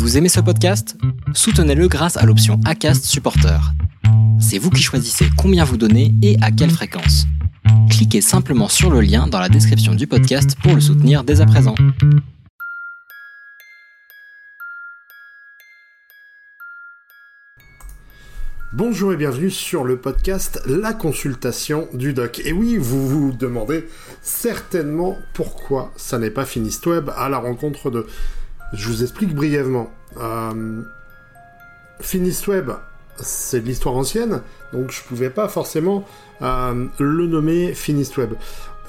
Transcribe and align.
Vous 0.00 0.16
aimez 0.16 0.30
ce 0.30 0.40
podcast? 0.40 0.96
Soutenez-le 1.34 1.86
grâce 1.86 2.16
à 2.16 2.24
l'option 2.24 2.58
ACAST 2.64 3.04
Supporter. 3.04 3.60
C'est 4.40 4.56
vous 4.56 4.70
qui 4.70 4.82
choisissez 4.82 5.26
combien 5.36 5.62
vous 5.62 5.76
donnez 5.76 6.14
et 6.22 6.38
à 6.40 6.50
quelle 6.50 6.70
fréquence. 6.70 7.26
Cliquez 7.90 8.22
simplement 8.22 8.68
sur 8.68 8.90
le 8.90 9.02
lien 9.02 9.26
dans 9.26 9.38
la 9.38 9.50
description 9.50 9.94
du 9.94 10.06
podcast 10.06 10.56
pour 10.62 10.74
le 10.74 10.80
soutenir 10.80 11.22
dès 11.22 11.42
à 11.42 11.46
présent. 11.46 11.74
Bonjour 18.72 19.12
et 19.12 19.16
bienvenue 19.16 19.50
sur 19.50 19.84
le 19.84 19.98
podcast 19.98 20.62
La 20.64 20.94
consultation 20.94 21.88
du 21.92 22.14
doc. 22.14 22.40
Et 22.46 22.54
oui, 22.54 22.78
vous 22.78 23.06
vous 23.06 23.32
demandez 23.32 23.86
certainement 24.22 25.18
pourquoi 25.34 25.92
ça 25.96 26.18
n'est 26.18 26.30
pas 26.30 26.46
Finistweb 26.46 27.10
à 27.14 27.28
la 27.28 27.36
rencontre 27.36 27.90
de... 27.90 28.06
Je 28.72 28.88
vous 28.88 29.02
explique 29.02 29.34
brièvement. 29.34 29.90
Euh... 30.18 30.82
Finistweb, 32.00 32.70
c'est 33.16 33.60
de 33.60 33.66
l'histoire 33.66 33.96
ancienne, 33.96 34.40
donc 34.72 34.90
je 34.90 35.02
pouvais 35.02 35.30
pas 35.30 35.48
forcément 35.48 36.06
euh, 36.42 36.86
le 36.98 37.26
nommer 37.26 37.74
Finistweb. 37.74 38.32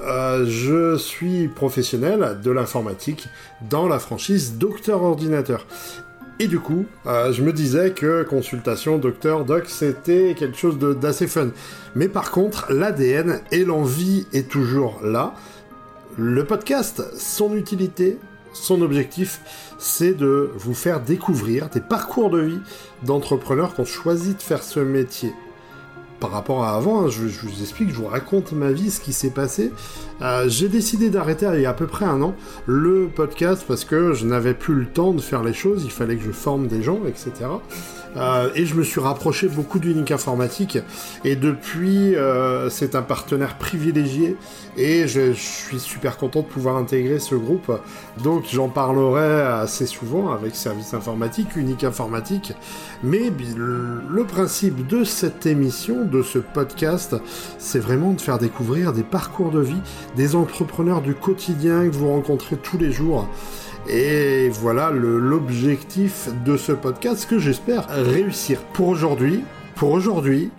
Euh, 0.01 0.45
je 0.47 0.97
suis 0.97 1.47
professionnel 1.47 2.39
de 2.43 2.51
l'informatique 2.51 3.27
dans 3.69 3.87
la 3.87 3.99
franchise 3.99 4.57
Docteur 4.57 5.03
Ordinateur. 5.03 5.65
Et 6.39 6.47
du 6.47 6.59
coup, 6.59 6.85
euh, 7.05 7.31
je 7.33 7.43
me 7.43 7.53
disais 7.53 7.91
que 7.91 8.23
consultation 8.23 8.97
docteur 8.97 9.45
doc, 9.45 9.65
c'était 9.67 10.33
quelque 10.35 10.57
chose 10.57 10.79
d'assez 10.79 11.27
fun. 11.27 11.49
Mais 11.93 12.07
par 12.07 12.31
contre, 12.31 12.71
l'ADN 12.71 13.41
et 13.51 13.63
l'envie 13.63 14.25
est 14.33 14.49
toujours 14.49 15.01
là. 15.03 15.35
Le 16.17 16.43
podcast, 16.45 17.03
son 17.15 17.55
utilité, 17.55 18.17
son 18.53 18.81
objectif, 18.81 19.41
c'est 19.77 20.13
de 20.13 20.51
vous 20.55 20.73
faire 20.73 21.01
découvrir 21.01 21.69
des 21.69 21.81
parcours 21.81 22.29
de 22.29 22.41
vie 22.41 22.59
d'entrepreneurs 23.03 23.75
qui 23.75 23.81
ont 23.81 23.85
choisi 23.85 24.35
de 24.35 24.41
faire 24.41 24.63
ce 24.63 24.79
métier 24.79 25.33
par 26.21 26.29
rapport 26.29 26.63
à 26.63 26.75
avant, 26.75 27.01
hein, 27.01 27.09
je, 27.09 27.23
vous 27.23 27.61
explique, 27.61 27.89
je 27.89 27.95
vous 27.95 28.05
raconte 28.05 28.51
ma 28.53 28.71
vie, 28.71 28.91
ce 28.91 29.01
qui 29.01 29.11
s'est 29.11 29.31
passé. 29.31 29.73
Euh, 30.21 30.47
j'ai 30.47 30.69
décidé 30.69 31.09
d'arrêter 31.09 31.49
il 31.55 31.61
y 31.61 31.65
a 31.65 31.71
à 31.71 31.73
peu 31.73 31.87
près 31.87 32.05
un 32.05 32.21
an 32.21 32.35
le 32.67 33.09
podcast 33.13 33.65
parce 33.67 33.83
que 33.83 34.13
je 34.13 34.25
n'avais 34.25 34.53
plus 34.53 34.75
le 34.75 34.85
temps 34.85 35.13
de 35.13 35.19
faire 35.19 35.43
les 35.43 35.53
choses, 35.53 35.83
il 35.83 35.91
fallait 35.91 36.15
que 36.15 36.23
je 36.23 36.31
forme 36.31 36.67
des 36.67 36.83
gens, 36.83 36.99
etc. 37.07 37.49
Euh, 38.17 38.49
et 38.55 38.65
je 38.65 38.75
me 38.75 38.83
suis 38.83 38.99
rapproché 38.99 39.47
beaucoup 39.47 39.79
d'Unique 39.79 40.11
Informatique. 40.11 40.77
Et 41.23 41.35
depuis, 41.35 42.15
euh, 42.15 42.69
c'est 42.69 42.95
un 42.95 43.01
partenaire 43.01 43.57
privilégié. 43.57 44.37
Et 44.77 45.07
je, 45.07 45.33
suis 45.33 45.79
super 45.79 46.17
content 46.17 46.41
de 46.41 46.45
pouvoir 46.45 46.77
intégrer 46.77 47.19
ce 47.19 47.35
groupe. 47.35 47.71
Donc 48.23 48.45
j'en 48.51 48.69
parlerai 48.69 49.41
assez 49.41 49.85
souvent 49.85 50.31
avec 50.31 50.55
Service 50.55 50.93
Informatique, 50.93 51.55
Unique 51.55 51.83
Informatique. 51.83 52.53
Mais 53.03 53.31
le 53.55 54.23
principe 54.23 54.87
de 54.87 55.03
cette 55.03 55.45
émission, 55.45 56.05
de 56.05 56.21
ce 56.21 56.39
podcast, 56.39 57.15
c'est 57.57 57.79
vraiment 57.79 58.13
de 58.13 58.21
faire 58.21 58.37
découvrir 58.37 58.93
des 58.93 59.03
parcours 59.03 59.51
de 59.51 59.59
vie, 59.59 59.81
des 60.15 60.35
entrepreneurs 60.35 61.01
du 61.01 61.15
quotidien 61.15 61.89
que 61.89 61.95
vous 61.95 62.09
rencontrez 62.09 62.57
tous 62.57 62.77
les 62.77 62.91
jours. 62.91 63.27
Et 63.89 64.49
voilà 64.49 64.91
l'objectif 64.91 66.29
de 66.45 66.55
ce 66.55 66.71
podcast 66.71 67.27
que 67.27 67.39
j'espère 67.39 67.87
réussir. 67.89 68.61
Pour 68.73 68.87
aujourd'hui, 68.87 69.43
pour 69.75 69.91
aujourd'hui, 69.91 70.51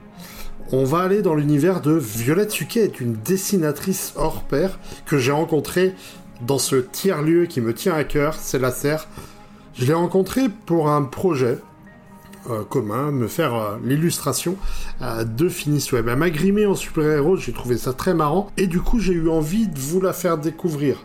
on 0.73 0.85
va 0.85 1.01
aller 1.01 1.23
dans 1.23 1.35
l'univers 1.35 1.81
de 1.81 1.93
Violette 1.93 2.51
Suquet, 2.51 2.91
une 3.01 3.15
dessinatrice 3.15 4.15
hors 4.17 4.43
pair 4.43 4.79
que 5.07 5.19
j'ai 5.19 5.33
rencontrée 5.33 5.95
dans 6.41 6.59
ce 6.59 6.77
tiers-lieu 6.77 7.47
qui 7.47 7.61
me 7.61 7.73
tient 7.73 7.95
à 7.95 8.05
cœur, 8.05 8.35
c'est 8.35 8.59
la 8.59 8.73
serre. 8.73 9.07
Je 9.75 9.87
l'ai 9.87 9.95
rencontrée 9.95 10.49
pour 10.67 10.91
un 10.91 11.03
projet 11.05 11.59
euh, 12.51 12.65
commun, 12.65 13.13
me 13.13 13.29
faire 13.29 13.55
euh, 13.55 13.77
l'illustration 13.85 14.57
euh, 15.01 15.25
de 15.25 15.49
Finisweb. 15.49 16.09
Elle 16.09 16.17
m'a 16.17 16.31
grimé 16.31 16.67
en 16.67 16.75
super-héros, 16.75 17.37
j'ai 17.37 17.53
trouvé 17.53 17.79
ça 17.79 17.93
très 17.93 18.15
marrant, 18.15 18.51
et 18.57 18.67
du 18.67 18.81
coup 18.81 18.99
j'ai 18.99 19.13
eu 19.13 19.29
envie 19.29 19.69
de 19.69 19.79
vous 19.79 20.01
la 20.01 20.13
faire 20.13 20.39
découvrir. 20.39 20.97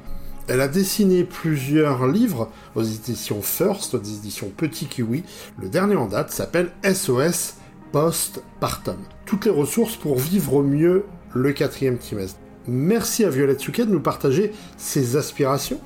Elle 0.49 0.61
a 0.61 0.69
dessiné 0.69 1.25
plusieurs 1.25 2.07
livres 2.07 2.49
aux 2.75 2.83
éditions 2.83 3.41
First, 3.41 3.95
aux 3.95 4.01
éditions 4.01 4.49
Petit 4.55 4.85
Kiwi. 4.85 5.23
Le 5.59 5.67
dernier 5.67 5.97
en 5.97 6.07
date 6.07 6.31
s'appelle 6.31 6.71
SOS 6.85 7.55
Postpartum. 7.91 8.95
Toutes 9.25 9.43
les 9.43 9.51
ressources 9.51 9.97
pour 9.97 10.17
vivre 10.17 10.63
mieux 10.63 11.03
le 11.33 11.51
quatrième 11.51 11.97
trimestre. 11.97 12.39
Merci 12.65 13.25
à 13.25 13.29
Violette 13.29 13.59
Souquet 13.59 13.85
de 13.85 13.91
nous 13.91 13.99
partager 13.99 14.53
ses 14.77 15.17
aspirations, 15.17 15.81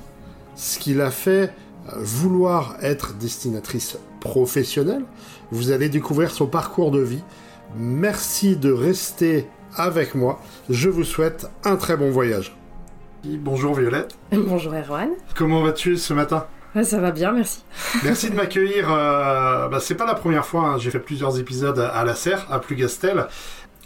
ce 0.54 0.78
qui 0.78 0.94
l'a 0.94 1.10
fait 1.10 1.52
vouloir 1.96 2.76
être 2.82 3.14
destinatrice 3.14 3.98
professionnelle. 4.20 5.04
Vous 5.50 5.72
allez 5.72 5.88
découvrir 5.88 6.30
son 6.30 6.46
parcours 6.46 6.92
de 6.92 7.00
vie. 7.00 7.24
Merci 7.76 8.54
de 8.54 8.70
rester 8.70 9.48
avec 9.74 10.14
moi. 10.14 10.40
Je 10.70 10.88
vous 10.88 11.04
souhaite 11.04 11.48
un 11.64 11.74
très 11.74 11.96
bon 11.96 12.10
voyage. 12.12 12.54
Bonjour 13.24 13.74
Violette. 13.74 14.16
Bonjour 14.32 14.74
Erwan. 14.74 15.10
Comment 15.36 15.62
vas-tu 15.62 15.96
ce 15.96 16.12
matin 16.12 16.46
Ça 16.82 16.98
va 16.98 17.12
bien, 17.12 17.32
merci. 17.32 17.64
Merci 18.04 18.30
de 18.30 18.34
m'accueillir. 18.34 18.90
Euh, 18.90 19.68
bah, 19.68 19.78
c'est 19.80 19.94
pas 19.94 20.06
la 20.06 20.14
première 20.14 20.44
fois, 20.44 20.70
hein. 20.70 20.78
j'ai 20.78 20.90
fait 20.90 20.98
plusieurs 20.98 21.38
épisodes 21.38 21.78
à 21.78 22.04
la 22.04 22.14
serre, 22.14 22.46
à 22.50 22.58
Plugastel. 22.58 23.26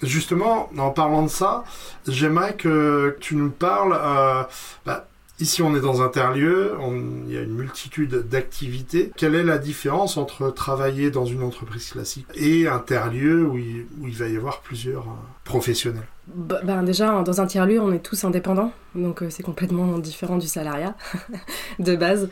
Justement, 0.03 0.71
en 0.79 0.91
parlant 0.91 1.23
de 1.23 1.29
ça, 1.29 1.65
j'aimerais 2.07 2.55
que 2.55 3.17
tu 3.21 3.37
nous 3.37 3.51
parles. 3.51 3.99
Euh, 3.99 4.43
bah, 4.85 5.09
Ici, 5.39 5.61
on 5.61 5.77
est 5.77 5.81
dans 5.81 6.01
un 6.01 6.09
terre-lieu, 6.09 6.79
il 7.27 7.35
y 7.35 7.37
a 7.37 7.43
une 7.43 7.53
multitude 7.53 8.27
d'activités. 8.27 9.13
Quelle 9.19 9.35
est 9.35 9.45
la 9.45 9.59
différence 9.59 10.17
entre 10.17 10.51
travailler 10.51 11.11
dans 11.11 11.27
une 11.27 11.43
entreprise 11.43 11.91
classique 11.91 12.27
et 12.35 12.67
un 12.67 12.79
terre-lieu 12.79 13.45
où, 13.45 13.57
où, 13.57 14.09
il 14.09 14.15
va 14.17 14.29
y 14.29 14.37
avoir 14.39 14.63
plusieurs 14.63 15.03
euh, 15.03 15.17
professionnels? 15.45 16.09
Ben 16.35 16.83
déjà, 16.83 17.23
dans 17.23 17.41
un 17.41 17.47
tiers-lieu, 17.47 17.81
on 17.81 17.93
est 17.93 18.01
tous 18.01 18.25
indépendants, 18.25 18.73
donc 18.97 19.23
euh, 19.23 19.29
c'est 19.31 19.45
complètement 19.45 19.99
différent 19.99 20.39
du 20.39 20.49
salariat 20.49 20.97
de 21.79 21.95
base. 21.95 22.29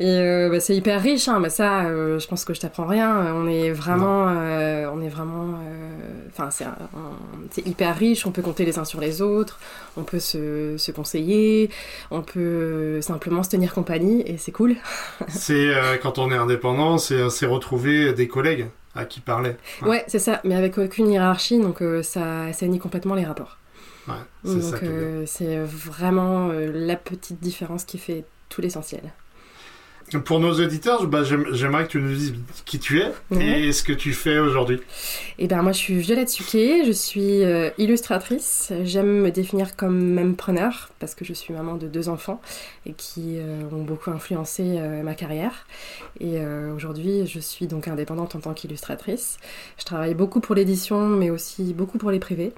Et 0.00 0.06
euh, 0.06 0.50
bah, 0.50 0.60
c'est 0.60 0.76
hyper 0.76 1.00
riche, 1.00 1.28
hein, 1.28 1.38
mais 1.40 1.48
ça, 1.48 1.86
euh, 1.86 2.18
je 2.18 2.28
pense 2.28 2.44
que 2.44 2.52
je 2.52 2.60
t'apprends 2.60 2.84
rien. 2.84 3.32
On 3.34 3.48
est 3.48 3.70
vraiment, 3.70 4.24
on 4.26 5.00
est 5.00 5.08
vraiment, 5.08 5.58
enfin 6.28 6.50
c'est 6.50 7.66
hyper 7.66 7.96
riche. 7.96 8.26
On 8.26 8.32
peut 8.32 8.42
compter 8.42 8.66
les 8.66 8.78
uns 8.78 8.84
sur 8.84 9.00
les 9.00 9.22
autres, 9.22 9.58
on 9.96 10.02
peut 10.02 10.20
se, 10.20 10.76
se 10.76 10.92
conseiller, 10.92 11.70
on 12.10 12.20
peut 12.20 13.00
simplement 13.00 13.42
se 13.42 13.48
tenir 13.48 13.72
compagnie, 13.72 14.22
et 14.26 14.36
c'est 14.36 14.52
cool. 14.52 14.76
c'est 15.28 15.72
quand 16.02 16.18
on 16.18 16.30
est 16.30 16.36
indépendant, 16.36 16.98
c'est 16.98 17.46
retrouver 17.46 18.12
des 18.12 18.28
collègues 18.28 18.66
à 18.98 19.04
qui 19.04 19.20
parler. 19.20 19.56
Ouais, 19.82 19.88
ouais 19.88 20.04
c'est 20.08 20.18
ça, 20.18 20.40
mais 20.44 20.54
avec 20.54 20.76
aucune 20.76 21.08
hiérarchie, 21.08 21.58
donc 21.60 21.80
euh, 21.80 22.02
ça, 22.02 22.52
ça 22.52 22.66
nie 22.66 22.78
complètement 22.78 23.14
les 23.14 23.24
rapports. 23.24 23.58
Ouais, 24.08 24.14
c'est 24.44 24.60
ça. 24.60 24.72
Donc 24.72 24.82
euh, 24.82 25.24
c'est 25.26 25.58
vraiment 25.58 26.48
euh, 26.48 26.70
la 26.72 26.96
petite 26.96 27.40
différence 27.40 27.84
qui 27.84 27.98
fait 27.98 28.24
tout 28.48 28.60
l'essentiel. 28.60 29.12
Pour 30.16 30.40
nos 30.40 30.52
auditeurs, 30.54 31.06
bah, 31.06 31.22
j'aimerais 31.24 31.84
que 31.84 31.90
tu 31.90 32.00
nous 32.00 32.14
dises 32.14 32.34
qui 32.64 32.78
tu 32.78 33.00
es 33.00 33.12
et 33.40 33.72
ce 33.72 33.82
que 33.82 33.92
tu 33.92 34.12
fais 34.12 34.38
aujourd'hui. 34.38 34.80
Eh 35.38 35.46
ben 35.46 35.62
moi 35.62 35.72
je 35.72 35.78
suis 35.78 35.98
Violette 35.98 36.30
Suquet, 36.30 36.84
je 36.86 36.92
suis 36.92 37.44
euh, 37.44 37.70
illustratrice. 37.78 38.72
J'aime 38.84 39.20
me 39.22 39.30
définir 39.30 39.76
comme 39.76 40.14
memepreneur 40.14 40.90
parce 40.98 41.14
que 41.14 41.24
je 41.24 41.32
suis 41.32 41.52
maman 41.52 41.76
de 41.76 41.88
deux 41.88 42.08
enfants 42.08 42.40
et 42.86 42.92
qui 42.92 43.38
euh, 43.38 43.62
ont 43.72 43.82
beaucoup 43.82 44.10
influencé 44.10 44.62
euh, 44.78 45.02
ma 45.02 45.14
carrière. 45.14 45.66
Et 46.20 46.38
aujourd'hui 46.74 47.26
je 47.26 47.38
suis 47.38 47.66
donc 47.66 47.88
indépendante 47.88 48.34
en 48.34 48.40
tant 48.40 48.54
qu'illustratrice. 48.54 49.38
Je 49.78 49.84
travaille 49.84 50.14
beaucoup 50.14 50.40
pour 50.40 50.54
l'édition 50.54 51.06
mais 51.06 51.30
aussi 51.30 51.74
beaucoup 51.74 51.98
pour 51.98 52.10
les 52.10 52.18
privés. 52.18 52.52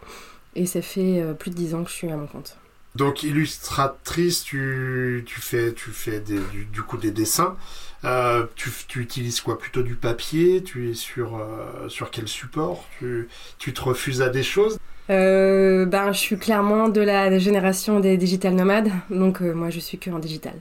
Et 0.56 0.66
ça 0.66 0.82
fait 0.82 1.22
plus 1.38 1.50
de 1.50 1.56
dix 1.56 1.74
ans 1.74 1.84
que 1.84 1.90
je 1.90 1.94
suis 1.94 2.10
à 2.10 2.16
mon 2.16 2.26
compte. 2.26 2.59
Donc 2.96 3.22
illustratrice, 3.22 4.42
tu, 4.42 5.22
tu 5.26 5.40
fais, 5.40 5.72
tu 5.72 5.90
fais 5.90 6.20
des, 6.20 6.40
du, 6.40 6.64
du 6.64 6.82
coup 6.82 6.96
des 6.96 7.12
dessins. 7.12 7.56
Euh, 8.04 8.46
tu, 8.56 8.70
tu 8.88 9.00
utilises 9.00 9.40
quoi? 9.40 9.58
Plutôt 9.58 9.82
du 9.82 9.94
papier? 9.94 10.62
Tu 10.62 10.90
es 10.90 10.94
sur, 10.94 11.36
euh, 11.36 11.88
sur 11.88 12.10
quel 12.10 12.26
support? 12.26 12.84
Tu, 12.98 13.28
tu 13.58 13.72
te 13.72 13.80
refuses 13.80 14.22
à 14.22 14.28
des 14.28 14.42
choses? 14.42 14.78
Euh, 15.10 15.86
ben, 15.86 16.12
je 16.12 16.18
suis 16.18 16.38
clairement 16.38 16.88
de 16.88 17.00
la 17.00 17.38
génération 17.38 18.00
des 18.00 18.16
digital 18.16 18.54
nomades, 18.54 18.90
donc 19.10 19.40
moi 19.40 19.70
je 19.70 19.80
suis 19.80 19.98
que 19.98 20.10
en 20.10 20.18
digital. 20.18 20.54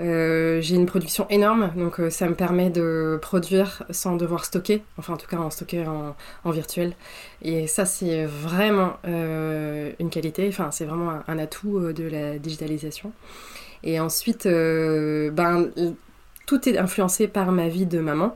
Euh, 0.00 0.60
j'ai 0.60 0.76
une 0.76 0.86
production 0.86 1.26
énorme, 1.28 1.72
donc 1.76 1.98
euh, 1.98 2.08
ça 2.08 2.28
me 2.28 2.34
permet 2.34 2.70
de 2.70 3.18
produire 3.20 3.82
sans 3.90 4.14
devoir 4.16 4.44
stocker, 4.44 4.84
enfin 4.96 5.14
en 5.14 5.16
tout 5.16 5.26
cas 5.26 5.38
en 5.38 5.50
stocker 5.50 5.84
en, 5.86 6.50
virtuel. 6.50 6.94
Et 7.42 7.66
ça 7.66 7.84
c'est 7.84 8.24
vraiment 8.24 8.96
euh, 9.06 9.92
une 9.98 10.10
qualité, 10.10 10.46
enfin 10.48 10.70
c'est 10.70 10.84
vraiment 10.84 11.10
un, 11.10 11.24
un 11.26 11.38
atout 11.38 11.92
de 11.92 12.04
la 12.04 12.38
digitalisation. 12.38 13.12
Et 13.82 14.00
ensuite, 14.00 14.44
ben, 14.46 15.70
tout 16.46 16.68
est 16.68 16.78
influencé 16.78 17.28
par 17.28 17.52
ma 17.52 17.68
vie 17.68 17.86
de 17.86 18.00
maman. 18.00 18.34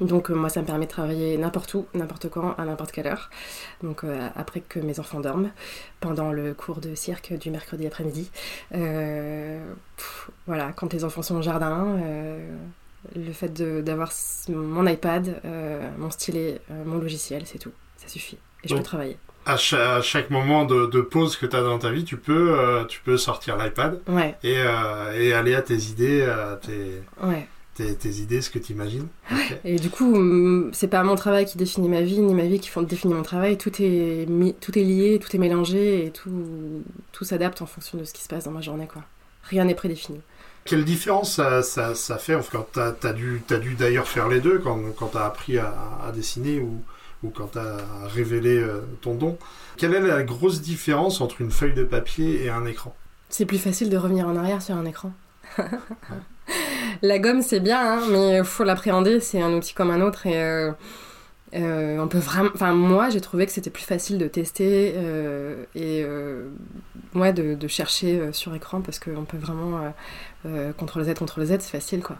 Donc 0.00 0.30
euh, 0.30 0.34
moi 0.34 0.48
ça 0.48 0.60
me 0.60 0.66
permet 0.66 0.86
de 0.86 0.90
travailler 0.90 1.36
n'importe 1.36 1.74
où, 1.74 1.86
n'importe 1.94 2.28
quand, 2.28 2.54
à 2.58 2.64
n'importe 2.64 2.92
quelle 2.92 3.06
heure. 3.06 3.30
Donc 3.82 4.04
euh, 4.04 4.28
après 4.34 4.60
que 4.60 4.80
mes 4.80 4.98
enfants 4.98 5.20
dorment, 5.20 5.50
pendant 6.00 6.32
le 6.32 6.54
cours 6.54 6.80
de 6.80 6.94
cirque 6.94 7.32
du 7.34 7.50
mercredi 7.50 7.86
après-midi. 7.86 8.30
Euh, 8.74 9.72
voilà, 10.46 10.72
quand 10.72 10.92
les 10.92 11.04
enfants 11.04 11.22
sont 11.22 11.36
au 11.36 11.42
jardin, 11.42 11.98
euh, 12.02 12.56
Le 13.14 13.32
fait 13.32 13.52
d'avoir 13.52 14.12
mon 14.48 14.86
iPad, 14.86 15.40
mon 15.98 16.10
stylet, 16.10 16.60
mon 16.86 16.98
logiciel, 16.98 17.42
c'est 17.46 17.58
tout. 17.58 17.72
Ça 17.96 18.08
suffit. 18.08 18.38
Et 18.64 18.68
je 18.68 18.76
peux 18.76 18.82
travailler 18.82 19.18
à 19.44 19.56
chaque, 19.56 20.30
moment 20.30 20.64
de, 20.64 21.00
pause 21.00 21.36
que 21.36 21.46
tu 21.46 21.56
as 21.56 21.62
dans 21.62 21.78
ta 21.78 21.90
vie, 21.90 22.04
tu 22.04 22.16
peux, 22.16 22.58
euh, 22.58 22.84
tu 22.84 23.00
peux 23.00 23.16
sortir 23.16 23.56
l'iPad 23.56 24.00
et, 24.42 24.56
euh, 24.58 25.20
et, 25.20 25.32
aller 25.32 25.54
à 25.54 25.62
tes 25.62 25.76
idées, 25.76 26.32
tes, 26.62 27.02
tes, 27.74 28.10
idées, 28.10 28.42
ce 28.42 28.50
que 28.50 28.58
tu 28.58 28.72
imagines. 28.72 29.08
Et 29.64 29.76
du 29.76 29.90
coup, 29.90 30.14
mm, 30.14 30.70
c'est 30.72 30.88
pas 30.88 31.02
mon 31.02 31.16
travail 31.16 31.46
qui 31.46 31.58
définit 31.58 31.88
ma 31.88 32.02
vie, 32.02 32.20
ni 32.20 32.34
ma 32.34 32.44
vie 32.44 32.60
qui 32.60 32.70
définit 32.84 33.14
mon 33.14 33.22
travail. 33.22 33.58
Tout 33.58 33.72
est, 33.80 34.26
tout 34.60 34.78
est 34.78 34.84
lié, 34.84 35.18
tout 35.20 35.34
est 35.34 35.38
mélangé 35.38 36.06
et 36.06 36.10
tout, 36.10 36.82
tout 37.12 37.24
s'adapte 37.24 37.62
en 37.62 37.66
fonction 37.66 37.98
de 37.98 38.04
ce 38.04 38.12
qui 38.12 38.22
se 38.22 38.28
passe 38.28 38.44
dans 38.44 38.50
ma 38.50 38.60
journée. 38.60 38.86
Quoi. 38.86 39.02
Rien 39.44 39.64
n'est 39.64 39.74
prédéfini. 39.74 40.20
Quelle 40.64 40.84
différence 40.84 41.34
ça, 41.34 41.62
ça, 41.62 41.94
ça 41.94 42.18
fait 42.18 42.36
enfin, 42.36 42.64
Tu 42.72 42.78
as, 42.78 42.94
as, 43.02 43.12
dû, 43.12 43.42
d'ailleurs 43.78 44.06
faire 44.06 44.28
les 44.28 44.40
deux 44.40 44.58
quand, 44.58 44.78
quand 44.96 45.08
tu 45.08 45.18
as 45.18 45.24
appris 45.24 45.58
à, 45.58 45.74
à 46.06 46.12
dessiner 46.12 46.60
ou 46.60 46.82
ou 47.22 47.30
quand 47.30 47.52
tu 47.52 47.58
as 47.58 47.78
révélé 48.06 48.58
euh, 48.58 48.80
ton 49.00 49.14
don. 49.14 49.38
Quelle 49.76 49.94
est 49.94 50.00
la 50.00 50.22
grosse 50.22 50.60
différence 50.60 51.20
entre 51.20 51.40
une 51.40 51.50
feuille 51.50 51.74
de 51.74 51.84
papier 51.84 52.44
et 52.44 52.50
un 52.50 52.66
écran? 52.66 52.94
C'est 53.28 53.46
plus 53.46 53.58
facile 53.58 53.90
de 53.90 53.96
revenir 53.96 54.26
en 54.26 54.36
arrière 54.36 54.60
sur 54.60 54.76
un 54.76 54.84
écran. 54.84 55.12
la 57.02 57.18
gomme, 57.18 57.42
c'est 57.42 57.60
bien, 57.60 57.80
hein, 57.80 58.00
mais 58.10 58.38
il 58.38 58.44
faut 58.44 58.64
l'appréhender. 58.64 59.20
C'est 59.20 59.40
un 59.42 59.52
outil 59.52 59.74
comme 59.74 59.90
un 59.90 60.00
autre 60.00 60.26
et 60.26 60.42
euh, 60.42 60.72
euh, 61.54 61.98
on 61.98 62.08
peut 62.08 62.18
vraiment. 62.18 62.74
Moi, 62.74 63.10
j'ai 63.10 63.20
trouvé 63.20 63.46
que 63.46 63.52
c'était 63.52 63.70
plus 63.70 63.84
facile 63.84 64.18
de 64.18 64.26
tester 64.28 64.94
et 65.74 66.06
moi 67.12 67.32
de, 67.32 67.68
chercher 67.68 68.32
sur 68.32 68.54
écran 68.54 68.80
parce 68.80 68.98
qu'on 68.98 69.24
peut 69.24 69.38
vraiment 69.38 69.92
CTRL 70.44 71.04
Z, 71.04 71.14
CTRL 71.14 71.46
Z, 71.46 71.50
c'est 71.60 71.70
facile 71.70 72.02
quoi. 72.02 72.16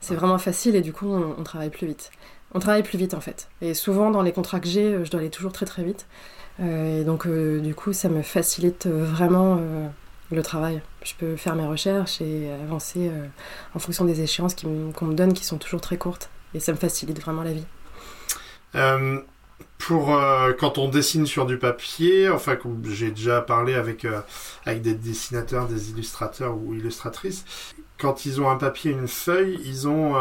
C'est 0.00 0.14
vraiment 0.14 0.38
facile 0.38 0.74
et 0.74 0.80
du 0.80 0.92
coup, 0.92 1.06
on 1.06 1.42
travaille 1.44 1.70
plus 1.70 1.86
vite 1.86 2.10
on 2.54 2.58
travaille 2.58 2.82
plus 2.82 2.98
vite 2.98 3.14
en 3.14 3.20
fait. 3.20 3.48
Et 3.60 3.74
souvent 3.74 4.10
dans 4.10 4.22
les 4.22 4.32
contrats 4.32 4.60
que 4.60 4.68
j'ai, 4.68 4.84
euh, 4.84 5.04
je 5.04 5.10
dois 5.10 5.20
aller 5.20 5.30
toujours 5.30 5.52
très 5.52 5.66
très 5.66 5.84
vite. 5.84 6.06
Euh, 6.60 7.00
et 7.00 7.04
donc 7.04 7.26
euh, 7.26 7.60
du 7.60 7.74
coup, 7.74 7.92
ça 7.92 8.08
me 8.08 8.22
facilite 8.22 8.86
vraiment 8.86 9.58
le 10.34 10.42
travail. 10.42 10.82
Je 11.02 11.14
peux 11.14 11.36
faire 11.36 11.54
mes 11.54 11.66
recherches 11.66 12.20
et 12.20 12.50
avancer 12.64 13.10
en 13.74 13.78
fonction 13.78 14.04
des 14.04 14.20
échéances 14.20 14.54
qu'on 14.54 15.04
me 15.06 15.14
donne 15.14 15.32
qui 15.32 15.44
sont 15.44 15.58
toujours 15.58 15.80
très 15.80 15.96
courtes. 15.96 16.30
Et 16.54 16.60
ça 16.60 16.72
me 16.72 16.76
facilite 16.76 17.20
vraiment 17.20 17.42
la 17.42 17.52
vie. 17.52 17.64
pour 19.78 20.18
quand 20.58 20.78
on 20.78 20.88
dessine 20.88 21.26
sur 21.26 21.46
du 21.46 21.58
papier, 21.58 22.28
enfin 22.28 22.56
j'ai 22.84 23.10
déjà 23.10 23.40
parlé 23.40 23.74
avec, 23.74 24.06
avec 24.64 24.82
des 24.82 24.94
dessinateurs, 24.94 25.66
des 25.66 25.90
illustrateurs 25.90 26.56
ou 26.56 26.74
illustratrices, 26.74 27.44
quand 27.98 28.26
ils 28.26 28.40
ont 28.40 28.50
un 28.50 28.56
papier, 28.56 28.90
une 28.92 29.08
feuille, 29.08 29.60
ils 29.64 29.88
ont 29.88 30.14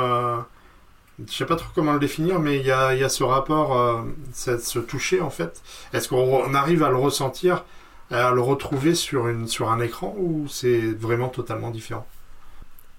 je 1.28 1.34
sais 1.34 1.46
pas 1.46 1.56
trop 1.56 1.70
comment 1.74 1.94
le 1.94 2.00
définir, 2.00 2.40
mais 2.40 2.58
il 2.58 2.66
y 2.66 2.72
a, 2.72 2.94
y 2.96 3.04
a, 3.04 3.10
ce 3.10 3.24
rapport, 3.24 3.78
euh, 3.78 4.02
ce 4.34 4.80
toucher 4.80 5.22
en 5.22 5.30
fait. 5.30 5.62
Est-ce 5.94 6.08
qu'on 6.10 6.54
arrive 6.54 6.84
à 6.84 6.90
le 6.90 6.98
ressentir, 6.98 7.66
à 8.12 8.32
le 8.32 8.42
retrouver 8.42 8.96
sur, 8.96 9.28
une, 9.28 9.48
sur 9.48 9.72
un 9.72 9.80
écran 9.80 10.16
ou 10.18 10.48
c'est 10.48 10.80
vraiment 10.80 11.30
totalement 11.30 11.72
différent? 11.72 12.06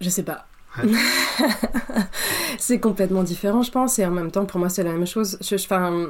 Je 0.00 0.08
sais 0.08 0.22
pas. 0.22 0.46
c'est 2.58 2.80
complètement 2.80 3.22
différent, 3.22 3.62
je 3.62 3.70
pense, 3.70 3.98
et 3.98 4.06
en 4.06 4.10
même 4.10 4.30
temps, 4.30 4.46
pour 4.46 4.58
moi, 4.58 4.68
c'est 4.68 4.82
la 4.82 4.92
même 4.92 5.06
chose. 5.06 5.38
Je, 5.40 5.54
enfin, 5.56 6.08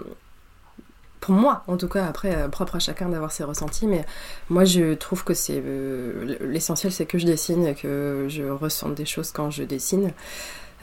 pour 1.23 1.35
moi, 1.35 1.63
en 1.69 1.77
tout 1.77 1.89
cas, 1.89 2.07
après, 2.07 2.35
euh, 2.35 2.49
propre 2.49 2.77
à 2.77 2.79
chacun 2.81 3.09
d'avoir 3.09 3.33
ses 3.33 3.45
ressentis, 3.45 3.87
mais 3.87 4.05
moi, 4.51 4.65
je 4.65 4.95
trouve 4.95 5.25
que 5.25 5.35
c'est 5.35 5.63
euh, 5.65 6.37
l'essentiel, 6.41 6.93
c'est 6.93 7.07
que 7.07 7.17
je 7.17 7.27
dessine 7.27 7.65
et 7.67 7.75
que 7.75 8.27
je 8.29 8.43
ressente 8.43 8.95
des 8.95 9.07
choses 9.07 9.31
quand 9.31 9.51
je 9.51 9.63
dessine. 9.63 10.13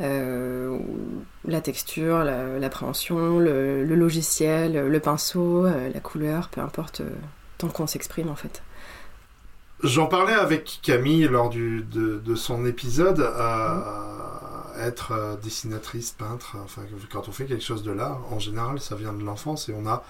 Euh, 0.02 0.78
la 1.46 1.60
texture, 1.60 2.24
l'appréhension, 2.24 3.38
le, 3.38 3.84
logiciel, 3.84 4.88
le 4.88 5.00
pinceau, 5.02 5.66
la 5.66 6.00
couleur, 6.00 6.48
peu 6.48 6.62
importe, 6.62 7.02
tant 7.60 7.68
qu'on 7.68 7.86
s'exprime 7.86 8.30
en 8.30 8.36
fait. 8.36 8.64
J'en 9.84 10.08
parlais 10.08 10.34
avec 10.34 10.80
Camille 10.82 11.28
lors 11.28 11.50
du, 11.50 11.84
de, 11.84 12.36
son 12.36 12.66
épisode. 12.66 13.22
être 14.78 15.38
dessinatrice, 15.44 16.12
peintre, 16.12 16.58
enfin, 16.64 16.82
quand 17.12 17.30
on 17.30 17.32
fait 17.32 17.46
quelque 17.46 17.64
chose 17.64 17.84
de 17.84 17.92
là, 17.92 18.18
en 18.32 18.40
général, 18.40 18.80
ça 18.80 18.96
vient 18.96 19.14
de 19.14 19.24
l'enfance 19.24 19.70
et 19.70 19.74
on 19.74 19.86
a, 19.88 20.04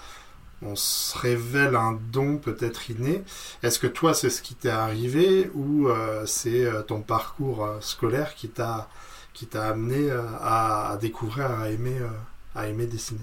on 0.62 0.74
se 0.74 1.16
révèle 1.18 1.76
un 1.76 1.98
don 2.12 2.38
peut-être 2.38 2.90
inné. 2.90 3.22
Est-ce 3.62 3.78
que 3.78 3.86
toi, 3.86 4.14
c'est 4.14 4.30
ce 4.30 4.42
qui 4.42 4.54
t'est 4.54 4.70
arrivé 4.70 5.50
ou 5.54 5.88
c'est 6.24 6.68
ton 6.88 7.00
parcours 7.00 7.68
scolaire 7.80 8.34
qui 8.34 8.48
t'a 8.48 8.88
qui 9.40 9.46
t'a 9.46 9.68
amené 9.68 10.10
euh, 10.10 10.22
à, 10.40 10.98
découvrir, 11.00 11.50
à 11.50 11.70
aimer, 11.70 11.96
euh, 11.98 12.08
à 12.54 12.68
aimer 12.68 12.86
dessiner? 12.86 13.20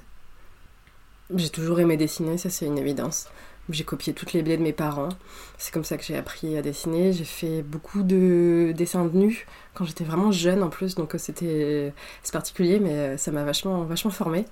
J'ai 1.33 1.49
toujours 1.49 1.79
aimé 1.79 1.97
dessiner, 1.97 2.37
ça 2.37 2.49
c'est 2.49 2.65
une 2.65 2.77
évidence. 2.77 3.27
J'ai 3.69 3.83
copié 3.83 4.13
toutes 4.13 4.33
les 4.33 4.43
blés 4.43 4.57
de 4.57 4.63
mes 4.63 4.73
parents. 4.73 5.09
C'est 5.57 5.73
comme 5.73 5.83
ça 5.83 5.97
que 5.97 6.03
j'ai 6.03 6.15
appris 6.15 6.57
à 6.57 6.61
dessiner. 6.61 7.13
J'ai 7.13 7.25
fait 7.25 7.61
beaucoup 7.61 8.03
de 8.03 8.73
dessins 8.75 9.05
de 9.05 9.17
nus 9.17 9.45
quand 9.73 9.85
j'étais 9.85 10.03
vraiment 10.03 10.31
jeune 10.31 10.63
en 10.63 10.69
plus, 10.69 10.95
donc 10.95 11.15
euh, 11.15 11.17
c'était 11.17 11.93
c'est 12.23 12.33
particulier, 12.33 12.79
mais 12.79 13.17
ça 13.17 13.31
m'a 13.31 13.43
vachement 13.43 13.83
vachement 13.83 14.11
formé. 14.11 14.45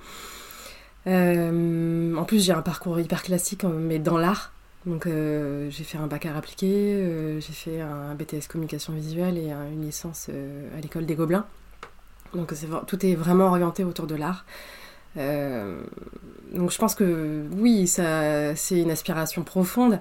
en 1.07 2.23
plus, 2.25 2.43
j'ai 2.43 2.53
un 2.53 2.61
parcours 2.61 2.99
hyper 2.99 3.23
classique, 3.23 3.63
mais 3.63 3.99
dans 3.99 4.17
l'art. 4.17 4.51
Donc 4.85 5.07
euh, 5.07 5.69
j'ai 5.71 5.83
fait 5.83 5.97
un 5.97 6.05
bac 6.05 6.25
à 6.27 6.35
appliqué, 6.35 6.67
euh, 6.67 7.39
j'ai 7.39 7.53
fait 7.53 7.81
un 7.81 8.13
BTS 8.13 8.47
communication 8.47 8.93
visuelle 8.93 9.37
et 9.37 9.49
une 9.49 9.83
licence 9.83 10.27
euh, 10.29 10.77
à 10.77 10.81
l'école 10.81 11.05
des 11.05 11.15
Gobelins. 11.15 11.45
Donc 12.33 12.53
tout 12.85 13.05
est 13.05 13.15
vraiment 13.15 13.47
orienté 13.47 13.83
autour 13.83 14.05
de 14.05 14.15
l'art. 14.15 14.45
Donc 15.15 16.71
je 16.71 16.77
pense 16.77 16.95
que 16.95 17.45
oui, 17.57 17.87
ça 17.87 18.55
c'est 18.55 18.79
une 18.81 18.91
aspiration 18.91 19.43
profonde. 19.43 19.99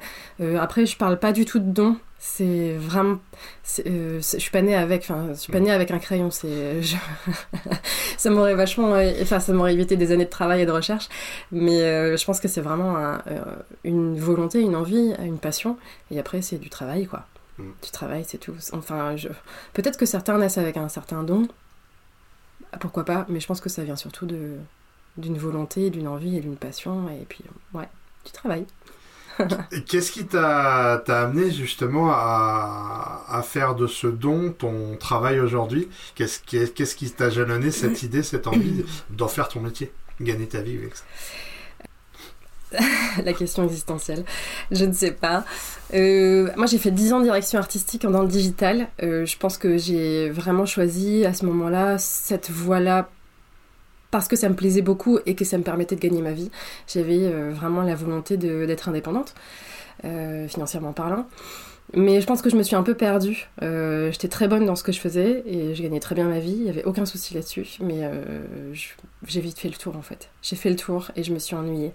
après, 0.58 0.86
je 0.86 0.96
parle 0.96 1.18
pas 1.18 1.32
du 1.32 1.44
tout 1.44 1.58
de 1.58 1.70
don. 1.70 1.96
C'est 2.26 2.72
vraiment, 2.78 3.18
je 3.64 4.18
suis 4.20 4.50
pas 4.50 4.62
née 4.62 4.74
avec, 4.74 5.02
enfin, 5.02 5.26
je 5.34 5.34
suis 5.34 5.52
pas 5.52 5.60
née 5.60 5.70
avec 5.70 5.90
un 5.90 5.98
crayon. 5.98 6.30
C'est, 6.30 6.80
ça 8.16 8.30
m'aurait 8.30 8.54
vachement, 8.54 8.94
enfin, 9.20 9.40
ça 9.40 9.52
m'aurait 9.52 9.74
évité 9.74 9.98
des 9.98 10.10
années 10.10 10.24
de 10.24 10.30
travail 10.30 10.62
et 10.62 10.66
de 10.66 10.72
recherche. 10.72 11.10
Mais 11.52 11.82
euh, 11.82 12.16
je 12.16 12.24
pense 12.24 12.40
que 12.40 12.48
c'est 12.48 12.62
vraiment 12.62 12.96
euh, 12.96 13.18
une 13.84 14.18
volonté, 14.18 14.62
une 14.62 14.74
envie, 14.74 15.12
une 15.22 15.38
passion. 15.38 15.76
Et 16.10 16.18
après, 16.18 16.40
c'est 16.40 16.56
du 16.56 16.70
travail, 16.70 17.06
quoi. 17.06 17.26
Mm. 17.58 17.70
Du 17.82 17.90
travail, 17.90 18.24
c'est 18.26 18.38
tout. 18.38 18.54
Enfin, 18.72 19.16
je... 19.16 19.28
peut-être 19.74 19.98
que 19.98 20.06
certains 20.06 20.38
naissent 20.38 20.58
avec 20.58 20.78
un 20.78 20.88
certain 20.88 21.24
don. 21.24 21.46
Pourquoi 22.80 23.04
pas 23.04 23.26
Mais 23.28 23.38
je 23.38 23.46
pense 23.46 23.60
que 23.60 23.68
ça 23.68 23.84
vient 23.84 23.96
surtout 23.96 24.24
de 24.24 24.56
d'une 25.16 25.38
volonté, 25.38 25.90
d'une 25.90 26.08
envie 26.08 26.36
et 26.36 26.40
d'une 26.40 26.56
passion. 26.56 27.08
Et 27.08 27.24
puis, 27.28 27.44
ouais, 27.72 27.88
du 28.24 28.32
travail. 28.32 28.66
Qu'est-ce 29.88 30.12
qui 30.12 30.26
t'a 30.26 30.94
amené 31.06 31.50
justement 31.50 32.10
à, 32.12 33.42
faire 33.44 33.74
de 33.74 33.86
ce 33.86 34.06
don 34.06 34.52
ton 34.52 34.96
travail 34.96 35.40
aujourd'hui? 35.40 35.88
Qu'est-ce 36.14 36.94
qui 36.94 37.10
t'a 37.10 37.30
jalonné 37.30 37.70
cette 37.70 38.02
idée, 38.04 38.22
cette 38.22 38.46
envie 38.46 38.84
d'en 39.10 39.28
faire 39.28 39.48
ton 39.48 39.60
métier, 39.60 39.92
gagner 40.20 40.46
ta 40.46 40.60
vie 40.60 40.76
avec 40.76 40.96
ça 40.96 41.04
la 43.24 43.32
question 43.32 43.64
existentielle. 43.64 44.24
Je 44.70 44.84
ne 44.84 44.92
sais 44.92 45.12
pas. 45.12 45.44
Euh, 45.92 46.50
moi, 46.56 46.66
j'ai 46.66 46.78
fait 46.78 46.90
10 46.90 47.12
ans 47.12 47.18
de 47.20 47.24
direction 47.24 47.58
artistique 47.58 48.06
dans 48.06 48.22
le 48.22 48.28
digital. 48.28 48.88
Euh, 49.02 49.24
je 49.26 49.36
pense 49.36 49.58
que 49.58 49.76
j'ai 49.78 50.30
vraiment 50.30 50.66
choisi 50.66 51.24
à 51.24 51.34
ce 51.34 51.44
moment-là 51.46 51.98
cette 51.98 52.50
voie-là 52.50 53.08
parce 54.14 54.28
que 54.28 54.36
ça 54.36 54.48
me 54.48 54.54
plaisait 54.54 54.80
beaucoup 54.80 55.18
et 55.26 55.34
que 55.34 55.44
ça 55.44 55.58
me 55.58 55.64
permettait 55.64 55.96
de 55.96 56.00
gagner 56.00 56.22
ma 56.22 56.30
vie. 56.30 56.48
J'avais 56.86 57.18
euh, 57.18 57.50
vraiment 57.52 57.82
la 57.82 57.96
volonté 57.96 58.36
d'être 58.36 58.88
indépendante, 58.88 59.34
euh, 60.04 60.46
financièrement 60.46 60.92
parlant. 60.92 61.26
Mais 61.94 62.20
je 62.20 62.26
pense 62.26 62.40
que 62.40 62.48
je 62.48 62.54
me 62.54 62.62
suis 62.62 62.76
un 62.76 62.84
peu 62.84 62.94
perdue. 62.94 63.48
Euh, 63.62 64.12
j'étais 64.12 64.28
très 64.28 64.46
bonne 64.46 64.66
dans 64.66 64.76
ce 64.76 64.84
que 64.84 64.92
je 64.92 65.00
faisais 65.00 65.42
et 65.46 65.74
je 65.74 65.82
gagnais 65.82 65.98
très 65.98 66.14
bien 66.14 66.28
ma 66.28 66.38
vie. 66.38 66.54
Il 66.54 66.62
n'y 66.62 66.70
avait 66.70 66.84
aucun 66.84 67.06
souci 67.06 67.34
là-dessus. 67.34 67.66
Mais 67.80 68.08
j'ai 69.26 69.40
vite 69.40 69.58
fait 69.58 69.68
le 69.68 69.74
tour 69.74 69.96
en 69.96 70.02
fait. 70.02 70.30
J'ai 70.42 70.54
fait 70.54 70.70
le 70.70 70.76
tour 70.76 71.10
et 71.16 71.24
je 71.24 71.32
me 71.32 71.40
suis 71.40 71.56
ennuyée. 71.56 71.90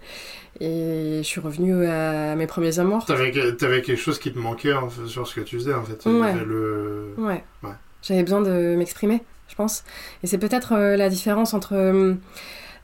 Et 0.60 1.20
je 1.20 1.26
suis 1.26 1.40
revenue 1.40 1.86
à 1.86 2.36
mes 2.36 2.48
premiers 2.48 2.80
amours. 2.80 3.06
T'avais 3.06 3.32
avais 3.64 3.82
quelque 3.82 3.96
chose 3.96 4.20
qui 4.20 4.34
te 4.34 4.40
manquait 4.40 4.74
sur 5.08 5.26
ce 5.26 5.36
que 5.36 5.42
tu 5.42 5.56
faisais 5.56 5.74
en 5.74 5.84
fait. 5.84 6.06
Ouais. 6.06 6.36
Le... 6.46 7.14
ouais. 7.18 7.46
ouais. 7.64 7.76
J'avais 8.02 8.24
besoin 8.24 8.42
de 8.42 8.76
m'exprimer 8.76 9.22
je 9.50 9.56
pense. 9.56 9.84
Et 10.24 10.28
c'est 10.28 10.38
peut-être 10.38 10.74
euh, 10.74 10.96
la 10.96 11.10
différence 11.10 11.54
entre 11.54 11.74
euh, 11.74 12.14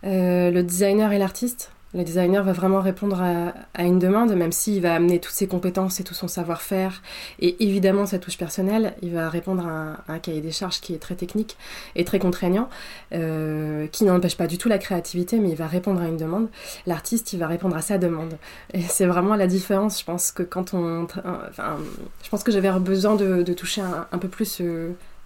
euh, 0.03 0.51
le 0.51 0.63
designer 0.63 1.13
et 1.13 1.19
l'artiste. 1.19 1.71
Le 1.93 2.03
designer 2.03 2.43
va 2.43 2.51
vraiment 2.51 2.81
répondre 2.81 3.21
à, 3.21 3.81
une 3.81 3.99
demande, 3.99 4.35
même 4.35 4.51
s'il 4.51 4.81
va 4.81 4.95
amener 4.95 5.21
toutes 5.21 5.33
ses 5.33 5.47
compétences 5.47 6.01
et 6.01 6.03
tout 6.03 6.13
son 6.13 6.27
savoir-faire, 6.27 7.01
et 7.39 7.63
évidemment 7.63 8.05
sa 8.05 8.19
touche 8.19 8.37
personnelle, 8.37 8.95
il 9.01 9.13
va 9.13 9.29
répondre 9.29 9.65
à 9.65 10.11
un, 10.11 10.19
cahier 10.19 10.41
des 10.41 10.51
charges 10.51 10.81
qui 10.81 10.93
est 10.93 10.97
très 10.97 11.15
technique 11.15 11.55
et 11.95 12.03
très 12.03 12.19
contraignant, 12.19 12.67
qui 13.11 14.03
n'empêche 14.03 14.35
pas 14.35 14.47
du 14.47 14.57
tout 14.57 14.67
la 14.67 14.77
créativité, 14.77 15.39
mais 15.39 15.47
il 15.47 15.55
va 15.55 15.67
répondre 15.67 16.01
à 16.01 16.07
une 16.09 16.17
demande. 16.17 16.49
L'artiste, 16.85 17.31
il 17.31 17.39
va 17.39 17.47
répondre 17.47 17.77
à 17.77 17.81
sa 17.81 17.97
demande. 17.97 18.33
Et 18.73 18.81
c'est 18.81 19.05
vraiment 19.05 19.35
la 19.35 19.47
différence, 19.47 20.01
je 20.01 20.03
pense 20.03 20.33
que 20.33 20.43
quand 20.43 20.73
on... 20.73 21.07
Enfin, 21.49 21.77
je 22.23 22.29
pense 22.29 22.43
que 22.43 22.51
j'avais 22.51 22.77
besoin 22.77 23.15
de, 23.15 23.53
toucher 23.53 23.83
un, 24.11 24.17
peu 24.17 24.27
plus 24.27 24.61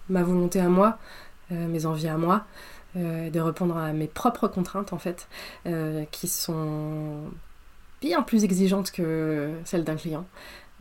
ma 0.08 0.22
volonté 0.22 0.60
à 0.60 0.68
moi, 0.68 0.98
mes 1.50 1.86
envies 1.86 2.08
à 2.08 2.16
moi, 2.16 2.44
de 2.94 3.40
répondre 3.40 3.76
à 3.76 3.92
mes 3.92 4.06
propres 4.06 4.48
contraintes 4.48 4.92
en 4.92 4.98
fait, 4.98 5.28
qui 6.10 6.28
sont 6.28 7.22
bien 8.00 8.22
plus 8.22 8.44
exigeantes 8.44 8.90
que 8.90 9.50
celles 9.64 9.84
d'un 9.84 9.96
client. 9.96 10.26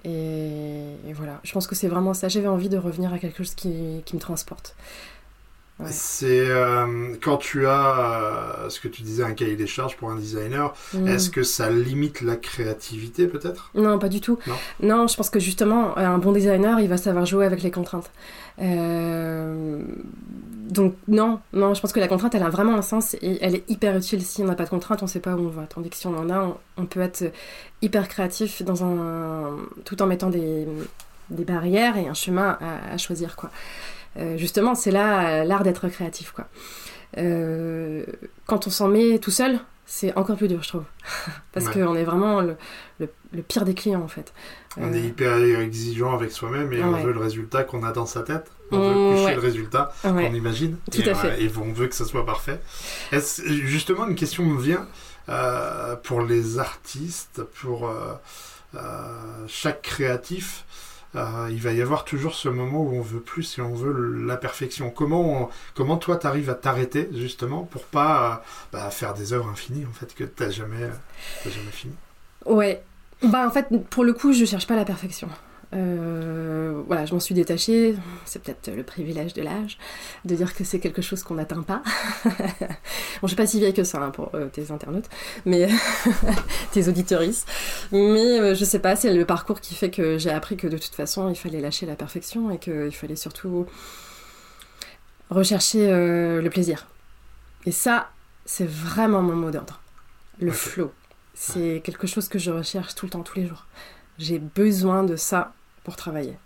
Et, 0.06 0.96
voilà, 1.14 1.40
je 1.44 1.52
pense 1.52 1.68
que 1.68 1.76
c'est 1.76 1.88
vraiment 1.88 2.14
ça. 2.14 2.30
J'avais 2.30 2.48
envie 2.48 2.70
de 2.70 2.78
revenir 2.78 3.14
à 3.14 3.20
quelque 3.20 3.38
chose 3.38 3.56
qui, 3.56 4.02
qui 4.06 4.16
me 4.16 4.22
transporte. 4.22 4.76
C'est 5.88 6.50
euh, 6.50 7.16
quand 7.22 7.38
tu 7.38 7.66
as 7.66 8.66
euh, 8.66 8.70
ce 8.70 8.82
que 8.82 8.90
tu 8.90 9.02
disais 9.02 9.24
un 9.24 9.32
cahier 9.32 9.56
des 9.56 9.68
charges 9.68 9.96
pour 9.96 10.12
un 10.12 10.16
designer, 10.16 10.74
mm. 10.94 11.08
est-ce 11.08 11.30
que 11.30 11.42
ça 11.44 11.70
limite 11.70 12.22
la 12.22 12.36
créativité 12.36 13.28
peut-être? 13.28 13.72
Non, 13.76 13.98
pas 13.98 14.10
du 14.10 14.20
tout. 14.20 14.38
Non. 14.82 15.08
je 15.08 15.16
pense 15.16 15.30
que 15.30 15.40
justement 15.40 15.98
un 15.98 16.18
bon 16.18 16.34
designer, 16.34 16.80
il 16.82 16.90
va 16.90 16.98
savoir 16.98 17.26
jouer 17.26 17.46
avec 17.46 17.64
les 17.64 17.72
contraintes. 17.72 18.12
Euh, 18.62 19.82
donc 20.70 20.96
non, 21.08 21.40
non, 21.54 21.74
je 21.74 21.82
pense 21.82 21.94
que 21.94 22.00
la 22.02 22.10
contrainte, 22.10 22.36
elle 22.36 22.44
a 22.44 22.50
vraiment 22.50 22.76
un 22.76 22.82
sens 22.82 23.16
et 23.22 23.38
elle 23.42 23.56
est 23.56 23.70
hyper 23.70 23.96
utile. 23.96 24.22
Si 24.22 24.44
on 24.44 24.46
n'a 24.46 24.56
pas 24.56 24.66
de 24.66 24.70
contrainte, 24.70 25.02
on 25.02 25.06
ne 25.06 25.10
sait 25.10 25.22
pas 25.22 25.36
où 25.36 25.40
on 25.40 25.50
va. 25.50 25.64
Tandis 25.64 25.90
que 25.90 25.96
si 25.96 26.08
on 26.08 26.18
en 26.18 26.30
a, 26.30 26.58
on, 26.76 26.86
peut 26.86 27.00
être 27.00 27.32
hyper 27.82 28.10
créatif 28.10 28.64
dans 28.64 28.84
un, 28.84 29.56
tout 29.86 30.02
en 30.02 30.08
mettant 30.08 30.30
des, 30.30 30.68
des 31.30 31.46
barrières 31.46 31.96
et 31.96 32.08
un 32.10 32.14
chemin 32.14 32.58
à, 32.60 32.94
à 32.94 32.98
choisir 32.98 33.38
quoi. 33.38 33.50
Euh, 34.18 34.38
justement, 34.38 34.76
c'est 34.76 34.92
là 34.92 35.44
l'art 35.44 35.64
d'être 35.64 35.88
créatif, 35.90 36.32
quoi. 36.32 36.48
Euh, 37.18 38.06
quand 38.46 38.68
on 38.68 38.70
s'en 38.70 38.88
met 38.88 39.20
tout 39.20 39.32
seul, 39.32 39.60
c'est 39.86 40.16
encore 40.16 40.38
plus 40.38 40.48
dur, 40.48 40.62
je 40.62 40.70
trouve. 40.70 40.84
Parce 41.52 41.68
qu'on 41.70 41.96
est 41.96 42.04
vraiment 42.04 42.42
le, 42.42 42.56
le, 43.00 43.42
pire 43.42 43.66
des 43.66 43.74
clients, 43.74 44.02
en 44.02 44.08
fait. 44.08 44.34
On 44.78 44.94
est 44.94 44.98
euh, 44.98 45.06
hyper 45.06 45.38
exigeant 45.62 46.14
avec 46.14 46.32
soi-même 46.32 46.72
et 46.74 46.84
on 46.84 46.92
veut 46.92 47.14
le 47.14 47.20
résultat 47.20 47.64
qu'on 47.64 47.84
a 47.84 47.92
dans 47.92 48.06
sa 48.06 48.22
tête. 48.22 48.52
On 48.72 48.80
veut 48.80 49.16
coucher 49.16 49.36
le 49.36 49.42
résultat 49.42 49.92
qu'on 50.04 50.34
imagine. 50.34 50.78
Tout 50.92 51.02
et, 51.02 51.10
à 51.10 51.16
fait. 51.16 51.42
et 51.42 51.52
on 51.58 51.74
veut 51.74 51.88
que 51.88 51.96
ça 51.96 52.06
soit 52.06 52.26
parfait. 52.26 52.60
justement, 53.46 54.08
une 54.08 54.16
question 54.16 54.44
me 54.44 54.62
vient 54.62 54.88
pour 56.04 56.22
les 56.22 56.60
artistes, 56.60 57.42
pour 57.62 57.92
chaque 59.48 59.82
créatif. 59.82 60.66
Euh, 61.16 61.48
il 61.50 61.60
va 61.60 61.74
y 61.74 61.82
avoir 61.82 62.06
toujours 62.06 62.36
ce 62.36 62.50
moment 62.50 62.82
où 62.82 62.94
on 62.96 63.02
veut 63.02 63.20
plus 63.20 63.58
et 63.58 63.62
on 63.62 63.74
veut 63.74 64.24
la 64.26 64.38
perfection. 64.38 64.92
Comment, 64.92 65.50
comment 65.74 65.98
toi, 65.98 66.18
tu 66.18 66.28
arrives 66.28 66.50
à 66.50 66.56
t'arrêter 66.56 67.10
justement 67.14 67.64
pour 67.64 67.84
pas 67.84 68.32
euh, 68.32 68.46
bah, 68.72 68.90
faire 68.92 69.14
des 69.16 69.34
œuvres 69.34 69.50
infinies 69.50 69.86
en 69.86 69.94
fait 69.94 70.14
que 70.14 70.24
tu 70.24 70.52
jamais, 70.52 70.90
jamais 71.44 71.72
fini? 71.72 71.94
Ouais. 72.46 72.84
Bah 73.24 73.46
en 73.46 73.52
fait, 73.52 73.68
pour 73.90 74.04
le 74.04 74.14
coup, 74.14 74.34
je 74.34 74.46
cherche 74.46 74.68
pas 74.68 74.76
la 74.76 74.86
perfection. 74.86 75.28
Euh, 75.72 76.82
voilà, 76.88 77.06
je 77.06 77.14
m'en 77.14 77.20
suis 77.20 77.36
détachée. 77.36 77.96
C'est 78.26 78.42
peut-être 78.42 78.76
le 78.76 78.84
privilège 78.84 79.34
de 79.34 79.42
l'âge 79.42 79.78
de 80.26 80.36
dire 80.36 80.56
que 80.56 80.64
c'est 80.64 80.80
quelque 80.80 81.02
chose 81.02 81.24
qu'on 81.24 81.36
n'atteint 81.36 81.62
pas. 81.62 81.84
bon, 82.26 82.32
je 83.24 83.28
suis 83.28 83.36
pas 83.36 83.46
si 83.46 83.60
vieille 83.60 83.74
que 83.74 83.84
ça 83.84 84.02
hein, 84.02 84.10
pour 84.10 84.32
euh, 84.34 84.48
tes 84.48 84.72
internautes, 84.72 85.10
mais 85.46 85.70
tes 86.72 86.88
auditoristes. 86.88 87.48
Mais 87.92 88.40
euh, 88.40 88.56
je 88.56 88.66
sais 88.66 88.80
pas, 88.80 88.96
c'est 88.96 89.14
le 89.14 89.26
parcours 89.26 89.62
qui 89.62 89.76
fait 89.76 89.92
que 89.92 90.18
j'ai 90.18 90.32
appris 90.32 90.58
que 90.58 90.68
de 90.68 90.78
toute 90.78 90.96
façon, 90.96 91.30
il 91.30 91.36
fallait 91.36 91.62
lâcher 91.62 91.86
la 91.86 91.96
perfection 91.96 92.50
et 92.50 92.58
qu'il 92.58 92.92
fallait 92.94 93.16
surtout 93.16 93.68
rechercher 95.30 95.90
le 95.90 96.50
plaisir. 96.50 96.88
Et 97.66 97.72
ça, 97.72 98.10
c'est 98.46 98.68
vraiment 98.68 99.22
mon 99.22 99.36
mot 99.36 99.52
d'ordre. 99.52 99.80
Le 100.40 100.52
flow. 100.52 100.92
C'est 101.36 101.82
quelque 101.84 102.08
chose 102.08 102.28
que 102.28 102.40
je 102.40 102.50
recherche 102.50 102.96
tout 102.96 103.06
le 103.06 103.12
temps, 103.12 103.22
tous 103.22 103.38
les 103.38 103.46
jours. 103.46 103.68
J'ai 104.18 104.40
besoin 104.40 105.04
de 105.04 105.16
ça 105.16 105.54
pour 105.90 105.96
travailler. 105.96 106.38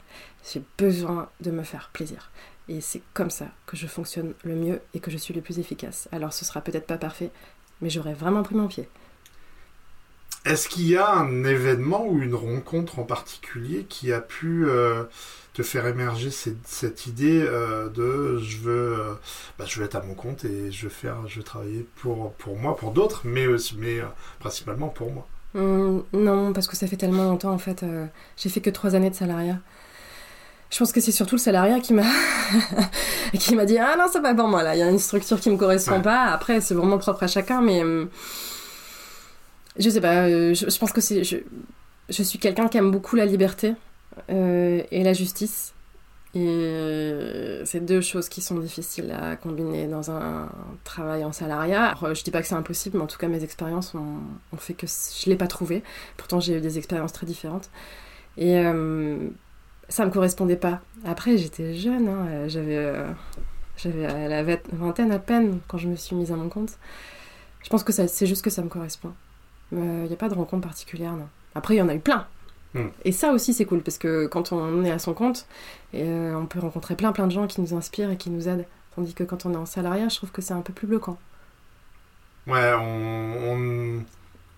J'ai 0.50 0.63
besoin 0.77 1.29
de 1.41 1.51
me 1.51 1.63
faire 1.63 1.89
plaisir. 1.91 2.31
Et 2.69 2.79
c'est 2.79 3.01
comme 3.13 3.29
ça 3.29 3.47
que 3.65 3.75
je 3.75 3.88
fonctionne 3.88 4.35
le 4.45 4.55
mieux 4.55 4.79
et 4.93 5.01
que 5.01 5.12
je 5.12 5.17
suis 5.17 5.33
le 5.33 5.41
plus 5.41 5.59
efficace. 5.59 6.07
Alors 6.13 6.31
ce 6.31 6.45
sera 6.45 6.62
peut-être 6.62 6.88
pas 6.88 6.97
parfait, 6.97 7.29
mais 7.81 7.89
j'aurai 7.89 8.13
vraiment 8.13 8.41
pris 8.41 8.55
mon 8.55 8.69
pied. 8.69 8.88
Est-ce 10.45 10.69
qu'il 10.69 10.88
y 10.88 10.95
a 10.95 11.12
un 11.13 11.43
événement 11.43 12.05
ou 12.07 12.21
une 12.21 12.35
rencontre 12.35 13.00
en 13.00 13.03
particulier 13.03 13.83
qui 13.83 14.13
a 14.13 14.21
pu 14.21 14.65
euh, 14.65 15.03
te 15.51 15.62
faire 15.62 15.88
émerger 15.88 16.31
cette, 16.31 17.05
idée 17.05 17.41
euh, 17.41 17.89
de 17.89 18.39
je 18.39 18.57
veux, 18.59 18.97
euh, 18.97 19.13
bah, 19.59 19.65
je 19.67 19.77
veux 19.77 19.85
être 19.85 19.95
à 19.95 20.03
mon 20.03 20.15
compte 20.15 20.45
et 20.45 20.71
je 20.71 20.83
veux 20.83 20.89
faire, 20.89 21.27
je 21.27 21.39
veux 21.39 21.43
travailler 21.43 21.85
pour, 21.97 22.31
pour 22.35 22.57
moi, 22.57 22.77
pour 22.77 22.91
d'autres, 22.91 23.23
mais 23.25 23.45
aussi, 23.45 23.75
mais 23.77 24.00
principalement 24.39 24.88
pour 24.88 25.12
moi? 25.12 25.27
Hum, 25.55 26.03
non, 26.13 26.51
parce 26.51 26.67
que 26.67 26.75
ça 26.75 26.88
fait 26.88 26.98
tellement 26.98 27.24
longtemps 27.24 27.51
en 27.51 27.57
fait. 27.57 27.83
Euh, 27.83 28.07
j'ai 28.38 28.50
fait 28.50 28.62
que 28.62 28.69
trois 28.69 28.95
années 28.95 29.10
de 29.10 29.15
salariat. 29.15 29.60
Je 30.72 30.79
pense 30.79 30.91
que 30.91 31.00
c'est 31.00 31.12
surtout 31.12 31.36
le 31.36 31.39
salariat 31.39 31.79
qui 31.79 31.93
m'a 31.93 32.03
qui 33.39 33.55
m'a 33.55 33.65
dit 33.65 33.77
ah 33.77 33.95
non 33.98 34.05
c'est 34.12 34.22
pas 34.22 34.33
pour 34.33 34.48
moi 34.48 34.63
là. 34.63 34.75
Il 34.75 34.79
y 34.79 34.81
a 34.81 34.89
une 34.89 34.98
structure 34.98 35.39
qui 35.39 35.51
me 35.51 35.57
correspond 35.57 36.01
pas. 36.01 36.25
Après 36.25 36.62
c'est 36.62 36.74
vraiment 36.74 36.98
propre 36.98 37.24
à 37.24 37.27
chacun, 37.27 37.62
mais 37.62 37.83
hum, 37.83 38.10
je 39.77 39.89
sais 39.89 40.01
pas. 40.01 40.25
Euh, 40.27 40.53
je, 40.55 40.77
pense 40.79 40.91
que 40.91 41.01
c'est 41.01 41.24
je, 41.24 41.38
je 42.10 42.24
suis 42.24 42.39
quelqu'un 42.39 42.67
qui 42.67 42.77
aime 42.77 42.89
beaucoup 42.89 43.15
la 43.15 43.25
liberté 43.27 43.75
euh, 44.31 44.81
et 44.91 45.03
la 45.03 45.13
justice. 45.13 45.74
Et 46.35 47.61
c'est 47.65 47.79
deux 47.79 48.01
choses 48.01 48.27
qui 48.27 48.41
sont 48.41 48.57
difficiles 48.57 49.11
à 49.11 49.35
combiner 49.35 49.87
dans 49.87 50.09
un 50.09 50.49
travail 50.83 51.23
en 51.23 51.31
salariat. 51.31 51.93
je 52.01 52.23
dis 52.23 52.31
pas 52.31 52.41
que 52.41 52.47
c'est 52.47 52.55
impossible, 52.55 52.97
mais 52.97 53.03
en 53.03 53.07
tout 53.07 53.19
cas 53.19 53.27
mes 53.27 53.43
expériences 53.43 53.93
ont, 53.93 54.57
fait 54.57 54.73
que 54.73 54.87
je 54.87 55.29
l'ai 55.29 55.35
pas 55.35 55.47
trouvé. 55.47 55.83
Pourtant 56.17 56.39
j'ai 56.39 56.57
eu 56.57 56.61
des 56.61 56.77
expériences 56.79 57.13
très 57.13 57.27
différentes. 57.27 57.69
Et 58.37 58.57
euh, 58.57 59.29
ça 59.89 60.05
me 60.05 60.11
correspondait 60.11 60.55
pas. 60.55 60.81
Après 61.05 61.37
j'étais 61.37 61.75
jeune, 61.75 62.07
hein, 62.07 62.47
j'avais 62.47 62.77
euh, 62.77 63.11
j'avais 63.77 64.27
la 64.27 64.43
vingtaine 64.71 65.11
à 65.11 65.19
peine 65.19 65.59
quand 65.67 65.77
je 65.77 65.87
me 65.87 65.95
suis 65.95 66.15
mise 66.15 66.31
à 66.31 66.35
mon 66.35 66.49
compte. 66.49 66.79
Je 67.63 67.69
pense 67.69 67.83
que 67.83 67.91
c'est 67.93 68.25
juste 68.25 68.43
que 68.43 68.49
ça 68.49 68.63
me 68.63 68.69
correspond. 68.69 69.13
Il 69.71 69.77
n'y 69.77 70.13
a 70.13 70.17
pas 70.17 70.29
de 70.29 70.33
rencontre 70.33 70.67
particulière, 70.67 71.13
non. 71.13 71.27
Après 71.53 71.75
il 71.75 71.77
y 71.77 71.81
en 71.81 71.89
a 71.89 71.95
eu 71.95 71.99
plein, 71.99 72.25
Hmm. 72.74 72.88
Et 73.06 73.12
ça 73.12 73.32
aussi, 73.32 73.53
c'est 73.53 73.65
cool 73.65 73.82
parce 73.84 73.98
que 73.98 74.25
quand 74.27 74.51
on 74.51 74.84
est 74.84 74.92
à 74.92 75.00
son 75.00 75.13
compte, 75.13 75.46
euh, 75.94 76.34
on 76.36 76.46
peut 76.48 76.60
rencontrer 76.60 76.96
plein 76.96 77.12
plein 77.12 77.27
de 77.27 77.32
gens 77.32 77.48
qui 77.48 77.62
nous 77.62 77.74
inspirent 77.74 78.10
et 78.12 78.18
qui 78.18 78.30
nous 78.30 78.48
aident. 78.50 78.65
Tandis 78.96 79.13
que 79.13 79.24
quand 79.24 79.46
on 79.46 79.53
est 79.53 79.58
en 79.58 79.65
salariat, 79.65 80.10
je 80.10 80.15
trouve 80.18 80.32
que 80.32 80.42
c'est 80.42 80.53
un 80.53 80.62
peu 80.62 80.74
plus 80.74 80.88
bloquant. 80.88 81.18
Ouais, 82.48 82.74
on, 82.74 84.00
on, 84.00 84.03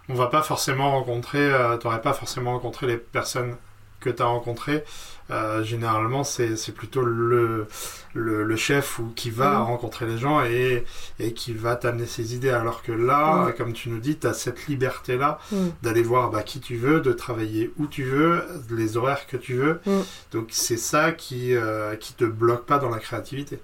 on 0.10 0.16
va 0.16 0.28
pas 0.28 0.42
forcément 0.42 0.92
rencontrer, 0.92 1.40
euh, 1.54 1.78
t'aurais 1.78 2.02
pas 2.02 2.14
forcément 2.14 2.54
rencontré 2.54 2.88
les 2.88 2.98
personnes 2.98 3.58
que 4.06 4.16
tu 4.16 4.22
as 4.22 4.26
rencontrées 4.26 4.84
euh, 5.32 5.64
généralement, 5.64 6.24
c'est 6.24 6.72
plutôt 6.74 7.04
le, 7.04 7.68
le, 8.14 8.56
chef 8.56 9.00
ou 9.00 9.12
qui 9.16 9.32
va 9.32 9.60
mhm. 9.60 9.64
rencontrer 9.64 10.06
les 10.06 10.18
gens 10.18 10.44
et, 10.44 10.86
et 11.20 11.34
qui 11.34 11.54
va 11.54 11.76
t'amener 11.76 12.06
ses 12.06 12.36
idées. 12.36 12.52
Alors 12.52 12.84
que 12.84 12.92
là, 12.92 13.52
comme 13.58 13.74
tu 13.74 13.90
nous 13.90 14.00
dis, 14.00 14.18
tu 14.18 14.28
as 14.28 14.34
cette 14.34 14.68
liberté-là 14.68 15.40
d'aller 15.82 16.04
voir 16.04 16.30
bah, 16.30 16.44
qui 16.44 16.60
tu 16.60 16.76
veux, 16.76 17.02
de 17.02 17.12
travailler 17.12 17.74
où 17.78 17.88
tu 17.88 18.04
veux, 18.04 18.44
les 18.70 18.98
horaires 18.98 19.26
que 19.28 19.38
tu 19.38 19.56
veux. 19.56 19.82
Donc 20.32 20.48
c'est 20.52 20.78
ça 20.78 21.12
qui, 21.12 21.56
euh, 21.56 21.96
qui 21.96 22.14
te 22.14 22.26
bloque 22.26 22.66
pas 22.66 22.78
dans 22.78 22.90
la 22.90 23.00
créativité. 23.00 23.60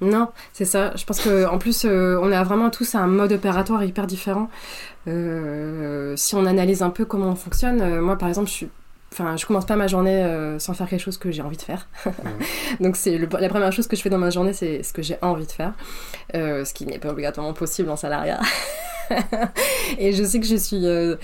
Non, 0.00 0.28
c'est 0.52 0.64
ça. 0.64 0.94
Je 0.94 1.04
pense 1.04 1.20
qu'en 1.20 1.58
plus, 1.58 1.84
euh, 1.84 2.20
on 2.22 2.30
a 2.30 2.44
vraiment 2.44 2.70
tous 2.70 2.94
un 2.94 3.08
mode 3.08 3.32
opératoire 3.32 3.82
hyper 3.82 4.06
différent. 4.06 4.48
si 5.06 6.34
on 6.34 6.46
analyse 6.46 6.82
un 6.82 6.90
peu 6.90 7.04
comment 7.04 7.30
on 7.30 7.36
fonctionne, 7.36 8.00
moi 8.00 8.16
par 8.16 8.28
exemple, 8.28 8.48
je 8.48 8.54
suis 8.54 8.68
Enfin, 9.12 9.36
je 9.36 9.46
commence 9.46 9.64
pas 9.64 9.76
ma 9.76 9.86
journée 9.86 10.22
euh, 10.22 10.58
sans 10.58 10.74
faire 10.74 10.88
quelque 10.88 11.00
chose 11.00 11.16
que 11.16 11.30
j'ai 11.30 11.42
envie 11.42 11.56
de 11.56 11.62
faire. 11.62 11.88
Donc, 12.80 12.96
c'est 12.96 13.18
la 13.18 13.48
première 13.48 13.72
chose 13.72 13.86
que 13.86 13.96
je 13.96 14.02
fais 14.02 14.10
dans 14.10 14.18
ma 14.18 14.30
journée, 14.30 14.52
c'est 14.52 14.82
ce 14.82 14.92
que 14.92 15.02
j'ai 15.02 15.16
envie 15.22 15.46
de 15.46 15.52
faire. 15.52 15.72
Euh, 16.34 16.64
ce 16.64 16.74
qui 16.74 16.86
n'est 16.86 16.98
pas 16.98 17.08
obligatoirement 17.08 17.54
possible 17.54 17.88
en 17.90 17.96
salariat. 17.96 18.40
et 19.98 20.12
je 20.12 20.22
sais 20.22 20.40
que 20.40 20.46
je 20.46 20.56
suis 20.56 20.86
euh, 20.86 21.16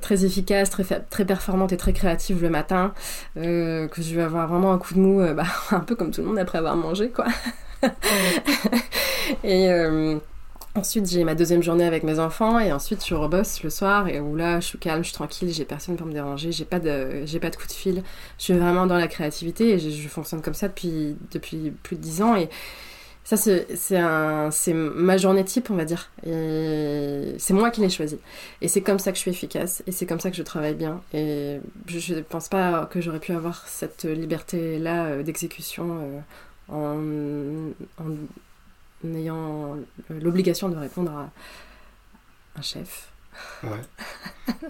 très 0.00 0.24
efficace, 0.24 0.70
très, 0.70 0.84
très 0.84 1.24
performante 1.24 1.72
et 1.72 1.76
très 1.76 1.92
créative 1.92 2.40
le 2.42 2.48
matin. 2.50 2.94
que 3.34 3.88
je 3.98 4.14
vais 4.14 4.22
avoir 4.22 4.46
vraiment 4.46 4.72
un 4.72 4.78
coup 4.78 4.94
de 4.94 5.00
mou, 5.00 5.20
bah, 5.34 5.44
un 5.72 5.80
peu 5.80 5.96
comme 5.96 6.12
tout 6.12 6.20
le 6.20 6.28
monde 6.28 6.38
après 6.38 6.58
avoir 6.58 6.76
mangé, 6.76 7.10
quoi. 7.10 7.26
et 9.42 9.68
Ensuite, 10.76 11.08
j'ai 11.08 11.24
ma 11.24 11.34
deuxième 11.34 11.62
journée 11.62 11.84
avec 11.84 12.02
mes 12.02 12.18
enfants 12.18 12.60
et 12.60 12.70
ensuite 12.70 13.02
je 13.06 13.14
rebosse 13.14 13.62
le 13.62 13.70
soir 13.70 14.08
et 14.08 14.20
où 14.20 14.36
là 14.36 14.60
je 14.60 14.66
suis 14.66 14.78
calme, 14.78 15.02
je 15.02 15.08
suis 15.08 15.14
tranquille, 15.14 15.50
j'ai 15.50 15.64
personne 15.64 15.96
pour 15.96 16.06
me 16.06 16.12
déranger, 16.12 16.52
j'ai 16.52 16.66
pas 16.66 16.78
de 16.78 17.22
j'ai 17.24 17.40
pas 17.40 17.48
de 17.48 17.56
coup 17.56 17.66
de 17.66 17.72
fil. 17.72 18.02
Je 18.38 18.44
suis 18.44 18.52
vraiment 18.52 18.86
dans 18.86 18.98
la 18.98 19.08
créativité 19.08 19.70
et 19.70 19.78
je, 19.78 20.08
fonctionne 20.08 20.42
comme 20.42 20.54
ça 20.54 20.68
depuis 20.68 21.16
depuis 21.32 21.72
plus 21.82 21.96
de 21.96 22.02
dix 22.02 22.20
ans 22.20 22.36
et 22.36 22.50
ça 23.24 23.38
c'est 23.38 23.66
c'est 23.74 24.72
ma 24.74 25.16
journée 25.16 25.44
type 25.44 25.70
on 25.70 25.76
va 25.76 25.86
dire. 25.86 26.10
Et 26.26 27.34
c'est 27.38 27.54
moi 27.54 27.70
qui 27.70 27.80
l'ai 27.80 27.88
choisi 27.88 28.18
et 28.60 28.68
c'est 28.68 28.82
comme 28.82 28.98
ça 28.98 29.12
que 29.12 29.16
je 29.16 29.22
suis 29.22 29.30
efficace 29.30 29.82
et 29.86 29.92
c'est 29.92 30.04
comme 30.04 30.20
ça 30.20 30.30
que 30.30 30.36
je 30.36 30.42
travaille 30.42 30.74
bien. 30.74 31.00
Et 31.14 31.58
je, 31.86 32.14
ne 32.16 32.20
pense 32.20 32.48
pas 32.48 32.84
que 32.92 33.00
j'aurais 33.00 33.20
pu 33.20 33.32
avoir 33.32 33.66
cette 33.66 34.04
liberté 34.04 34.78
là 34.78 35.06
euh, 35.06 35.22
d'exécution 35.22 36.22
euh, 36.70 37.70
en, 37.98 38.04
ayant 39.14 39.76
l'obligation 40.10 40.68
de 40.68 40.76
répondre 40.76 41.12
à 41.12 41.30
un 42.56 42.62
chef. 42.62 43.08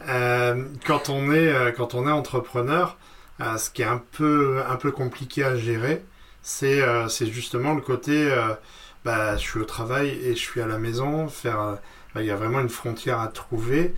Euh, 0.09 0.65
quand, 0.87 1.11
on 1.11 1.33
est, 1.33 1.53
euh, 1.53 1.71
quand 1.73 1.95
on 1.95 2.09
est 2.09 2.13
entrepreneur, 2.13 2.97
euh, 3.41 3.57
ce 3.57 3.71
qui 3.71 3.83
est 3.83 3.87
un 3.87 4.03
peu, 4.13 4.63
un 4.69 4.77
peu 4.77 4.91
compliqué 4.91 5.45
à 5.45 5.57
gérer, 5.57 6.05
C'est 6.43 6.81
euh, 6.81 7.09
justement 7.09 7.75
le 7.75 7.81
côté, 7.81 8.31
euh, 8.31 8.55
bah, 9.05 9.37
je 9.37 9.43
suis 9.43 9.61
au 9.61 9.65
travail 9.65 10.09
et 10.09 10.31
je 10.35 10.41
suis 10.41 10.61
à 10.61 10.67
la 10.67 10.79
maison. 10.79 11.27
Euh, 11.45 11.75
bah, 12.15 12.23
il 12.23 12.27
y 12.27 12.31
a 12.31 12.37
vraiment 12.37 12.61
une 12.61 12.69
frontière 12.69 13.21
à 13.21 13.29
trouver. 13.29 13.95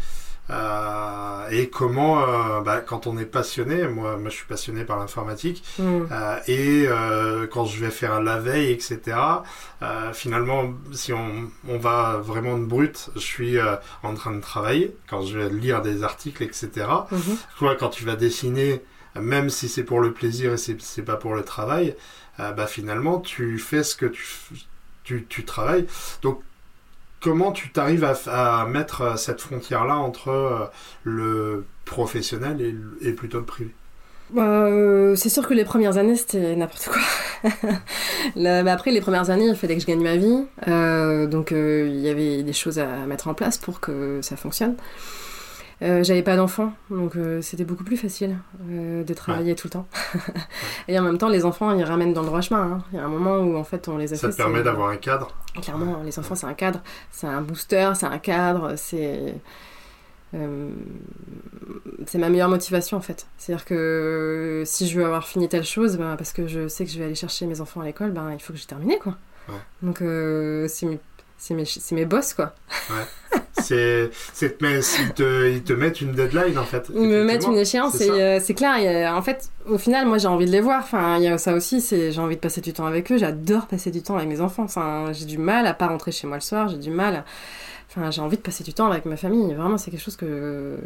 Euh, 0.50 1.48
et 1.50 1.68
comment, 1.68 2.22
euh, 2.22 2.60
bah, 2.62 2.80
quand 2.80 3.06
on 3.06 3.18
est 3.18 3.26
passionné, 3.26 3.86
moi, 3.86 4.16
moi 4.16 4.30
je 4.30 4.36
suis 4.36 4.46
passionné 4.46 4.84
par 4.84 4.98
l'informatique, 4.98 5.62
Mm. 5.78 6.06
euh, 6.10 6.38
et 6.48 7.48
quand 7.50 7.64
je 7.66 7.84
vais 7.84 7.90
faire 7.90 8.20
la 8.22 8.38
veille, 8.38 8.72
etc., 8.72 9.16
finalement, 10.12 10.72
si 10.92 11.12
on, 11.12 11.50
on 11.68 11.78
va 11.78 12.18
vraiment 12.22 12.58
de 12.58 12.64
brut, 12.64 13.10
je 13.14 13.20
suis 13.20 13.56
en 14.02 14.14
train 14.14 14.32
de 14.32 14.40
travailler, 14.40 14.96
quand 15.08 15.22
je 15.22 15.38
vais 15.38 15.50
lire 15.50 15.82
des 15.82 16.02
articles, 16.02 16.42
etc. 16.42 16.86
Mhm. 17.10 17.36
Toi, 17.58 17.76
quand 17.78 17.90
tu 17.90 18.04
vas 18.04 18.16
dessiner, 18.16 18.82
même 19.20 19.50
si 19.50 19.68
c'est 19.68 19.84
pour 19.84 20.00
le 20.00 20.12
plaisir 20.12 20.52
et 20.54 20.56
c'est 20.56 21.02
pas 21.02 21.16
pour 21.16 21.34
le 21.34 21.42
travail, 21.44 21.94
bah 22.38 22.66
finalement, 22.66 23.20
tu 23.20 23.58
fais 23.58 23.82
ce 23.82 23.94
que 23.96 24.06
tu, 24.06 24.24
tu, 25.04 25.26
tu 25.28 25.44
travailles. 25.44 25.86
Donc, 26.22 26.40
comment 27.20 27.52
tu 27.52 27.70
t'arrives 27.70 28.04
à, 28.04 28.66
mettre 28.66 29.02
euh, 29.02 29.16
cette 29.16 29.40
frontière-là 29.40 29.96
entre 29.96 30.28
euh, 30.28 30.66
le 31.04 31.64
professionnel 31.84 32.75
et, 33.00 33.12
plutôt 33.12 33.38
le 33.38 33.44
privé? 33.44 33.75
Euh, 34.37 35.14
c'est 35.14 35.30
sûr 35.30 35.48
que 35.48 35.54
les 35.54 35.64
premières 35.64 35.96
années, 35.96 36.16
c'était 36.16 36.54
n'importe 36.54 36.88
quoi. 36.88 37.50
Bah 38.37 38.72
après, 38.72 38.90
les 38.90 39.00
premières 39.00 39.30
années, 39.30 39.46
il 39.46 39.56
fallait 39.56 39.76
que 39.76 39.80
je 39.80 39.87
gagne 39.87 40.02
ma 40.02 40.16
vie. 40.16 40.44
Donc, 41.30 41.52
il 41.52 42.00
y 42.00 42.08
avait 42.08 42.42
des 42.42 42.52
choses 42.52 42.78
à 42.78 43.06
mettre 43.06 43.28
en 43.28 43.34
place 43.34 43.56
pour 43.58 43.80
que 43.80 44.20
ça 44.22 44.37
fonctionne. 44.37 44.76
Euh, 45.80 46.02
J'avais 46.02 46.23
pas 46.25 46.37
d'enfants, 46.37 46.73
donc 46.90 47.14
euh, 47.16 47.40
c'était 47.40 47.64
beaucoup 47.64 47.85
plus 47.85 47.97
facile 47.97 48.37
euh, 48.68 49.04
de 49.04 49.14
travailler 49.14 49.54
tout 49.54 49.68
le 49.68 49.73
temps. 49.73 49.87
Et 50.88 50.99
en 50.99 51.02
même 51.02 51.18
temps, 51.18 51.28
les 51.28 51.44
enfants, 51.44 51.70
ils 51.73 51.85
ramènent 51.85 52.12
dans 52.12 52.23
le 52.23 52.26
droit 52.26 52.40
chemin. 52.40 52.62
hein. 52.62 52.85
Il 52.92 52.97
y 52.97 52.99
a 53.00 53.04
un 53.04 53.08
moment 53.08 53.38
où, 53.38 53.56
en 53.56 53.62
fait, 53.62 53.87
on 53.88 53.97
les 53.97 54.12
a 54.12 54.16
Ça 54.16 54.26
fait. 54.28 54.32
te 54.32 54.37
permet 54.38 54.62
d'avoir 54.64 54.88
un 54.90 54.97
cadre. 54.97 55.28
Clairement, 55.62 56.02
les 56.04 56.18
enfants, 56.18 56.35
c'est 56.35 56.47
un 56.47 56.54
cadre, 56.54 56.80
c'est 57.12 57.28
un 57.28 57.42
booster, 57.42 57.92
c'est 57.94 58.06
un 58.06 58.18
cadre, 58.18 58.75
c'est. 58.76 59.35
c'est 62.06 62.18
ma 62.18 62.28
meilleure 62.28 62.49
motivation 62.49 62.97
en 62.97 63.00
fait. 63.00 63.26
C'est-à-dire 63.38 63.64
que 63.64 64.62
si 64.66 64.88
je 64.88 64.99
veux 64.99 65.04
avoir 65.04 65.26
fini 65.26 65.49
telle 65.49 65.64
chose, 65.64 65.97
ben, 65.97 66.16
parce 66.16 66.32
que 66.32 66.47
je 66.47 66.68
sais 66.68 66.85
que 66.85 66.90
je 66.90 66.99
vais 66.99 67.04
aller 67.06 67.14
chercher 67.14 67.47
mes 67.47 67.61
enfants 67.61 67.80
à 67.80 67.85
l'école, 67.85 68.11
ben, 68.11 68.32
il 68.32 68.40
faut 68.40 68.52
que 68.52 68.58
j'ai 68.58 68.66
terminé 68.66 68.99
quoi. 68.99 69.16
Ouais. 69.49 69.54
Donc 69.82 70.02
euh, 70.02 70.66
c'est 70.68 70.87
mes, 70.87 70.99
c'est 71.38 71.54
mes, 71.54 71.64
mes 71.92 72.04
boss 72.04 72.35
quoi. 72.35 72.54
C'est, 73.61 74.11
c'est, 74.33 74.61
mais 74.62 74.78
ils 74.80 75.12
te, 75.14 75.49
ils 75.50 75.62
te 75.62 75.73
mettent 75.73 76.00
une 76.00 76.12
deadline 76.12 76.59
en 76.59 76.64
fait. 76.64 76.87
Ils 76.95 77.00
me 77.09 77.25
mettent 77.25 77.45
une 77.47 77.57
échéance 77.57 77.97
c'est 77.97 78.09
euh, 78.11 78.40
c'est 78.40 78.54
clair. 78.54 78.75
il 78.78 78.85
y 78.85 78.88
a- 78.88 79.14
en 79.16 79.23
fait, 79.23 79.50
au 79.68 79.78
final, 79.78 80.07
moi 80.07 80.18
j'ai 80.18 80.28
envie 80.28 80.47
de 80.47 80.50
les 80.52 80.61
voir. 80.61 80.80
Enfin, 80.83 81.16
il 81.18 81.25
y 81.25 81.28
a 81.28 81.38
ça 81.38 81.54
aussi, 81.54 81.80
c'est 81.80 82.12
j'ai 82.12 82.21
envie 82.21 82.37
de 82.37 82.40
passer 82.40 82.61
du 82.61 82.73
temps 82.73 82.87
avec 82.87 83.11
eux. 83.11 83.18
J'adore 83.18 83.66
passer 83.66 83.90
du 83.90 84.02
temps 84.02 84.16
avec 84.16 84.28
mes 84.28 84.40
enfants. 84.40 84.62
Enfin, 84.64 85.07
j'ai 85.12 85.25
du 85.26 85.38
mal 85.38 85.66
à 85.66 85.75
pas 85.75 85.88
rentrer 85.88 86.12
chez 86.12 86.26
moi 86.26 86.37
le 86.37 86.40
soir. 86.42 86.68
J'ai 86.68 86.78
du 86.78 86.90
mal. 86.90 87.16
à- 87.16 87.25
Enfin, 87.90 88.11
j'ai 88.11 88.21
envie 88.21 88.37
de 88.37 88.42
passer 88.42 88.62
du 88.64 88.75
temps 88.75 88.90
avec 88.90 89.07
ma 89.07 89.16
famille. 89.16 89.52
Vraiment, 89.54 89.78
c'est 89.78 89.90
quelque 89.90 90.02
chose 90.02 90.16
que 90.16 90.76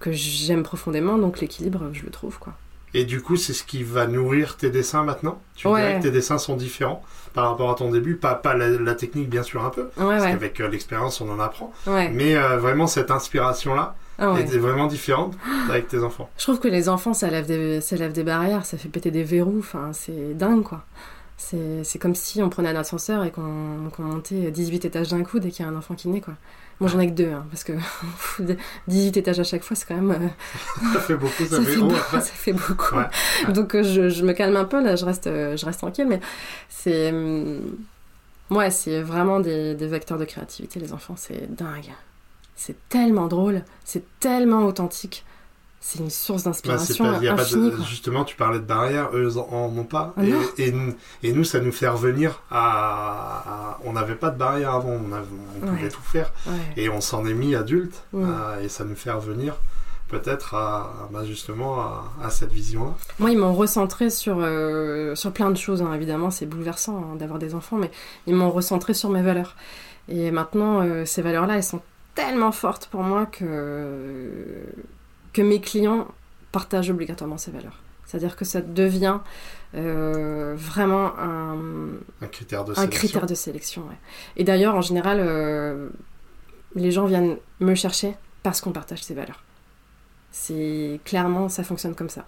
que 0.00 0.10
j'aime 0.12 0.62
profondément. 0.62 1.18
Donc 1.18 1.40
l'équilibre, 1.40 1.90
je 1.92 2.02
le 2.04 2.10
trouve 2.10 2.38
quoi. 2.38 2.54
Et 2.96 3.04
du 3.04 3.20
coup, 3.20 3.36
c'est 3.36 3.52
ce 3.52 3.64
qui 3.64 3.82
va 3.82 4.06
nourrir 4.06 4.56
tes 4.56 4.70
dessins 4.70 5.02
maintenant? 5.02 5.40
Tu 5.56 5.66
Ouais. 5.66 5.80
dirais 5.80 5.98
que 5.98 6.02
tes 6.04 6.10
dessins 6.12 6.38
sont 6.38 6.54
différents? 6.56 7.02
Par 7.34 7.50
rapport 7.50 7.70
à 7.70 7.74
ton 7.74 7.90
début 7.90 8.14
Pas, 8.16 8.34
pas 8.34 8.54
la, 8.54 8.68
la 8.70 8.94
technique, 8.94 9.28
bien 9.28 9.42
sûr, 9.42 9.62
un 9.64 9.70
peu, 9.70 9.82
Ouais, 9.82 9.90
parce 9.96 10.22
ouais, 10.24 10.30
qu'avec 10.30 10.60
euh, 10.60 10.68
l'expérience, 10.68 11.20
on 11.20 11.28
en 11.30 11.38
apprend. 11.40 11.72
ouais. 11.86 12.08
Mais 12.10 12.36
euh, 12.36 12.56
vraiment, 12.58 12.86
cette 12.86 13.10
inspiration-là 13.10 13.94
Ah 14.18 14.34
est 14.38 14.56
vraiment 14.56 14.86
différente 14.86 15.34
avec 15.68 15.88
tes 15.88 16.02
enfants. 16.02 16.30
Je 16.38 16.44
trouve 16.44 16.60
que 16.60 16.68
les 16.68 16.88
enfants, 16.88 17.12
ça 17.12 17.28
lève 17.28 17.46
des, 17.46 17.80
ça 17.80 17.96
lève 17.96 18.12
des 18.12 18.22
barrières, 18.24 18.64
ça 18.64 18.78
fait 18.78 18.88
péter 18.88 19.10
des 19.10 19.24
verrous, 19.24 19.58
enfin, 19.58 19.90
c'est 19.92 20.34
dingue, 20.34 20.62
quoi. 20.62 20.84
C'est 21.36 21.98
comme 21.98 22.14
si 22.14 22.42
on 22.42 22.48
prenait 22.48 22.68
un 22.70 22.76
ascenseur 22.76 23.24
et 23.24 23.30
qu'on 23.32 23.90
qu'on 23.94 24.02
montait 24.04 24.50
18 24.52 24.84
étages 24.86 25.08
d'un 25.08 25.24
coup 25.24 25.40
dès 25.40 25.50
qu'il 25.50 25.64
y 25.66 25.68
a 25.68 25.70
un 25.70 25.76
enfant 25.76 25.94
qui 25.94 26.08
naît, 26.08 26.20
quoi. 26.20 26.34
Moi, 26.84 26.90
j'en 26.92 27.00
ai 27.00 27.06
que 27.08 27.12
deux, 27.14 27.30
hein, 27.32 27.46
parce 27.50 27.64
que 27.64 27.72
18 28.88 29.16
étages 29.16 29.40
à 29.40 29.44
chaque 29.44 29.62
fois, 29.62 29.76
c'est 29.76 29.86
quand 29.86 29.94
même... 30.00 30.10
euh, 30.12 30.92
Ça 30.94 31.00
fait 31.00 31.16
beaucoup, 31.16 31.44
ça, 31.44 31.56
ça, 31.56 31.62
fait 31.62 31.72
fait 31.72 31.78
haut 31.80 31.88
beau- 31.88 31.94
après. 31.96 32.20
ça 32.20 32.32
fait 32.32 32.52
beaucoup. 32.52 32.96
Ouais. 32.96 33.52
Donc, 33.52 33.74
euh, 33.74 33.82
je, 33.82 34.08
je 34.10 34.24
me 34.24 34.32
calme 34.32 34.56
un 34.56 34.64
peu, 34.64 34.82
là, 34.82 34.96
je 34.96 35.04
reste, 35.04 35.26
euh, 35.26 35.56
je 35.56 35.64
reste 35.66 35.78
tranquille, 35.80 36.06
mais 36.08 36.20
c'est... 36.68 37.12
Ouais, 38.50 38.70
c'est 38.70 39.00
vraiment 39.00 39.40
des, 39.40 39.74
des 39.74 39.86
vecteurs 39.86 40.18
de 40.18 40.24
créativité, 40.26 40.78
les 40.78 40.92
enfants, 40.92 41.14
c'est 41.16 41.54
dingue. 41.54 41.92
C'est 42.56 42.76
tellement 42.88 43.26
drôle, 43.26 43.62
c'est 43.84 44.04
tellement 44.20 44.64
authentique. 44.66 45.24
C'est 45.86 45.98
une 45.98 46.08
source 46.08 46.44
Bah, 46.44 46.50
d'inspiration 46.50 47.04
pas 47.12 47.18
de- 47.20 47.28
infinie, 47.28 47.72
justement, 47.86 48.24
tu 48.24 48.36
parlais 48.36 48.58
de 48.58 48.64
barrières, 48.64 49.10
eux 49.12 49.28
ils 49.30 49.38
en 49.38 49.44
ont 49.76 49.84
pas. 49.84 50.14
Ah 50.16 50.22
et, 50.56 50.72
nous- 50.72 50.94
et 51.22 51.32
nous, 51.34 51.44
ça 51.44 51.60
nous 51.60 51.72
fait 51.72 51.88
revenir 51.88 52.40
à. 52.50 53.74
à- 53.74 53.78
on 53.84 53.92
n'avait 53.92 54.14
pas 54.14 54.30
de 54.30 54.38
barrières 54.38 54.72
avant, 54.72 54.88
on, 54.88 55.12
avait- 55.12 55.26
on 55.62 55.66
pouvait 55.66 55.90
tout 55.90 56.00
faire. 56.00 56.32
Ouais. 56.46 56.52
Et 56.78 56.88
on 56.88 57.02
s'en 57.02 57.26
est 57.26 57.34
mis 57.34 57.54
adulte, 57.54 58.02
euh, 58.14 58.60
et 58.62 58.68
ça 58.70 58.84
nous 58.84 58.96
fait 58.96 59.10
revenir 59.10 59.56
peut-être 60.08 60.54
à, 60.54 61.08
bah, 61.12 61.24
justement 61.26 61.80
à, 61.80 62.04
à 62.24 62.30
cette 62.30 62.50
vision-là. 62.52 62.92
Moi, 63.18 63.30
ils 63.32 63.38
m'ont 63.38 63.52
recentré 63.52 64.08
sur, 64.08 64.36
euh, 64.40 65.14
sur 65.14 65.32
plein 65.32 65.50
de 65.50 65.56
choses, 65.56 65.82
hein. 65.82 65.92
évidemment, 65.92 66.30
c'est 66.30 66.46
bouleversant 66.46 66.96
hein, 67.12 67.16
d'avoir 67.16 67.38
des 67.38 67.54
enfants, 67.54 67.76
mais 67.76 67.90
ils 68.26 68.34
m'ont 68.34 68.50
recentré 68.50 68.94
sur 68.94 69.10
mes 69.10 69.22
valeurs. 69.22 69.54
Et 70.08 70.30
maintenant, 70.30 70.80
euh, 70.82 71.04
ces 71.04 71.20
valeurs-là, 71.20 71.56
elles 71.56 71.62
sont 71.64 71.82
tellement 72.14 72.52
fortes 72.52 72.86
pour 72.90 73.02
moi 73.02 73.26
que, 73.26 74.30
que 75.34 75.42
mes 75.42 75.60
clients 75.60 76.08
partagent 76.52 76.88
obligatoirement 76.90 77.36
ces 77.36 77.50
valeurs. 77.50 77.78
C'est-à-dire 78.06 78.36
que 78.36 78.44
ça 78.44 78.60
devient 78.60 79.18
euh, 79.74 80.54
vraiment 80.56 81.18
un, 81.18 81.58
Un 82.22 82.26
critère 82.28 82.64
de 82.64 82.72
un 82.72 82.74
sélection. 82.76 82.98
critère 82.98 83.26
de 83.26 83.34
sélection. 83.34 83.82
ouais. 83.82 83.96
Et 84.36 84.44
d'ailleurs, 84.44 84.74
en 84.76 84.80
général, 84.82 85.18
euh, 85.20 85.88
les 86.76 86.90
gens 86.92 87.06
viennent 87.06 87.36
me 87.60 87.74
chercher 87.74 88.14
parce 88.42 88.60
qu'on 88.60 88.72
partage 88.72 89.02
ces 89.02 89.14
valeurs. 89.14 89.42
C'est 90.30 91.00
clairement, 91.04 91.48
ça 91.48 91.64
fonctionne 91.64 91.94
comme 91.94 92.08
ça. 92.08 92.26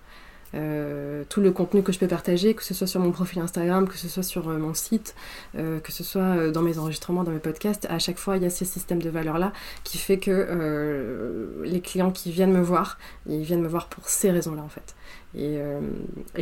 Euh, 0.54 1.24
tout 1.28 1.40
le 1.40 1.50
contenu 1.50 1.82
que 1.82 1.92
je 1.92 1.98
peux 1.98 2.06
partager, 2.06 2.54
que 2.54 2.62
ce 2.62 2.72
soit 2.72 2.86
sur 2.86 3.00
mon 3.00 3.10
profil 3.10 3.40
Instagram, 3.40 3.88
que 3.88 3.96
ce 3.96 4.08
soit 4.08 4.22
sur 4.22 4.48
euh, 4.48 4.58
mon 4.58 4.74
site, 4.74 5.14
euh, 5.56 5.80
que 5.80 5.92
ce 5.92 6.04
soit 6.04 6.50
dans 6.50 6.62
mes 6.62 6.78
enregistrements, 6.78 7.24
dans 7.24 7.32
mes 7.32 7.40
podcasts, 7.40 7.86
à 7.90 7.98
chaque 7.98 8.18
fois 8.18 8.36
il 8.36 8.42
y 8.42 8.46
a 8.46 8.50
ces 8.50 8.64
systèmes 8.64 9.02
de 9.02 9.10
valeurs-là 9.10 9.52
qui 9.84 9.98
fait 9.98 10.18
que 10.18 11.62
les 11.64 11.80
clients 11.80 12.10
qui 12.10 12.30
viennent 12.30 12.52
me 12.52 12.60
voir, 12.60 12.98
ils 13.26 13.42
viennent 13.42 13.62
me 13.62 13.68
voir 13.68 13.88
pour 13.88 14.08
ces 14.08 14.30
raisons-là 14.30 14.62
en 14.62 14.68
fait. 14.68 14.94
Et, 15.34 15.58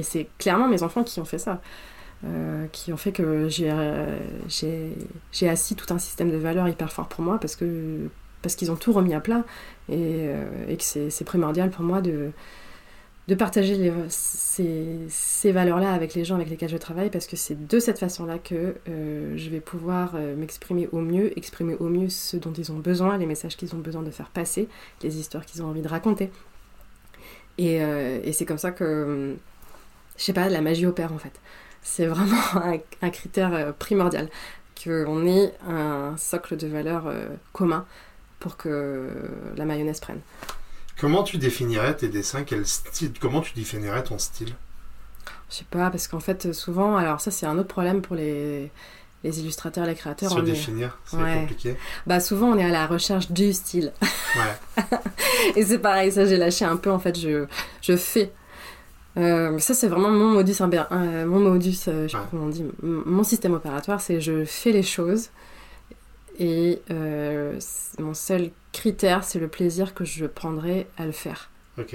c'est 0.03 0.29
clairement 0.38 0.69
mes 0.69 0.83
enfants 0.83 1.03
qui 1.03 1.21
ont 1.21 1.25
fait 1.25 1.38
ça. 1.38 1.61
Qui 2.73 2.93
ont 2.93 2.97
fait 2.97 3.12
que 3.12 3.49
j'ai 3.49 3.71
assis 5.49 5.75
tout 5.75 5.93
un 5.93 5.99
système 5.99 6.31
de 6.31 6.37
valeurs 6.37 6.69
hyper 6.69 6.93
fort 6.93 7.09
pour 7.09 7.23
moi 7.23 7.38
parce 7.38 7.57
que 7.57 8.09
parce 8.43 8.57
qu'ils 8.57 8.71
ont 8.71 8.77
tout 8.77 8.93
remis 8.93 9.14
à 9.14 9.21
plat 9.21 9.43
et, 9.88 10.29
que 10.69 10.83
c'est 10.83 11.25
primordial 11.25 11.71
pour 11.71 11.85
moi 11.85 12.01
de 12.01 12.31
de 13.26 13.34
partager 13.34 13.92
ces, 14.08 15.52
valeurs-là 15.52 15.92
avec 15.92 16.14
les 16.14 16.24
gens 16.24 16.34
avec 16.34 16.50
lesquels 16.50 16.68
je 16.68 16.76
travaille 16.76 17.10
parce 17.10 17.26
que 17.26 17.37
c'est 17.37 17.66
de 17.66 17.78
cette 17.78 17.98
façon-là 17.98 18.38
que 18.38 18.76
euh, 18.88 19.34
je 19.37 19.48
vais 19.48 19.60
pouvoir 19.60 20.12
euh, 20.14 20.37
m'exprimer 20.37 20.88
au 20.92 21.00
mieux, 21.00 21.37
exprimer 21.38 21.74
au 21.80 21.88
mieux 21.88 22.10
ce 22.10 22.37
dont 22.37 22.52
ils 22.52 22.70
ont 22.70 22.78
besoin, 22.78 23.16
les 23.16 23.26
messages 23.26 23.56
qu'ils 23.56 23.74
ont 23.74 23.78
besoin 23.78 24.02
de 24.02 24.10
faire 24.10 24.28
passer, 24.28 24.68
les 25.02 25.18
histoires 25.18 25.46
qu'ils 25.46 25.62
ont 25.62 25.66
envie 25.66 25.80
de 25.80 25.88
raconter. 25.88 26.30
Et, 27.56 27.82
euh, 27.82 28.32
c'est 28.32 28.44
comme 28.44 28.58
ça 28.58 28.72
que, 28.72 29.37
je 30.18 30.22
sais 30.22 30.32
pas, 30.32 30.48
la 30.50 30.60
magie 30.60 30.87
opère 30.87 31.12
en 31.12 31.18
fait. 31.18 31.40
C'est 31.82 32.06
vraiment 32.06 32.37
un, 33.02 33.10
critère 33.10 33.72
primordial, 33.74 34.28
qu'on 34.82 35.26
ait 35.26 35.54
un 35.66 36.14
socle 36.18 36.56
de 36.56 36.66
valeurs 36.66 37.10
commun 37.52 37.87
pour 38.38 38.58
que 38.58 39.08
la 39.56 39.64
mayonnaise 39.64 40.00
prenne. 40.00 40.20
Comment 41.00 41.22
tu 41.22 41.38
définirais 41.38 41.96
tes 41.96 42.09
dessins? 42.09 42.44
Quel 42.44 42.66
style 42.66 43.12
Comment 43.20 43.40
tu 43.40 43.52
définirais 43.54 44.02
ton 44.04 44.18
style? 44.18 44.54
Je 45.50 45.57
sais 45.57 45.66
pas, 45.70 45.90
parce 45.90 46.09
qu'en 46.09 46.20
fait, 46.20 46.52
souvent, 46.52 46.96
alors 46.96 47.20
ça, 47.20 47.30
c'est 47.30 47.46
un 47.46 47.59
autre 47.59 47.68
problème 47.68 48.00
pour 48.02 48.16
les, 48.16 48.70
les 49.22 49.40
illustrateurs, 49.40 49.87
les 49.87 49.94
créateurs. 49.94 50.30
Se 50.30 50.37
on 50.37 50.38
est- 50.40 50.42
définir, 50.50 50.98
c'est 51.04 51.16
Ouais. 51.16 51.35
compliqué. 51.40 51.76
Bah, 52.07 52.20
souvent, 52.20 52.48
on 52.48 52.59
est 52.59 52.64
à 52.64 52.70
la 52.70 52.87
recherche 52.87 53.30
du 53.30 53.52
style. 53.52 53.92
Ouais. 54.37 54.85
Et 55.57 55.64
c'est 55.64 55.78
pareil, 55.78 56.11
ça, 56.12 56.24
j'ai 56.26 56.37
lâché 56.37 56.64
un 56.64 56.76
peu, 56.76 56.90
en 56.90 56.98
fait, 56.98 57.18
je, 57.18 57.46
je 57.83 57.96
fais. 57.96 58.33
Euh, 59.16 59.59
ça, 59.59 59.74
c'est 59.74 59.87
vraiment 59.88 60.11
mon 60.11 60.30
modus, 60.30 60.54
imber- 60.61 60.87
euh, 60.90 61.24
mon 61.26 61.38
modus, 61.40 61.76
euh, 61.88 62.09
je 62.09 62.12
sais 62.12 62.18
pas 62.18 62.26
comment 62.30 62.44
on 62.46 62.48
dit, 62.48 62.64
mon 62.83 63.22
système 63.22 63.54
opératoire, 63.54 64.00
c'est 64.00 64.20
je 64.20 64.44
fais 64.44 64.72
les 64.72 64.83
choses. 64.83 65.28
Et 66.38 66.83
euh, 66.90 67.59
mon 67.99 68.14
seul 68.14 68.51
critère, 68.73 69.25
c'est 69.25 69.38
le 69.38 69.49
plaisir 69.49 69.94
que 69.94 70.05
je 70.05 70.27
prendrai 70.27 70.87
à 70.99 71.07
le 71.07 71.12
faire. 71.12 71.51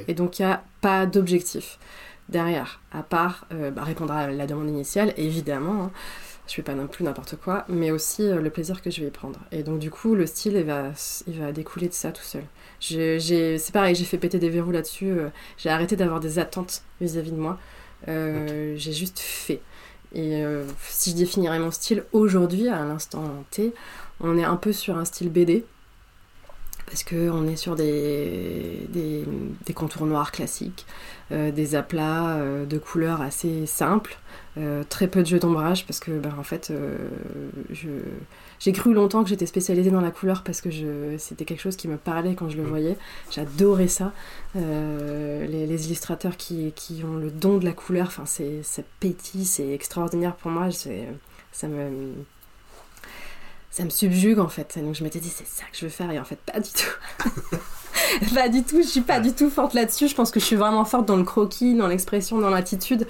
Et 0.08 0.13
donc, 0.13 0.39
il 0.39 0.45
n'y 0.45 0.52
a 0.52 0.63
pas 0.82 1.06
d'objectif 1.06 1.80
derrière, 2.28 2.82
à 2.91 3.02
part 3.02 3.45
euh, 3.54 3.71
bah, 3.71 3.84
répondre 3.84 4.13
à 4.13 4.28
la 4.28 4.45
demande 4.45 4.69
initiale, 4.69 5.13
évidemment. 5.17 5.84
hein. 5.86 5.91
Je 6.47 6.56
fais 6.56 6.62
pas 6.63 6.73
non 6.73 6.88
plus 6.88 7.04
n'importe 7.06 7.36
quoi, 7.36 7.63
mais 7.69 7.91
aussi 7.91 8.23
euh, 8.23 8.41
le 8.41 8.49
plaisir 8.49 8.82
que 8.82 8.89
je 8.89 9.02
vais 9.02 9.08
y 9.08 9.12
prendre. 9.12 9.39
Et 9.52 9.62
donc, 9.63 9.80
du 9.80 9.91
coup, 9.91 10.15
le 10.15 10.25
style, 10.25 10.54
il 10.56 10.63
va, 10.63 10.91
il 11.28 11.39
va 11.39 11.52
découler 11.52 11.88
de 11.88 11.93
ça 11.93 12.12
tout 12.12 12.23
seul. 12.23 12.43
C'est 12.80 13.71
pareil, 13.71 13.95
j'ai 13.95 14.06
fait 14.06 14.17
péter 14.17 14.39
des 14.39 14.49
verrous 14.49 14.71
là-dessus. 14.71 15.13
j'ai 15.58 15.69
arrêté 15.69 15.95
d'avoir 15.95 16.19
des 16.19 16.39
attentes 16.39 16.84
vis-à-vis 17.02 17.32
de 17.32 17.38
moi. 17.38 17.58
J'ai 18.08 18.93
juste 18.93 19.19
fait. 19.19 19.62
Et 20.15 20.43
si 20.88 21.12
je 21.12 21.15
définirais 21.17 21.60
mon 21.60 21.71
style 21.71 22.04
aujourd'hui, 22.13 22.67
à 22.67 22.84
l'instant 22.84 23.43
T, 23.52 23.73
on 24.19 24.38
est 24.38 24.43
un 24.43 24.55
peu 24.55 24.73
sur 24.73 24.97
un 24.97 25.05
style 25.05 25.29
BD 25.29 25.65
parce 26.89 27.03
qu'on 27.03 27.47
est 27.47 27.55
sur 27.55 27.75
des, 27.75 28.88
des, 28.89 29.73
contours 29.73 30.08
noirs 30.08 30.32
classiques, 30.32 30.86
euh, 31.32 31.51
des 31.51 31.75
aplats 31.75 32.38
euh, 32.38 32.65
de 32.65 32.79
couleurs 32.79 33.21
assez 33.21 33.67
simples, 33.67 34.17
euh, 34.58 34.84
très 34.89 35.08
peu 35.08 35.21
de 35.21 35.27
jeux 35.27 35.39
d'ombrage 35.39 35.86
parce 35.86 35.99
que 35.99 36.12
ben, 36.12 36.34
en 36.38 36.43
fait 36.43 36.73
j'ai 38.60 38.71
cru 38.71 38.93
longtemps 38.93 39.23
que 39.23 39.29
j'étais 39.29 39.45
spécialisée 39.45 39.91
dans 39.91 40.01
la 40.01 40.10
couleur 40.10 40.43
parce 40.43 40.62
que 40.62 40.69
c'était 41.17 41.45
quelque 41.45 41.62
chose 41.62 41.75
qui 41.75 41.88
me 41.88 41.97
parlait 41.97 42.34
quand 42.34 42.49
je 42.49 42.58
le 42.58 42.63
mm. 42.63 42.67
voyais. 42.67 42.97
J'adorais 43.29 43.88
ça. 43.88 44.12
Les, 44.55 45.67
les, 45.67 45.86
illustrateurs 45.86 46.38
qui, 46.38 46.73
qui, 46.75 47.03
ont 47.03 47.17
le 47.17 47.29
don 47.29 47.58
de 47.58 47.65
la 47.65 47.73
couleur, 47.73 48.08
enfin 48.08 48.25
c'est 48.25 48.63
pétit, 48.99 49.45
c'est 49.45 49.71
extraordinaire 49.71 50.36
pour 50.36 50.49
moi. 50.49 50.69
Ça 51.51 51.67
me 51.67 52.13
ça 53.69 53.84
me 53.84 53.89
subjugue 53.89 54.39
en 54.39 54.49
fait. 54.49 54.79
Donc 54.82 54.95
je 54.95 55.03
m'étais 55.03 55.19
dit, 55.19 55.29
c'est 55.29 55.47
ça 55.47 55.63
que 55.71 55.77
je 55.77 55.86
veux 55.86 55.91
faire, 55.91 56.10
et 56.12 56.19
en 56.19 56.23
fait, 56.25 56.38
pas 56.38 56.60
du 56.60 56.69
tout. 56.69 57.58
pas 58.34 58.49
du 58.49 58.63
tout, 58.63 58.82
je 58.82 58.88
suis 58.88 59.01
pas 59.01 59.19
du 59.19 59.34
tout 59.34 59.49
forte 59.49 59.73
là-dessus. 59.73 60.08
Je 60.08 60.15
pense 60.15 60.32
que 60.32 60.39
je 60.39 60.45
suis 60.45 60.55
vraiment 60.55 60.86
forte 60.86 61.05
dans 61.05 61.15
le 61.15 61.23
croquis, 61.23 61.75
dans 61.75 61.88
l'expression, 61.88 62.39
dans 62.39 62.49
l'attitude, 62.49 63.08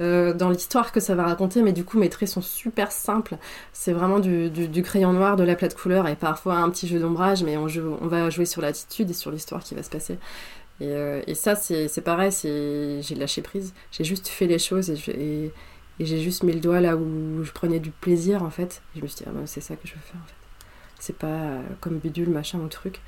euh, 0.00 0.34
dans 0.34 0.50
l'histoire 0.50 0.92
que 0.92 1.00
ça 1.00 1.14
va 1.14 1.24
raconter, 1.24 1.62
mais 1.62 1.72
du 1.72 1.84
coup, 1.84 1.98
mes 1.98 2.08
traits 2.08 2.28
sont 2.28 2.42
super 2.42 2.90
simples. 2.90 3.36
C'est 3.72 3.92
vraiment 3.92 4.18
du, 4.18 4.50
du, 4.50 4.82
crayon 4.82 5.12
noir, 5.12 5.36
de 5.36 5.44
la 5.44 5.54
plate 5.54 5.76
couleur 5.76 6.08
et 6.08 6.16
parfois 6.16 6.56
un 6.56 6.70
petit 6.70 6.88
jeu 6.88 6.98
d'ombrage, 6.98 7.42
mais 7.42 7.56
on, 7.56 7.66
on 8.00 8.06
va 8.06 8.30
jouer 8.30 8.46
sur 8.46 8.62
l'attitude 8.62 9.10
et 9.10 9.14
sur 9.14 9.30
l'histoire 9.30 9.62
qui 9.62 9.74
va 9.74 9.82
se 9.82 9.90
passer. 9.90 10.18
Et, 10.80 10.86
euh, 10.88 11.22
et 11.26 11.34
ça, 11.34 11.54
c'est 11.56 12.00
pareil, 12.00 12.30
j'ai 12.42 13.14
lâché 13.14 13.42
prise. 13.42 13.74
J'ai 13.92 14.04
juste 14.04 14.28
fait 14.28 14.46
les 14.46 14.58
choses 14.58 14.90
et, 14.90 14.98
et 15.10 15.52
et 16.00 16.06
j'ai 16.06 16.20
juste 16.20 16.42
mis 16.42 16.52
le 16.52 16.60
doigt 16.60 16.80
là 16.80 16.96
où 16.96 17.44
je 17.44 17.52
prenais 17.52 17.78
du 17.78 17.90
plaisir 17.90 18.42
en 18.42 18.50
fait. 18.50 18.82
je 18.96 19.02
me 19.02 19.06
suis 19.06 19.18
dit, 19.18 19.24
ah 19.28 19.32
ben, 19.32 19.46
c'est 19.46 19.60
ça 19.60 19.76
que 19.76 19.86
je 19.86 19.94
veux 19.94 20.00
faire 20.00 20.20
en 20.20 20.26
fait. 20.26 20.34
C'est 20.98 21.16
pas 21.16 21.26
euh, 21.26 21.62
comme 21.80 21.98
bidule, 21.98 22.30
machin 22.30 22.58
ou 22.58 22.68
truc. 22.68 23.00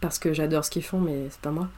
Parce 0.00 0.18
que 0.18 0.34
j'adore 0.34 0.64
ce 0.64 0.70
qu'ils 0.70 0.84
font, 0.84 1.00
mais 1.00 1.28
c'est 1.30 1.40
pas 1.40 1.50
moi. 1.50 1.68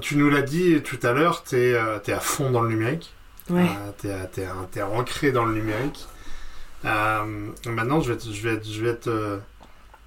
Tu 0.00 0.16
nous 0.16 0.28
l'as 0.28 0.42
dit 0.42 0.82
tout 0.82 0.98
à 1.02 1.12
l'heure, 1.12 1.42
t'es 1.42 1.72
euh, 1.72 1.98
es 2.06 2.12
à 2.12 2.20
fond 2.20 2.50
dans 2.50 2.62
le 2.62 2.68
numérique. 2.68 3.14
Ouais. 3.48 3.66
Euh, 4.04 4.24
t'es 4.30 4.42
es, 4.80 4.82
ancré 4.82 5.32
dans 5.32 5.46
le 5.46 5.54
numérique. 5.54 6.06
Euh, 6.84 7.48
maintenant, 7.66 8.00
je 8.00 8.12
vais, 8.12 8.18
te, 8.18 8.28
je, 8.28 8.48
vais, 8.48 8.60
je, 8.62 8.84
vais 8.84 8.94
te, 8.94 9.38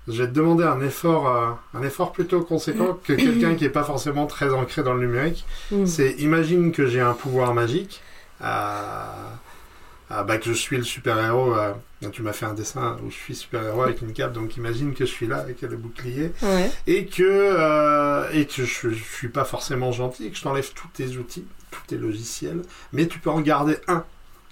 je 0.07 0.21
vais 0.21 0.27
te 0.27 0.33
demander 0.33 0.63
un 0.63 0.79
effort, 0.81 1.57
un 1.73 1.81
effort 1.81 2.11
plutôt 2.11 2.41
conséquent 2.41 2.99
que 3.03 3.13
quelqu'un 3.13 3.55
qui 3.55 3.63
n'est 3.63 3.71
pas 3.71 3.83
forcément 3.83 4.27
très 4.27 4.53
ancré 4.53 4.83
dans 4.83 4.93
le 4.93 4.99
numérique. 5.05 5.45
Mm. 5.71 5.85
C'est 5.87 6.11
imagine 6.19 6.71
que 6.71 6.85
j'ai 6.85 7.01
un 7.01 7.13
pouvoir 7.13 7.55
magique 7.55 8.01
bah, 8.41 10.37
que 10.37 10.45
je 10.45 10.53
suis 10.53 10.77
le 10.77 10.83
super-héros. 10.83 11.55
Euh, 11.55 11.73
tu 12.11 12.21
m'as 12.21 12.33
fait 12.33 12.45
un 12.45 12.53
dessin 12.53 12.97
où 13.03 13.09
je 13.11 13.15
suis 13.15 13.35
super-héros 13.35 13.83
avec 13.83 14.01
une 14.01 14.11
cape, 14.13 14.33
donc 14.33 14.57
imagine 14.57 14.93
que 14.93 15.05
je 15.05 15.11
suis 15.11 15.27
là 15.27 15.37
avec 15.37 15.61
le 15.61 15.77
bouclier. 15.77 16.31
Et 16.87 17.05
que, 17.05 17.23
euh, 17.23 18.29
et 18.33 18.45
que 18.45 18.65
je, 18.65 18.89
je 18.89 19.03
suis 19.03 19.29
pas 19.29 19.45
forcément 19.45 19.91
gentil, 19.91 20.27
et 20.27 20.29
que 20.31 20.37
je 20.37 20.41
t'enlève 20.41 20.71
tous 20.73 20.87
tes 20.93 21.17
outils, 21.17 21.45
tous 21.69 21.81
tes 21.87 21.97
logiciels, 21.97 22.61
mais 22.91 23.07
tu 23.07 23.19
peux 23.19 23.29
en 23.29 23.41
garder 23.41 23.77
un. 23.87 24.03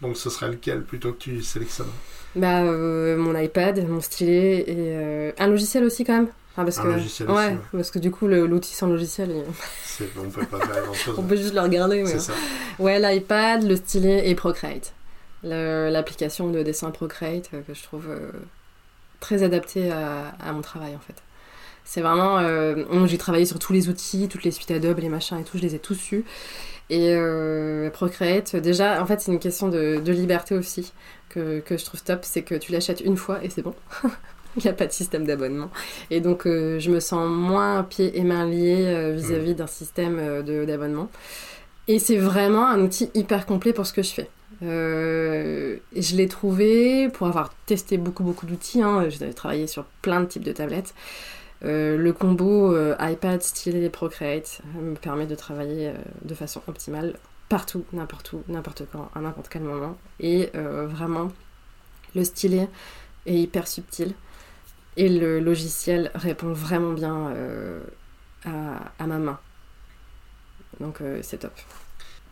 Donc 0.02 0.16
ce 0.16 0.30
serait 0.30 0.50
lequel 0.50 0.84
plutôt 0.84 1.12
que 1.12 1.18
tu 1.18 1.42
sélectionnes? 1.42 1.92
Bah, 2.36 2.62
euh, 2.62 3.18
mon 3.18 3.38
iPad, 3.38 3.86
mon 3.88 4.00
stylet 4.00 4.64
et 4.68 5.34
un 5.38 5.48
logiciel 5.48 5.84
aussi 5.84 6.06
quand 6.06 6.14
même. 6.14 6.30
Parce 6.64 6.80
un 6.80 6.84
que, 6.84 6.88
logiciel 6.88 7.30
ouais, 7.30 7.58
parce 7.72 7.92
que 7.92 8.00
du 8.00 8.12
coup, 8.12 8.28
l'outil 8.28 8.74
sans 8.74 8.88
logiciel, 8.88 9.46
on 10.18 10.30
peut 10.30 10.46
pas 10.46 10.60
faire 10.60 10.84
grand 10.84 10.94
chose. 10.94 11.16
on 11.18 11.24
peut 11.24 11.36
juste 11.36 11.54
le 11.54 11.62
regarder. 11.62 12.04
Mais... 12.04 12.20
Ça. 12.20 12.34
Ouais, 12.80 13.00
l'iPad, 13.00 13.64
le 13.64 13.76
stylet 13.76 14.30
et 14.30 14.36
Procreate. 14.36 14.94
L'application 15.44 16.50
de 16.50 16.64
dessin 16.64 16.92
Procreate 16.92 17.50
euh, 17.54 17.62
que 17.62 17.74
je 17.74 17.84
trouve 17.84 18.08
euh, 18.10 18.32
très 19.20 19.44
adaptée 19.44 19.90
à, 19.92 20.52
mon 20.52 20.62
travail 20.62 20.96
en 20.96 21.00
fait. 21.00 21.16
C'est 21.86 22.02
vraiment. 22.02 22.40
Euh, 22.40 23.08
j'ai 23.08 23.18
travaillé 23.18 23.46
sur 23.46 23.58
tous 23.58 23.74
les 23.74 23.90
outils, 23.90 24.28
toutes 24.28 24.44
les 24.44 24.52
suites 24.52 24.72
Adobe, 24.72 25.00
les 25.00 25.10
machins 25.10 25.40
et 25.40 25.44
tout, 25.44 25.58
je 25.58 25.64
les 25.64 25.76
ai 25.76 25.80
tous 25.80 26.12
eus. 26.12 26.24
Et 26.92 27.16
Procreate, 27.94 28.56
déjà, 28.56 29.02
en 29.02 29.06
fait, 29.06 29.22
c'est 29.22 29.32
une 29.32 29.40
question 29.40 29.70
de, 29.70 30.02
de 30.04 30.12
liberté 30.12 30.56
aussi 30.56 30.92
que, 31.30 31.60
que, 31.60 31.78
je 31.78 31.86
trouve 31.86 32.02
top, 32.02 32.22
c'est 32.24 32.42
que 32.42 32.56
tu 32.56 32.72
l'achètes 32.72 33.02
une 33.02 33.16
fois 33.16 33.44
et 33.44 33.50
c'est 33.50 33.62
bon. 33.62 33.76
Il 34.58 34.64
n'y 34.64 34.70
a 34.70 34.74
pas 34.74 34.88
de 34.88 34.92
système 34.92 35.26
d'abonnement. 35.26 35.70
Et 36.10 36.22
donc, 36.22 36.42
je 36.46 36.90
me 36.90 37.00
sens 37.00 37.30
moins 37.30 37.84
pieds 37.84 38.18
et 38.18 38.24
mains 38.24 38.46
liés 38.46 39.14
vis-à-vis 39.14 39.54
d'un 39.54 39.68
système 39.68 40.44
d'abonnement. 40.44 41.10
Et 41.88 41.98
c'est 41.98 42.18
vraiment 42.18 42.68
un 42.68 42.80
outil 42.82 43.10
hyper 43.16 43.46
complet 43.46 43.74
pour 43.74 43.86
ce 43.86 43.94
que 43.94 44.04
je 44.04 44.12
fais. 44.12 44.30
Euh, 44.62 45.78
je 45.96 46.16
l'ai 46.16 46.28
trouvé 46.28 47.10
pour 47.10 47.28
avoir 47.28 47.54
testé 47.66 47.98
beaucoup 47.98 48.24
beaucoup 48.24 48.46
d'outils. 48.46 48.82
Hein, 48.82 49.10
J'ai 49.10 49.34
travaillé 49.34 49.68
sur 49.68 49.86
plein 50.02 50.22
de 50.22 50.26
types 50.26 50.44
de 50.44 50.52
tablettes. 50.52 50.94
Euh, 51.66 51.98
le 51.98 52.14
combo 52.14 52.74
euh, 52.74 52.96
iPad, 53.00 53.42
stylet 53.42 53.84
et 53.84 53.90
Procreate 53.90 54.62
me 54.80 54.96
permet 54.96 55.26
de 55.26 55.36
travailler 55.36 55.94
de 56.24 56.34
façon 56.36 56.62
optimale 56.68 57.16
partout, 57.50 57.84
n'importe 57.92 58.34
où, 58.34 58.44
n'importe 58.48 58.84
quand, 58.92 59.10
à 59.16 59.20
n'importe 59.20 59.50
quel 59.50 59.64
moment. 59.64 59.98
Et 60.20 60.52
vraiment, 60.54 61.30
le 62.14 62.24
stylet 62.24 62.68
est 63.26 63.36
hyper 63.36 63.68
subtil 63.68 64.14
et 65.00 65.10
le 65.10 65.40
logiciel 65.40 66.12
répond 66.14 66.54
vraiment 66.54 66.94
bien 66.94 67.34
à, 68.46 69.08
ma 69.08 69.18
main. 69.18 69.40
Donc 70.80 71.02
c'est 71.22 71.40
top. 71.40 71.54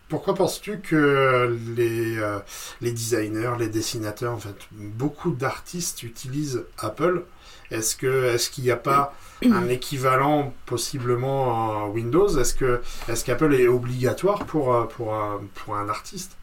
Pourquoi 0.09 0.35
penses-tu 0.35 0.79
que 0.79 1.57
les, 1.75 2.17
euh, 2.17 2.39
les 2.79 2.91
designers, 2.91 3.55
les 3.59 3.67
dessinateurs, 3.67 4.33
en 4.33 4.37
fait, 4.37 4.55
beaucoup 4.71 5.31
d'artistes 5.31 6.01
utilisent 6.03 6.63
Apple? 6.77 7.25
Est-ce 7.71 7.97
que 7.97 8.23
est-ce 8.33 8.49
qu'il 8.49 8.63
n'y 8.63 8.71
a 8.71 8.77
pas 8.77 9.13
un 9.43 9.67
équivalent 9.69 10.53
possiblement 10.65 11.83
en 11.83 11.89
Windows? 11.89 12.29
Est-ce 12.29 12.53
que 12.53 12.81
est-ce 13.09 13.25
qu'Apple 13.25 13.53
est 13.53 13.67
obligatoire 13.67 14.45
pour 14.45 14.73
euh, 14.73 14.85
pour 14.85 15.13
un, 15.13 15.41
pour 15.55 15.75
un 15.75 15.89
artiste? 15.89 16.37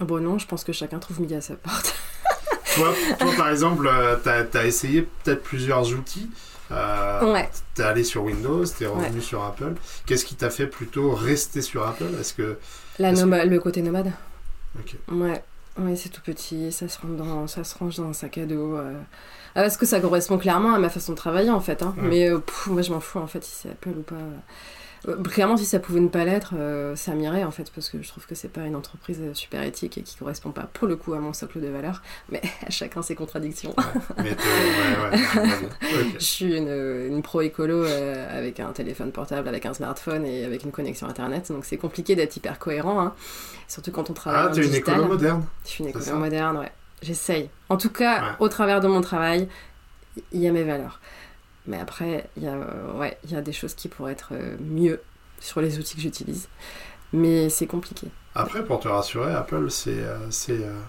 Oh 0.00 0.06
Bon 0.06 0.22
non, 0.22 0.38
je 0.38 0.46
pense 0.46 0.64
que 0.64 0.72
chacun 0.72 0.98
trouve 0.98 1.20
midi 1.20 1.34
à 1.34 1.42
sa 1.42 1.56
porte. 1.56 1.94
toi, 2.74 2.94
toi, 3.18 3.30
par 3.36 3.50
exemple, 3.50 3.86
euh, 3.86 4.16
tu 4.22 4.28
as, 4.28 4.60
as, 4.60 4.66
essayé 4.66 5.02
peut-être 5.02 5.42
plusieurs 5.42 5.92
outils. 5.92 6.30
Euh, 6.70 7.32
ouais. 7.32 7.48
T'es 7.74 7.82
allé 7.82 8.04
sur 8.04 8.24
Windows, 8.24 8.64
t'es 8.64 8.86
revenu 8.86 9.20
sur 9.20 9.44
Apple. 9.44 9.74
Qu'est-ce 10.06 10.24
qui 10.24 10.34
t'a 10.34 10.50
fait 10.50 10.66
plutôt 10.66 11.12
rester 11.12 11.62
sur 11.62 11.86
Apple? 11.86 12.08
Est-ce 12.20 12.34
que 12.34 12.58
La 12.98 13.12
le 13.12 13.58
côté 13.58 13.82
nomade. 13.82 14.12
Ouais. 15.10 15.42
Ouais, 15.76 15.96
c'est 15.96 16.08
tout 16.08 16.20
petit, 16.20 16.70
ça 16.70 16.88
se, 16.88 17.00
range 17.00 17.16
dans, 17.16 17.46
ça 17.48 17.64
se 17.64 17.76
range 17.76 17.96
dans 17.96 18.08
un 18.08 18.12
sac 18.12 18.38
à 18.38 18.46
dos. 18.46 18.76
Euh. 18.76 18.92
Ah, 19.56 19.62
parce 19.62 19.76
que 19.76 19.86
ça 19.86 20.00
correspond 20.00 20.38
clairement 20.38 20.72
à 20.72 20.78
ma 20.78 20.88
façon 20.88 21.12
de 21.12 21.16
travailler 21.16 21.50
en 21.50 21.60
fait. 21.60 21.82
Hein. 21.82 21.94
Mais 21.98 22.30
euh, 22.30 22.38
moi 22.68 22.82
je 22.82 22.92
m'en 22.92 23.00
fous 23.00 23.18
en 23.18 23.26
fait 23.26 23.42
si 23.44 23.52
c'est 23.62 23.70
Apple 23.70 23.90
ou 23.98 24.02
pas. 24.02 24.14
Euh, 25.08 25.22
clairement, 25.22 25.56
si 25.56 25.64
ça 25.64 25.78
pouvait 25.78 26.00
ne 26.00 26.08
pas 26.08 26.24
l'être, 26.24 26.54
euh, 26.56 26.96
ça 26.96 27.14
m'irait 27.14 27.44
en 27.44 27.50
fait, 27.50 27.70
parce 27.74 27.88
que 27.88 28.00
je 28.02 28.08
trouve 28.08 28.26
que 28.26 28.34
c'est 28.34 28.48
pas 28.48 28.62
une 28.62 28.76
entreprise 28.76 29.20
super 29.34 29.62
éthique 29.62 29.98
et 29.98 30.02
qui 30.02 30.16
correspond 30.16 30.50
pas 30.50 30.68
pour 30.72 30.88
le 30.88 30.96
coup 30.96 31.14
à 31.14 31.18
mon 31.18 31.32
socle 31.32 31.60
de 31.60 31.68
valeurs, 31.68 32.02
mais 32.30 32.40
à 32.66 32.70
chacun 32.70 33.02
ses 33.02 33.14
contradictions. 33.14 33.74
Je 36.18 36.24
suis 36.24 36.56
une, 36.56 37.22
pro 37.22 37.40
écolo 37.42 37.84
euh, 37.84 38.38
avec 38.38 38.60
un 38.60 38.72
téléphone 38.72 39.12
portable, 39.12 39.48
avec 39.48 39.66
un 39.66 39.74
smartphone 39.74 40.24
et 40.26 40.44
avec 40.44 40.64
une 40.64 40.72
connexion 40.72 41.06
internet, 41.08 41.50
donc 41.50 41.64
c'est 41.64 41.76
compliqué 41.76 42.16
d'être 42.16 42.36
hyper 42.36 42.58
cohérent, 42.58 43.00
hein. 43.00 43.14
surtout 43.68 43.92
quand 43.92 44.10
on 44.10 44.14
travaille. 44.14 44.46
Ah, 44.50 44.54
tu 44.54 44.62
es 44.62 44.66
une 44.66 44.74
écolo 44.74 45.06
moderne 45.06 45.44
Je 45.64 45.70
suis 45.70 45.84
une 45.84 45.90
écolo 45.90 46.16
moderne, 46.16 46.58
ouais. 46.58 46.72
J'essaye. 47.02 47.50
En 47.68 47.76
tout 47.76 47.90
cas, 47.90 48.36
au 48.38 48.48
travers 48.48 48.80
de 48.80 48.88
mon 48.88 49.02
travail, 49.02 49.48
il 50.32 50.40
y 50.40 50.48
a 50.48 50.52
mes 50.52 50.62
valeurs. 50.62 51.00
Mais 51.66 51.78
après, 51.78 52.28
il 52.36 52.42
y, 52.42 52.48
a, 52.48 52.58
ouais, 52.94 53.16
y 53.30 53.36
a 53.36 53.40
des 53.40 53.52
choses 53.52 53.74
qui 53.74 53.88
pourraient 53.88 54.12
être 54.12 54.30
euh, 54.32 54.56
mieux 54.60 55.00
sur 55.40 55.60
les 55.60 55.78
outils 55.78 55.96
que 55.96 56.02
j'utilise. 56.02 56.48
Mais 57.12 57.48
c'est 57.48 57.66
compliqué. 57.66 58.08
Après, 58.34 58.64
pour 58.64 58.80
te 58.80 58.88
rassurer, 58.88 59.32
Apple, 59.32 59.70
c'est, 59.70 59.90
euh, 59.90 60.30
c'est, 60.30 60.62
euh, 60.64 60.80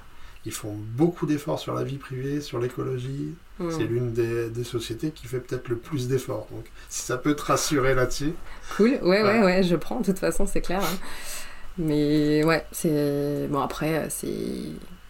ils 0.46 0.52
font 0.52 0.76
beaucoup 0.76 1.26
d'efforts 1.26 1.60
sur 1.60 1.74
la 1.74 1.84
vie 1.84 1.98
privée, 1.98 2.42
sur 2.42 2.60
l'écologie. 2.60 3.36
Hmm. 3.60 3.70
C'est 3.72 3.86
l'une 3.86 4.12
des, 4.12 4.50
des, 4.50 4.64
sociétés 4.66 5.12
qui 5.12 5.28
fait 5.28 5.40
peut-être 5.40 5.70
le 5.70 5.78
plus 5.78 6.10
d'efforts. 6.10 6.48
Donc, 6.52 6.66
si 6.90 7.04
ça 7.04 7.18
peut 7.18 7.36
te 7.36 7.44
rassurer 7.44 7.96
là-dessus. 7.96 8.34
Cool, 8.76 9.00
ouais, 9.02 9.24
ouais, 9.24 9.44
ouais, 9.44 9.64
je 9.64 9.76
prends. 9.78 10.02
De 10.02 10.06
toute 10.06 10.20
façon, 10.20 10.46
c'est 10.46 10.62
clair. 10.62 10.82
Hein. 10.84 10.98
Mais 11.78 12.44
ouais, 12.44 12.66
c'est. 12.72 13.48
Bon, 13.50 13.62
après, 13.62 14.10
c'est, 14.10 14.34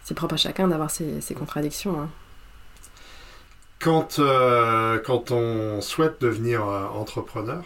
c'est 0.04 0.14
propre 0.14 0.34
à 0.34 0.36
chacun 0.36 0.68
d'avoir 0.68 0.90
ses, 0.90 1.20
ses 1.20 1.34
contradictions. 1.34 2.00
Hein. 2.00 2.10
Quand, 3.80 4.18
euh, 4.18 4.98
quand 5.04 5.30
on 5.30 5.80
souhaite 5.80 6.20
devenir 6.20 6.66
euh, 6.66 6.86
entrepreneur, 6.86 7.62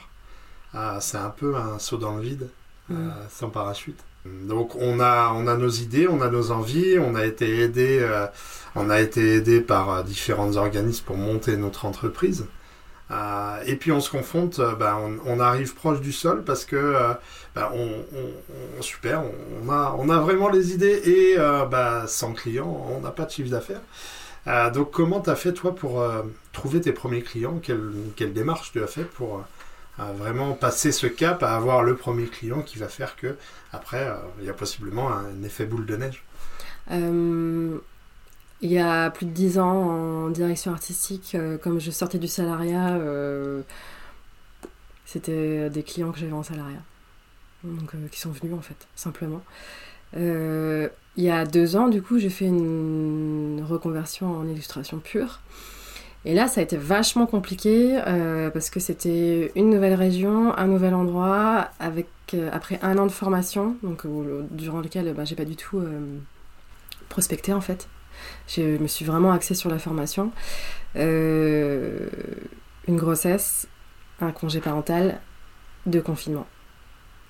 euh, 0.74 0.96
c'est 1.00 1.18
un 1.18 1.30
peu 1.30 1.56
un 1.56 1.78
saut 1.78 1.98
dans 1.98 2.16
le 2.16 2.22
vide, 2.22 2.48
mm. 2.88 3.10
sans 3.30 3.48
parachute. 3.48 3.98
Donc 4.26 4.74
on 4.76 5.00
a, 5.00 5.32
on 5.34 5.46
a 5.46 5.56
nos 5.56 5.70
idées, 5.70 6.06
on 6.08 6.20
a 6.20 6.28
nos 6.28 6.50
envies, 6.50 6.98
on 6.98 7.14
a 7.14 7.24
été 7.24 7.60
aidé, 7.60 8.06
on 8.74 8.90
a 8.90 9.00
été 9.00 9.36
aidé 9.36 9.62
par 9.62 10.04
différents 10.04 10.56
organismes 10.56 11.04
pour 11.06 11.16
monter 11.16 11.56
notre 11.56 11.86
entreprise. 11.86 12.46
Et 13.66 13.76
puis 13.76 13.92
on 13.92 14.00
se 14.00 14.10
confronte, 14.10 14.60
bah, 14.78 14.98
on, 15.24 15.40
arrive 15.40 15.74
proche 15.74 16.02
du 16.02 16.12
sol 16.12 16.44
parce 16.44 16.66
que 16.66 16.94
bah, 17.54 17.72
on, 17.74 18.82
super, 18.82 19.22
on, 19.64 19.70
a, 19.70 19.96
on 19.98 20.10
a 20.10 20.18
vraiment 20.18 20.50
les 20.50 20.74
idées 20.74 21.00
et 21.06 21.36
bah, 21.70 22.04
sans 22.06 22.34
clients, 22.34 22.86
on 22.94 23.00
n'a 23.00 23.12
pas 23.12 23.24
de 23.24 23.30
chiffre 23.30 23.48
d'affaires. 23.48 23.80
Donc 24.46 24.90
comment 24.90 25.20
tu 25.20 25.34
fait 25.36 25.52
toi 25.52 25.74
pour 25.74 26.04
trouver 26.52 26.80
tes 26.80 26.92
premiers 26.92 27.22
clients? 27.22 27.60
Quelle, 27.62 28.32
démarche 28.32 28.72
tu 28.72 28.82
as 28.82 28.86
fait 28.86 29.04
pour 29.04 29.44
vraiment 29.98 30.52
passer 30.54 30.92
ce 30.92 31.06
cap 31.06 31.42
à 31.42 31.56
avoir 31.56 31.82
le 31.82 31.94
premier 31.94 32.26
client 32.26 32.62
qui 32.62 32.78
va 32.78 32.88
faire 32.88 33.16
que 33.16 33.36
après 33.72 34.10
il 34.38 34.46
y 34.46 34.50
a 34.50 34.54
possiblement 34.54 35.12
un 35.12 35.42
effet 35.42 35.66
boule 35.66 35.86
de 35.86 35.96
neige? 35.96 36.24
Il 38.62 38.70
y 38.70 38.78
a 38.78 39.10
plus 39.10 39.24
de 39.26 39.30
dix 39.30 39.58
ans 39.58 40.26
en 40.26 40.30
direction 40.30 40.72
artistique, 40.72 41.34
euh, 41.34 41.56
comme 41.56 41.80
je 41.80 41.90
sortais 41.90 42.18
du 42.18 42.28
salariat, 42.28 42.94
euh, 42.96 43.62
c'était 45.06 45.70
des 45.70 45.82
clients 45.82 46.12
que 46.12 46.18
j'avais 46.18 46.32
en 46.32 46.42
salariat. 46.42 46.82
Donc, 47.64 47.94
euh, 47.94 48.08
qui 48.08 48.20
sont 48.20 48.30
venus 48.30 48.54
en 48.54 48.60
fait, 48.60 48.86
simplement. 48.96 49.42
Il 51.16 51.24
y 51.24 51.30
a 51.30 51.44
deux 51.44 51.76
ans, 51.76 51.88
du 51.88 52.02
coup, 52.02 52.18
j'ai 52.18 52.30
fait 52.30 52.46
une 52.46 53.64
reconversion 53.68 54.32
en 54.36 54.46
illustration 54.46 54.98
pure. 54.98 55.40
Et 56.24 56.34
là, 56.34 56.48
ça 56.48 56.60
a 56.60 56.64
été 56.64 56.76
vachement 56.76 57.26
compliqué 57.26 57.98
parce 58.52 58.68
que 58.68 58.78
c'était 58.78 59.52
une 59.56 59.70
nouvelle 59.70 59.94
région, 59.94 60.56
un 60.56 60.66
nouvel 60.66 60.94
endroit, 60.94 61.70
avec 61.80 62.08
après 62.52 62.78
un 62.82 62.98
an 62.98 63.06
de 63.06 63.10
formation, 63.10 63.76
donc 63.82 64.06
durant 64.50 64.80
lequel 64.80 65.12
bah, 65.14 65.24
j'ai 65.24 65.34
pas 65.34 65.46
du 65.46 65.56
tout 65.56 65.82
prospecté 67.08 67.54
en 67.54 67.62
fait. 67.62 67.88
Je 68.48 68.78
me 68.78 68.86
suis 68.86 69.04
vraiment 69.04 69.32
axée 69.32 69.54
sur 69.54 69.70
la 69.70 69.78
formation. 69.78 70.32
Euh, 70.96 72.08
une 72.88 72.96
grossesse, 72.96 73.68
un 74.20 74.32
congé 74.32 74.60
parental, 74.60 75.20
deux 75.86 76.02
confinements. 76.02 76.46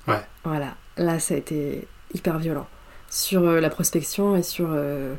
Ouais. 0.08 0.20
Voilà. 0.44 0.74
Là, 0.96 1.18
ça 1.18 1.34
a 1.34 1.36
été 1.36 1.86
hyper 2.14 2.38
violent. 2.38 2.66
Sur 3.10 3.44
euh, 3.44 3.60
la 3.60 3.70
prospection 3.70 4.36
et 4.36 4.42
sur 4.42 4.68
euh, 4.70 5.14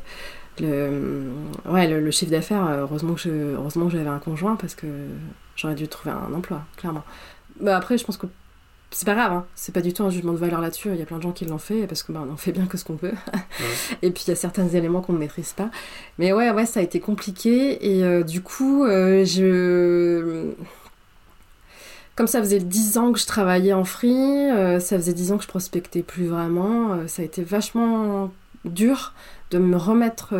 le, 0.58 1.30
ouais, 1.66 1.86
le, 1.86 2.10
chiffre 2.10 2.30
d'affaires, 2.30 2.66
heureusement 2.66 3.14
que, 3.14 3.54
heureusement 3.54 3.86
que 3.86 3.92
j'avais 3.92 4.08
un 4.08 4.18
conjoint 4.18 4.56
parce 4.56 4.74
que 4.74 4.86
j'aurais 5.56 5.74
dû 5.74 5.86
trouver 5.88 6.14
un 6.14 6.32
emploi, 6.32 6.62
clairement. 6.76 7.04
Bah 7.60 7.76
après, 7.76 7.98
je 7.98 8.04
pense 8.04 8.16
que 8.16 8.26
c'est 8.92 9.06
pas 9.06 9.14
grave, 9.14 9.32
hein. 9.32 9.46
c'est 9.54 9.72
pas 9.72 9.80
du 9.80 9.92
tout 9.92 10.04
un 10.04 10.10
jugement 10.10 10.32
de 10.32 10.38
valeur 10.38 10.60
là-dessus. 10.60 10.90
Il 10.90 10.98
y 10.98 11.02
a 11.02 11.06
plein 11.06 11.16
de 11.16 11.22
gens 11.22 11.32
qui 11.32 11.46
l'ont 11.46 11.58
fait 11.58 11.86
parce 11.86 12.02
que 12.02 12.12
ben, 12.12 12.26
on 12.30 12.36
fait 12.36 12.52
bien 12.52 12.66
que 12.66 12.76
ce 12.76 12.84
qu'on 12.84 12.96
peut. 12.96 13.12
et 14.02 14.10
puis 14.10 14.24
il 14.26 14.28
y 14.28 14.32
a 14.32 14.36
certains 14.36 14.68
éléments 14.68 15.00
qu'on 15.00 15.14
ne 15.14 15.18
maîtrise 15.18 15.52
pas. 15.52 15.70
Mais 16.18 16.32
ouais, 16.32 16.50
ouais, 16.50 16.66
ça 16.66 16.80
a 16.80 16.82
été 16.82 17.00
compliqué 17.00 17.96
et 17.96 18.04
euh, 18.04 18.22
du 18.22 18.42
coup, 18.42 18.84
euh, 18.84 19.24
je. 19.24 20.52
Comme 22.16 22.26
ça 22.26 22.40
faisait 22.40 22.58
10 22.58 22.98
ans 22.98 23.12
que 23.12 23.18
je 23.18 23.26
travaillais 23.26 23.72
en 23.72 23.84
free, 23.84 24.50
euh, 24.50 24.80
ça 24.80 24.96
faisait 24.96 25.14
10 25.14 25.32
ans 25.32 25.36
que 25.38 25.44
je 25.44 25.48
prospectais 25.48 26.02
plus 26.02 26.26
vraiment, 26.26 27.06
ça 27.08 27.22
a 27.22 27.24
été 27.24 27.42
vachement 27.42 28.30
dur 28.64 29.14
de 29.50 29.58
me 29.58 29.76
remettre 29.76 30.34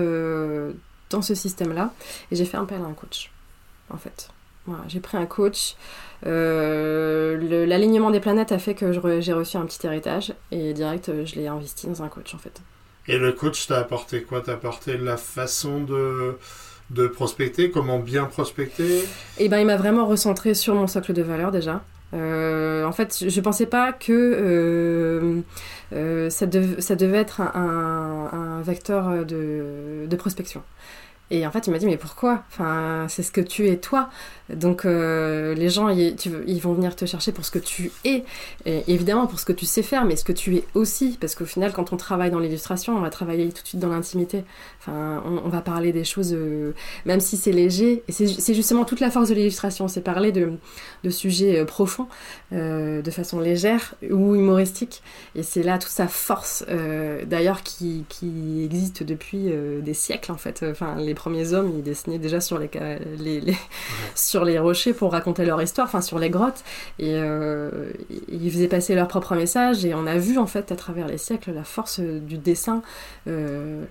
dans 1.10 1.22
ce 1.22 1.34
système-là. 1.34 1.92
Et 2.30 2.36
j'ai 2.36 2.44
fait 2.44 2.56
appel 2.56 2.80
à 2.82 2.84
un 2.84 2.92
coach, 2.92 3.30
en 3.90 3.96
fait. 3.96 4.28
Voilà, 4.66 4.84
j'ai 4.88 5.00
pris 5.00 5.16
un 5.16 5.26
coach. 5.26 5.76
Euh, 6.24 7.66
l'alignement 7.66 8.10
des 8.10 8.20
planètes 8.20 8.52
a 8.52 8.58
fait 8.58 8.74
que 8.74 8.92
j'ai 9.20 9.32
reçu 9.32 9.56
un 9.56 9.66
petit 9.66 9.84
héritage 9.86 10.34
et 10.52 10.72
direct, 10.72 11.08
euh, 11.08 11.26
je 11.26 11.34
l'ai 11.34 11.48
investi 11.48 11.88
dans 11.88 12.02
un 12.02 12.08
coach 12.08 12.34
en 12.34 12.38
fait. 12.38 12.60
Et 13.08 13.18
le 13.18 13.32
coach 13.32 13.66
t'a 13.66 13.78
apporté 13.78 14.22
quoi? 14.22 14.40
T'a 14.40 14.52
apporté 14.52 14.96
la 14.96 15.16
façon 15.16 15.80
de, 15.80 16.38
de 16.92 17.06
prospecter, 17.06 17.70
comment 17.70 17.98
bien 17.98 18.24
prospecter? 18.24 19.04
Eh 19.38 19.48
ben, 19.48 19.58
il 19.58 19.66
m'a 19.66 19.76
vraiment 19.76 20.06
recentré 20.06 20.54
sur 20.54 20.74
mon 20.74 20.86
socle 20.86 21.12
de 21.12 21.22
valeur 21.22 21.50
déjà. 21.50 21.82
Euh, 22.14 22.84
en 22.84 22.92
fait, 22.92 23.24
je 23.26 23.40
pensais 23.40 23.66
pas 23.66 23.92
que 23.92 25.42
ça, 25.90 26.46
ça, 26.78 26.96
devait 26.96 27.18
être 27.18 27.40
un, 27.40 28.60
vecteur 28.62 29.24
de 29.24 30.16
prospection. 30.16 30.62
Et 31.32 31.46
en 31.46 31.50
fait, 31.50 31.66
il 31.66 31.70
m'a 31.70 31.78
dit, 31.78 31.86
mais 31.86 31.96
pourquoi? 31.96 32.44
Enfin, 32.50 33.06
c'est 33.08 33.22
ce 33.22 33.32
que 33.32 33.40
tu 33.40 33.66
es 33.68 33.78
toi. 33.78 34.10
Donc, 34.50 34.84
euh, 34.84 35.54
les 35.54 35.70
gens, 35.70 35.88
ils, 35.88 36.60
vont 36.60 36.74
venir 36.74 36.94
te 36.94 37.06
chercher 37.06 37.32
pour 37.32 37.46
ce 37.46 37.50
que 37.50 37.58
tu 37.58 37.90
es. 38.04 38.24
Évidemment, 38.66 39.26
pour 39.26 39.40
ce 39.40 39.46
que 39.46 39.52
tu 39.54 39.64
sais 39.64 39.82
faire, 39.82 40.04
mais 40.04 40.16
ce 40.16 40.24
que 40.24 40.32
tu 40.32 40.56
es 40.56 40.64
aussi. 40.74 41.16
Parce 41.18 41.34
qu'au 41.34 41.46
final, 41.46 41.72
quand 41.72 41.94
on 41.94 41.96
travaille 41.96 42.30
dans 42.30 42.38
l'illustration, 42.38 42.94
on 42.96 43.00
va 43.00 43.08
travailler 43.08 43.48
tout 43.50 43.62
de 43.62 43.68
suite 43.68 43.80
dans 43.80 43.88
l'intimité. 43.88 44.44
Enfin, 44.80 45.22
on, 45.24 45.48
va 45.48 45.62
parler 45.62 45.92
des 45.92 46.04
choses, 46.04 46.34
euh, 46.34 46.74
même 47.06 47.20
si 47.20 47.38
c'est 47.38 47.52
léger. 47.52 48.02
Et 48.08 48.12
c'est 48.12 48.54
justement 48.54 48.84
toute 48.84 49.00
la 49.00 49.10
force 49.10 49.30
de 49.30 49.34
l'illustration. 49.34 49.88
C'est 49.88 50.02
parler 50.02 50.32
de, 50.32 50.52
de 51.02 51.10
sujets 51.10 51.60
euh, 51.60 51.64
profonds, 51.64 52.08
de 52.50 53.10
façon 53.10 53.40
légère 53.40 53.94
ou 54.10 54.34
humoristique. 54.34 55.02
Et 55.34 55.42
c'est 55.42 55.62
là 55.62 55.78
toute 55.78 55.92
sa 55.92 56.08
force, 56.08 56.64
d'ailleurs, 57.26 57.62
qui, 57.62 58.04
qui, 58.10 58.64
existe 58.64 59.02
depuis 59.02 59.50
des 59.82 59.94
siècles, 59.94 60.30
en 60.30 60.36
fait. 60.36 60.62
Enfin, 60.68 60.96
les 60.96 61.14
premiers 61.22 61.52
hommes, 61.52 61.70
ils 61.76 61.84
dessinaient 61.84 62.18
déjà 62.18 62.40
sur 62.40 62.58
les, 62.58 62.68
les, 63.16 63.54
sur 64.16 64.44
les 64.44 64.58
rochers 64.58 64.92
pour 64.92 65.12
raconter 65.12 65.44
leur 65.44 65.62
histoire, 65.62 65.86
enfin 65.86 66.00
sur 66.00 66.18
les 66.18 66.30
grottes, 66.30 66.64
et 66.98 67.14
euh, 67.14 67.92
ils 68.28 68.50
faisaient 68.50 68.66
passer 68.66 68.96
leur 68.96 69.06
propre 69.06 69.36
message, 69.36 69.84
et 69.84 69.94
on 69.94 70.08
a 70.08 70.18
vu 70.18 70.36
en 70.36 70.48
fait 70.48 70.72
à 70.72 70.76
travers 70.76 71.06
les 71.06 71.18
siècles 71.18 71.52
la 71.52 71.62
force 71.62 72.00
du 72.00 72.38
dessin. 72.38 72.82
Euh, 73.28 73.84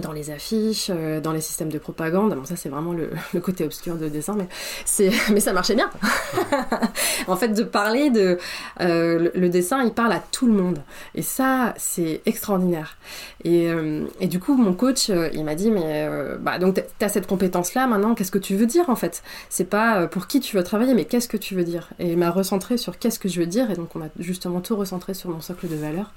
dans 0.00 0.12
les 0.12 0.30
affiches, 0.30 0.90
euh, 0.90 1.20
dans 1.20 1.32
les 1.32 1.40
systèmes 1.40 1.68
de 1.68 1.78
propagande. 1.78 2.34
Bon, 2.34 2.44
ça, 2.44 2.56
c'est 2.56 2.68
vraiment 2.68 2.92
le, 2.92 3.10
côté 3.40 3.64
obscur 3.64 3.96
de 3.96 4.08
dessin, 4.08 4.34
mais, 4.36 4.48
c'est, 4.84 5.10
mais 5.32 5.40
ça 5.40 5.52
marchait 5.52 5.76
bien. 5.76 5.90
en 7.28 7.36
fait, 7.36 7.48
de 7.48 7.62
parler 7.62 8.10
de. 8.10 8.38
Euh, 8.80 9.30
le, 9.34 9.48
dessin, 9.48 9.82
il 9.84 9.92
parle 9.92 10.12
à 10.12 10.22
tout 10.32 10.46
le 10.46 10.52
monde. 10.52 10.82
Et 11.14 11.22
ça, 11.22 11.74
c'est 11.76 12.22
extraordinaire. 12.26 12.96
Et, 13.44 13.68
euh, 13.70 14.04
et, 14.20 14.26
du 14.26 14.40
coup, 14.40 14.56
mon 14.56 14.72
coach, 14.72 15.10
il 15.32 15.44
m'a 15.44 15.54
dit 15.54 15.70
Mais 15.70 16.08
bah, 16.40 16.58
donc, 16.58 16.74
tu 16.74 17.04
as 17.04 17.08
cette 17.08 17.26
compétence-là, 17.26 17.86
maintenant, 17.86 18.14
qu'est-ce 18.14 18.32
que 18.32 18.38
tu 18.38 18.56
veux 18.56 18.66
dire, 18.66 18.90
en 18.90 18.96
fait? 18.96 19.22
C'est 19.48 19.68
pas 19.68 20.08
pour 20.08 20.26
qui 20.26 20.40
tu 20.40 20.56
veux 20.56 20.64
travailler, 20.64 20.94
mais 20.94 21.04
qu'est-ce 21.04 21.28
que 21.28 21.36
tu 21.36 21.54
veux 21.54 21.64
dire? 21.64 21.90
Et 22.00 22.10
il 22.10 22.18
m'a 22.18 22.30
recentré 22.30 22.78
sur 22.78 22.98
qu'est-ce 22.98 23.20
que 23.20 23.28
je 23.28 23.38
veux 23.38 23.46
dire. 23.46 23.70
Et 23.70 23.74
donc, 23.74 23.94
on 23.94 24.00
a 24.00 24.08
justement 24.18 24.60
tout 24.60 24.74
recentré 24.74 25.14
sur 25.14 25.30
mon 25.30 25.40
socle 25.40 25.68
de 25.68 25.76
valeurs. 25.76 26.12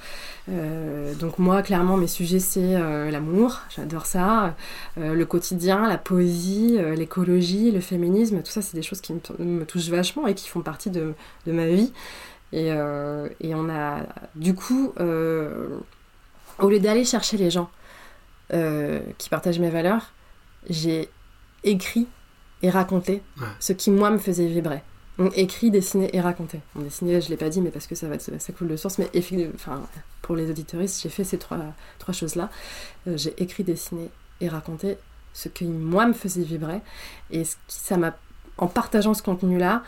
donc, 1.20 1.38
moi, 1.38 1.62
clairement, 1.62 1.98
mes 1.98 2.08
sujets, 2.08 2.40
c'est 2.40 2.74
l'amour 3.12 3.67
j'adore 3.70 4.06
ça. 4.06 4.56
Euh, 4.98 5.14
le 5.14 5.26
quotidien, 5.26 5.88
la 5.88 5.98
poésie, 5.98 6.78
euh, 6.80 6.96
l'écologie, 6.96 7.72
le 7.72 7.82
féminisme, 7.82 8.42
tout 8.42 8.52
ça, 8.52 8.62
c'est 8.62 8.76
des 8.76 8.82
choses 8.82 9.02
qui 9.02 9.14
me, 9.14 9.66
touchent 9.66 9.90
vachement 9.90 10.28
et 10.28 10.36
qui 10.36 10.48
font 10.48 10.62
partie 10.62 10.90
de, 10.90 11.14
ma 11.46 11.68
vie. 11.68 11.94
Et, 12.54 12.72
euh, 12.72 13.28
et, 13.40 13.56
on 13.56 13.70
a, 13.70 14.04
du 14.36 14.56
coup, 14.56 14.94
au 14.98 16.70
lieu 16.70 16.80
d'aller 16.80 17.06
chercher 17.06 17.38
les 17.38 17.50
gens 17.50 17.70
qui 18.50 19.30
partagent 19.30 19.60
mes 19.60 19.70
valeurs, 19.70 20.14
j'ai 20.70 21.10
écrit 21.64 22.08
et 22.62 22.70
raconté 22.70 23.22
ce 23.60 23.74
qui, 23.74 23.92
moi, 23.92 24.10
me 24.10 24.18
faisait 24.18 24.48
vibrer. 24.48 24.82
Donc 25.18 25.36
écrit, 25.36 25.72
dessiné 25.72 26.16
et 26.16 26.22
raconté. 26.22 26.60
Bon, 26.76 26.84
dessiné, 26.84 27.20
je 27.22 27.30
l'ai 27.30 27.38
pas 27.38 27.50
dit, 27.50 27.62
mais 27.62 27.72
parce 27.72 27.88
que 27.88 27.96
ça 27.96 28.08
va 28.08 28.20
ça 28.20 28.54
coule 28.54 28.68
de 28.68 28.76
source. 28.76 29.00
Mais 29.00 29.10
enfin, 29.56 29.82
pour 30.22 30.36
les 30.36 30.50
auditoristes, 30.50 31.02
j'ai 31.02 31.10
fait 31.10 31.24
ces 31.24 31.40
trois, 31.40 31.74
choses-là. 32.12 32.50
Euh, 33.08 33.18
j'ai 33.18 33.34
écrit, 33.42 33.64
dessiné 33.64 34.10
et 34.42 34.48
raconté 34.48 34.98
ce 35.34 35.50
qui, 35.50 35.66
moi, 35.66 36.06
me 36.06 36.14
faisait 36.14 36.44
vibrer. 36.44 36.82
Et 37.32 37.44
en 38.58 38.68
partageant 38.68 39.16
ce 39.16 39.24
contenu-là, 39.24 39.84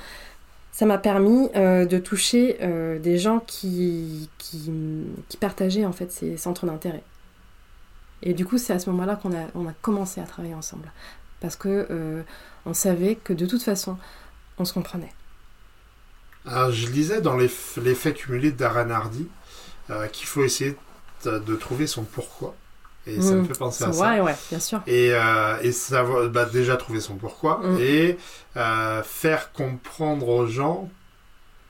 ça 0.72 0.86
m'a 0.86 0.98
permis 0.98 1.50
euh, 1.56 1.86
de 1.86 2.00
toucher 2.00 2.58
euh, 2.62 2.98
des 2.98 3.18
gens 3.18 3.39
qui, 3.39 4.30
partageaient 5.39 5.86
en 5.86 5.92
fait 5.92 6.12
ces 6.12 6.38
centres 6.38 6.65
d'intérêt. 6.65 7.04
Et 8.24 8.34
du 8.34 8.46
coup, 8.46 8.58
c'est 8.58 8.74
à 8.74 8.80
ce 8.80 8.89
moment-là 8.89 9.15
qu'on 9.15 9.32
a, 9.34 9.46
on 9.54 9.68
a 9.68 9.74
commencé 9.82 10.22
à 10.22 10.24
travailler 10.24 10.56
ensemble. 10.56 10.92
Parce 11.39 11.56
que 11.56 12.26
on 12.65 12.74
savait 12.74 13.15
que 13.15 13.32
de 13.32 13.46
toute 13.46 13.63
façon, 13.63 13.98
on 14.58 14.65
se 14.65 14.74
comprenait. 14.74 15.13
Alors, 16.52 16.72
je 16.72 16.88
lisais 16.88 17.22
dans 17.22 17.38
l'effet 17.38 18.14
cumulé 18.14 18.52
d'Aran 18.52 18.90
Hardy 18.90 19.28
euh, 19.90 20.08
qu'il 20.08 20.28
faut 20.28 20.44
essayer 20.44 20.76
de, 21.26 21.56
trouver 21.56 21.88
son 21.88 22.04
pourquoi. 22.04 22.56
Et 23.08 23.22
ça 23.22 23.34
me 23.34 23.42
mm. 23.42 23.46
fait 23.46 23.58
penser 23.58 23.84
à 23.84 23.94
ça. 23.94 24.24
Ouais, 24.24 24.36
bien 24.50 24.60
sûr. 24.60 24.82
Et, 24.88 25.12
euh, 25.14 25.58
et 25.62 25.72
savoir, 25.72 26.28
bah, 26.30 26.46
déjà 26.46 26.76
trouver 26.78 27.00
son 27.02 27.16
pourquoi 27.16 27.60
mm. 27.64 27.78
et 27.80 28.18
euh, 28.58 29.02
faire 29.04 29.52
comprendre 29.52 30.28
aux 30.28 30.48
gens 30.48 30.90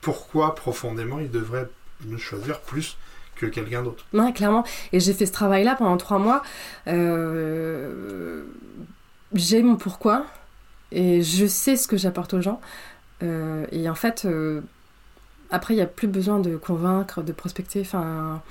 pourquoi 0.02 0.56
profondément 0.56 1.20
ils 1.20 1.32
devraient 1.32 1.70
me 2.06 2.18
choisir 2.18 2.60
plus 2.62 2.98
que 3.36 3.46
quelqu'un 3.46 3.84
d'autre. 3.84 4.06
Ouais, 4.14 4.34
clairement. 4.34 4.64
Et 4.92 5.00
j'ai 5.00 5.14
fait 5.14 5.26
ce 5.26 5.32
travail-là 5.32 5.76
pendant 5.76 5.98
trois 5.98 6.20
mois. 6.20 6.42
j'ai 9.34 9.62
mon 9.62 9.76
pourquoi 9.76 10.26
et 10.92 11.22
je 11.22 11.46
sais 11.46 11.76
ce 11.76 11.88
que 11.88 11.98
j'apporte 11.98 12.34
aux 12.34 12.42
gens. 12.42 12.60
Et 13.22 13.90
en 13.90 13.96
fait, 13.96 14.28
après, 15.52 15.74
il 15.74 15.78
n'y 15.78 15.84
a 15.84 15.88
plus 15.88 16.08
besoin 16.08 16.40
de 16.40 16.56
convaincre, 16.58 17.22
de 17.22 17.32
prospecter. 17.32 17.82
Enfin, 17.82 18.42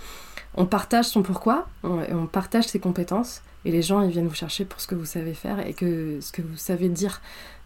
on 0.54 0.66
partage 0.66 1.06
son 1.06 1.22
pourquoi, 1.22 1.68
on, 1.84 2.00
on 2.10 2.26
partage 2.26 2.66
ses 2.66 2.80
compétences, 2.80 3.42
et 3.64 3.70
les 3.70 3.82
gens, 3.82 4.02
ils 4.02 4.10
viennent 4.10 4.28
vous 4.28 4.34
chercher 4.34 4.64
pour 4.64 4.80
ce 4.80 4.86
que 4.86 4.94
vous 4.94 5.04
savez 5.04 5.34
faire 5.34 5.64
et 5.66 5.74
que 5.74 6.18
ce 6.20 6.32
que 6.32 6.42
vous 6.42 6.56
savez 6.56 6.88
dire. 6.88 7.20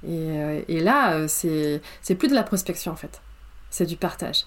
Et, 0.04 0.08
euh, 0.10 0.60
et 0.68 0.80
là, 0.80 1.14
euh, 1.14 1.26
c'est 1.28 1.80
c'est 2.02 2.14
plus 2.14 2.28
de 2.28 2.34
la 2.34 2.42
prospection 2.42 2.92
en 2.92 2.96
fait, 2.96 3.20
c'est 3.70 3.86
du 3.86 3.96
partage. 3.96 4.46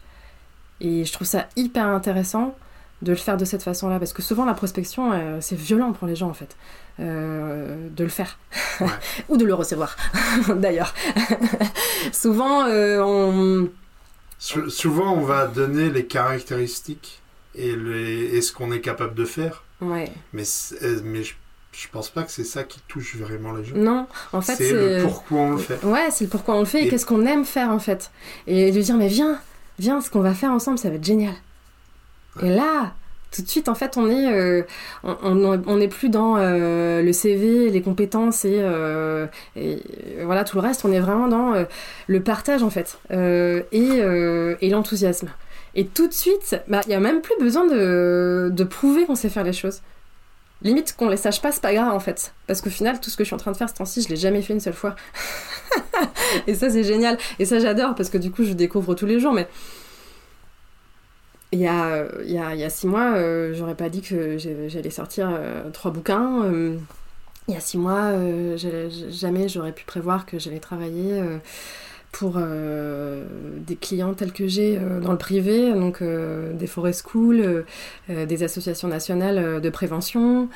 Et 0.81 1.05
je 1.05 1.13
trouve 1.13 1.27
ça 1.27 1.47
hyper 1.55 1.87
intéressant 1.87 2.55
de 3.01 3.11
le 3.11 3.17
faire 3.17 3.37
de 3.37 3.45
cette 3.45 3.63
façon-là, 3.63 3.99
parce 3.99 4.13
que 4.13 4.21
souvent 4.21 4.45
la 4.45 4.53
prospection, 4.53 5.11
euh, 5.13 5.37
c'est 5.41 5.57
violent 5.57 5.93
pour 5.93 6.07
les 6.07 6.15
gens 6.15 6.29
en 6.29 6.33
fait, 6.33 6.55
euh, 6.99 7.89
de 7.89 8.03
le 8.03 8.09
faire, 8.09 8.37
Ouais. 8.81 8.87
ou 9.29 9.37
de 9.37 9.45
le 9.45 9.53
recevoir, 9.53 9.95
d'ailleurs. 10.55 10.93
souvent, 12.15 12.65
euh, 12.67 13.01
on... 13.03 13.69
Sou- 14.39 14.69
souvent, 14.69 15.13
on 15.13 15.21
va 15.21 15.47
donner 15.47 15.89
les 15.89 16.05
caractéristiques 16.05 17.21
et, 17.55 17.75
les- 17.75 18.35
et 18.37 18.41
ce 18.41 18.51
qu'on 18.51 18.71
est 18.71 18.81
capable 18.81 19.13
de 19.15 19.25
faire, 19.25 19.63
Ouais. 19.81 20.11
mais, 20.33 20.43
euh, 20.83 20.99
mais 21.03 21.23
je, 21.23 21.33
je 21.71 21.87
pense 21.91 22.09
pas 22.09 22.23
que 22.23 22.31
c'est 22.31 22.43
ça 22.43 22.63
qui 22.63 22.79
touche 22.87 23.15
vraiment 23.15 23.53
les 23.53 23.63
gens. 23.63 23.75
Non, 23.77 24.07
en 24.33 24.41
fait, 24.41 24.55
c'est 24.55 24.71
le 24.71 25.03
pourquoi 25.03 25.39
on 25.39 25.51
le 25.51 25.57
fait. 25.57 25.83
Ouais, 25.85 26.09
c'est 26.11 26.25
le 26.25 26.29
pourquoi 26.29 26.55
on 26.55 26.59
le 26.59 26.65
fait 26.65 26.83
et, 26.83 26.87
Et- 26.87 26.89
qu'est-ce 26.89 27.05
qu'on 27.05 27.25
aime 27.25 27.45
faire 27.45 27.69
en 27.69 27.79
fait. 27.79 28.11
Et 28.47 28.71
de 28.71 28.81
dire, 28.81 28.95
mais 28.97 29.07
viens, 29.07 29.39
viens, 29.79 30.01
ce 30.01 30.09
qu'on 30.09 30.21
va 30.21 30.33
faire 30.33 30.51
ensemble, 30.51 30.77
ça 30.77 30.89
va 30.89 30.95
être 30.95 31.03
génial. 31.05 31.35
Et 32.43 32.49
là, 32.49 32.93
tout 33.35 33.41
de 33.41 33.49
suite, 33.49 33.67
en 33.67 33.75
fait, 33.75 33.97
on 33.97 34.09
est, 34.09 34.31
euh, 34.31 34.63
on, 35.03 35.17
on, 35.23 35.61
on 35.67 35.81
est 35.81 35.89
plus 35.89 36.07
dans 36.07 36.37
euh, 36.37 37.01
le 37.01 37.11
CV, 37.11 37.69
les 37.69 37.81
compétences 37.81 38.45
et, 38.45 38.59
euh, 38.61 39.27
voilà 40.23 40.45
tout 40.45 40.55
le 40.55 40.61
reste. 40.61 40.85
On 40.85 40.91
est 40.91 40.99
vraiment 40.99 41.27
dans 41.27 41.53
le 42.07 42.19
partage 42.21 42.63
en 42.63 42.69
fait 42.69 42.97
et, 43.11 44.69
l'enthousiasme. 44.69 45.29
Et 45.77 45.85
tout 45.85 46.07
de 46.07 46.13
suite, 46.13 46.55
bah, 46.69 46.79
il 46.85 46.91
y 46.91 46.95
a 46.95 47.01
même 47.01 47.19
plus 47.19 47.35
besoin 47.37 47.65
de, 47.65 48.49
de 48.53 48.63
prouver 48.63 49.05
qu'on 49.05 49.15
sait 49.15 49.27
faire 49.27 49.43
les 49.43 49.51
choses. 49.51 49.81
Limite 50.61 50.95
qu'on 50.95 51.09
les 51.09 51.17
sache 51.17 51.41
pas, 51.41 51.51
c'est 51.51 51.61
pas 51.61 51.73
grave 51.73 51.93
en 51.93 51.99
fait. 51.99 52.33
Parce 52.47 52.61
qu'au 52.61 52.69
final, 52.69 53.01
tout 53.01 53.09
ce 53.09 53.17
que 53.17 53.25
je 53.25 53.27
suis 53.27 53.35
en 53.35 53.39
train 53.39 53.51
de 53.51 53.57
faire 53.57 53.69
ce 53.69 53.73
temps-ci, 53.73 54.01
je 54.01 54.07
l'ai 54.07 54.15
jamais 54.15 54.41
fait 54.41 54.53
une 54.53 54.61
seule 54.61 54.73
fois. 54.73 54.95
et 56.47 56.55
ça, 56.55 56.69
c'est 56.69 56.85
génial. 56.85 57.17
Et 57.39 57.45
ça, 57.45 57.59
j'adore 57.59 57.95
parce 57.95 58.09
que 58.09 58.17
du 58.17 58.31
coup, 58.31 58.45
je 58.45 58.53
découvre 58.53 58.95
tous 58.95 59.05
les 59.05 59.19
jours. 59.19 59.33
Mais 59.33 59.49
il 61.51 61.59
y 61.59 61.67
a, 61.67 62.05
il 62.23 62.31
y 62.31 62.37
a, 62.37 62.53
il 62.53 62.59
y 62.59 62.63
a 62.63 62.69
six 62.69 62.87
mois, 62.87 63.15
euh, 63.15 63.53
j'aurais 63.53 63.75
pas 63.75 63.89
dit 63.89 64.01
que 64.01 64.37
j'allais 64.37 64.89
sortir 64.89 65.29
euh, 65.31 65.69
trois 65.71 65.91
bouquins. 65.91 66.43
euh, 66.45 66.77
il 67.47 67.53
y 67.53 67.57
a 67.57 67.59
six 67.59 67.77
mois, 67.77 68.05
euh, 68.05 68.57
jamais 69.09 69.47
j'aurais 69.47 69.71
pu 69.71 69.85
prévoir 69.85 70.25
que 70.25 70.39
j'allais 70.39 70.59
travailler 70.59 71.13
euh, 71.13 71.37
pour 72.11 72.35
euh, 72.37 73.25
des 73.67 73.75
clients 73.75 74.13
tels 74.13 74.31
que 74.31 74.47
j'ai 74.47 74.77
euh, 74.77 74.99
dans 75.01 75.11
le 75.11 75.17
privé, 75.17 75.73
donc 75.73 76.01
euh, 76.01 76.53
des 76.53 76.65
forest 76.65 77.01
schools, 77.05 77.41
euh, 77.41 77.65
euh, 78.09 78.25
des 78.25 78.41
associations 78.41 78.87
nationales 78.87 79.37
euh, 79.37 79.59
de 79.59 79.69
prévention, 79.69 80.49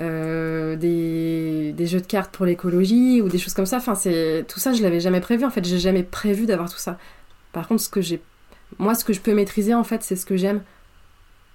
euh, 0.00 0.76
des, 0.76 1.86
jeux 1.86 2.00
de 2.00 2.06
cartes 2.06 2.32
pour 2.34 2.44
l'écologie 2.46 3.22
ou 3.22 3.28
des 3.28 3.38
choses 3.38 3.54
comme 3.54 3.64
ça. 3.64 3.76
Enfin, 3.76 3.94
tout 3.94 4.60
ça, 4.60 4.72
je 4.72 4.82
l'avais 4.82 5.00
jamais 5.00 5.20
prévu. 5.20 5.44
En 5.44 5.50
fait, 5.50 5.64
j'ai 5.64 5.78
jamais 5.78 6.02
prévu 6.02 6.46
d'avoir 6.46 6.68
tout 6.68 6.78
ça. 6.78 6.98
Par 7.52 7.68
contre, 7.68 7.82
ce 7.82 7.88
que 7.88 8.00
j'ai, 8.02 8.20
moi, 8.78 8.94
ce 8.94 9.04
que 9.04 9.12
je 9.12 9.20
peux 9.20 9.34
maîtriser, 9.34 9.74
en 9.74 9.84
fait, 9.84 10.02
c'est 10.02 10.16
ce 10.16 10.26
que 10.26 10.36
j'aime, 10.36 10.62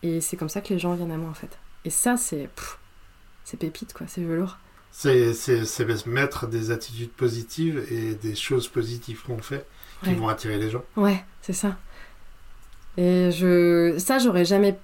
et 0.04 0.22
c'est 0.22 0.38
comme 0.38 0.50
ça 0.50 0.62
que 0.62 0.74
les 0.74 0.80
gens 0.80 0.94
viennent 0.96 1.12
à 1.12 1.18
moi, 1.18 1.30
en 1.30 1.34
fait. 1.34 1.58
Et 1.86 1.90
ça, 1.90 2.18
c'est, 2.18 2.50
c'est 3.44 3.58
pépite, 3.58 3.94
quoi. 3.94 4.06
C'est 4.08 4.22
velours. 4.24 4.58
C'est 4.92 5.34
c'est- 5.34 5.66
c'est 5.66 6.06
mettre 6.08 6.48
des 6.48 6.72
attitudes 6.72 7.12
positives 7.12 7.86
et 7.92 8.16
des 8.16 8.36
choses 8.36 8.68
positives 8.68 9.22
qu'on 9.24 9.38
fait 9.38 9.66
qui 10.04 10.10
Ouais. 10.10 10.16
vont 10.16 10.28
attirer 10.30 10.58
les 10.58 10.70
gens. 10.70 10.84
Ouais, 10.98 11.24
c'est 11.42 11.54
ça. 11.54 11.78
Et 12.98 13.32
je, 13.32 13.96
ça, 14.00 14.18
j'aurais 14.20 14.46
jamais 14.46 14.78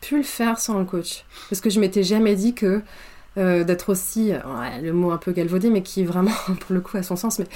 pu 0.00 0.16
le 0.16 0.22
faire 0.22 0.58
sans 0.58 0.78
le 0.78 0.84
coach, 0.86 1.24
parce 1.50 1.60
que 1.60 1.68
je 1.70 1.78
m'étais 1.78 2.02
jamais 2.02 2.34
dit 2.34 2.54
que 2.54 2.82
euh, 3.38 3.62
d'être 3.62 3.90
aussi, 3.90 4.32
le 4.82 4.92
mot 4.92 5.12
un 5.12 5.16
peu 5.16 5.30
galvaudé, 5.30 5.70
mais 5.70 5.82
qui 5.82 6.04
vraiment, 6.04 6.32
pour 6.60 6.74
le 6.74 6.80
coup, 6.80 6.96
a 6.96 7.02
son 7.02 7.16
sens, 7.16 7.38
mais 7.38 7.46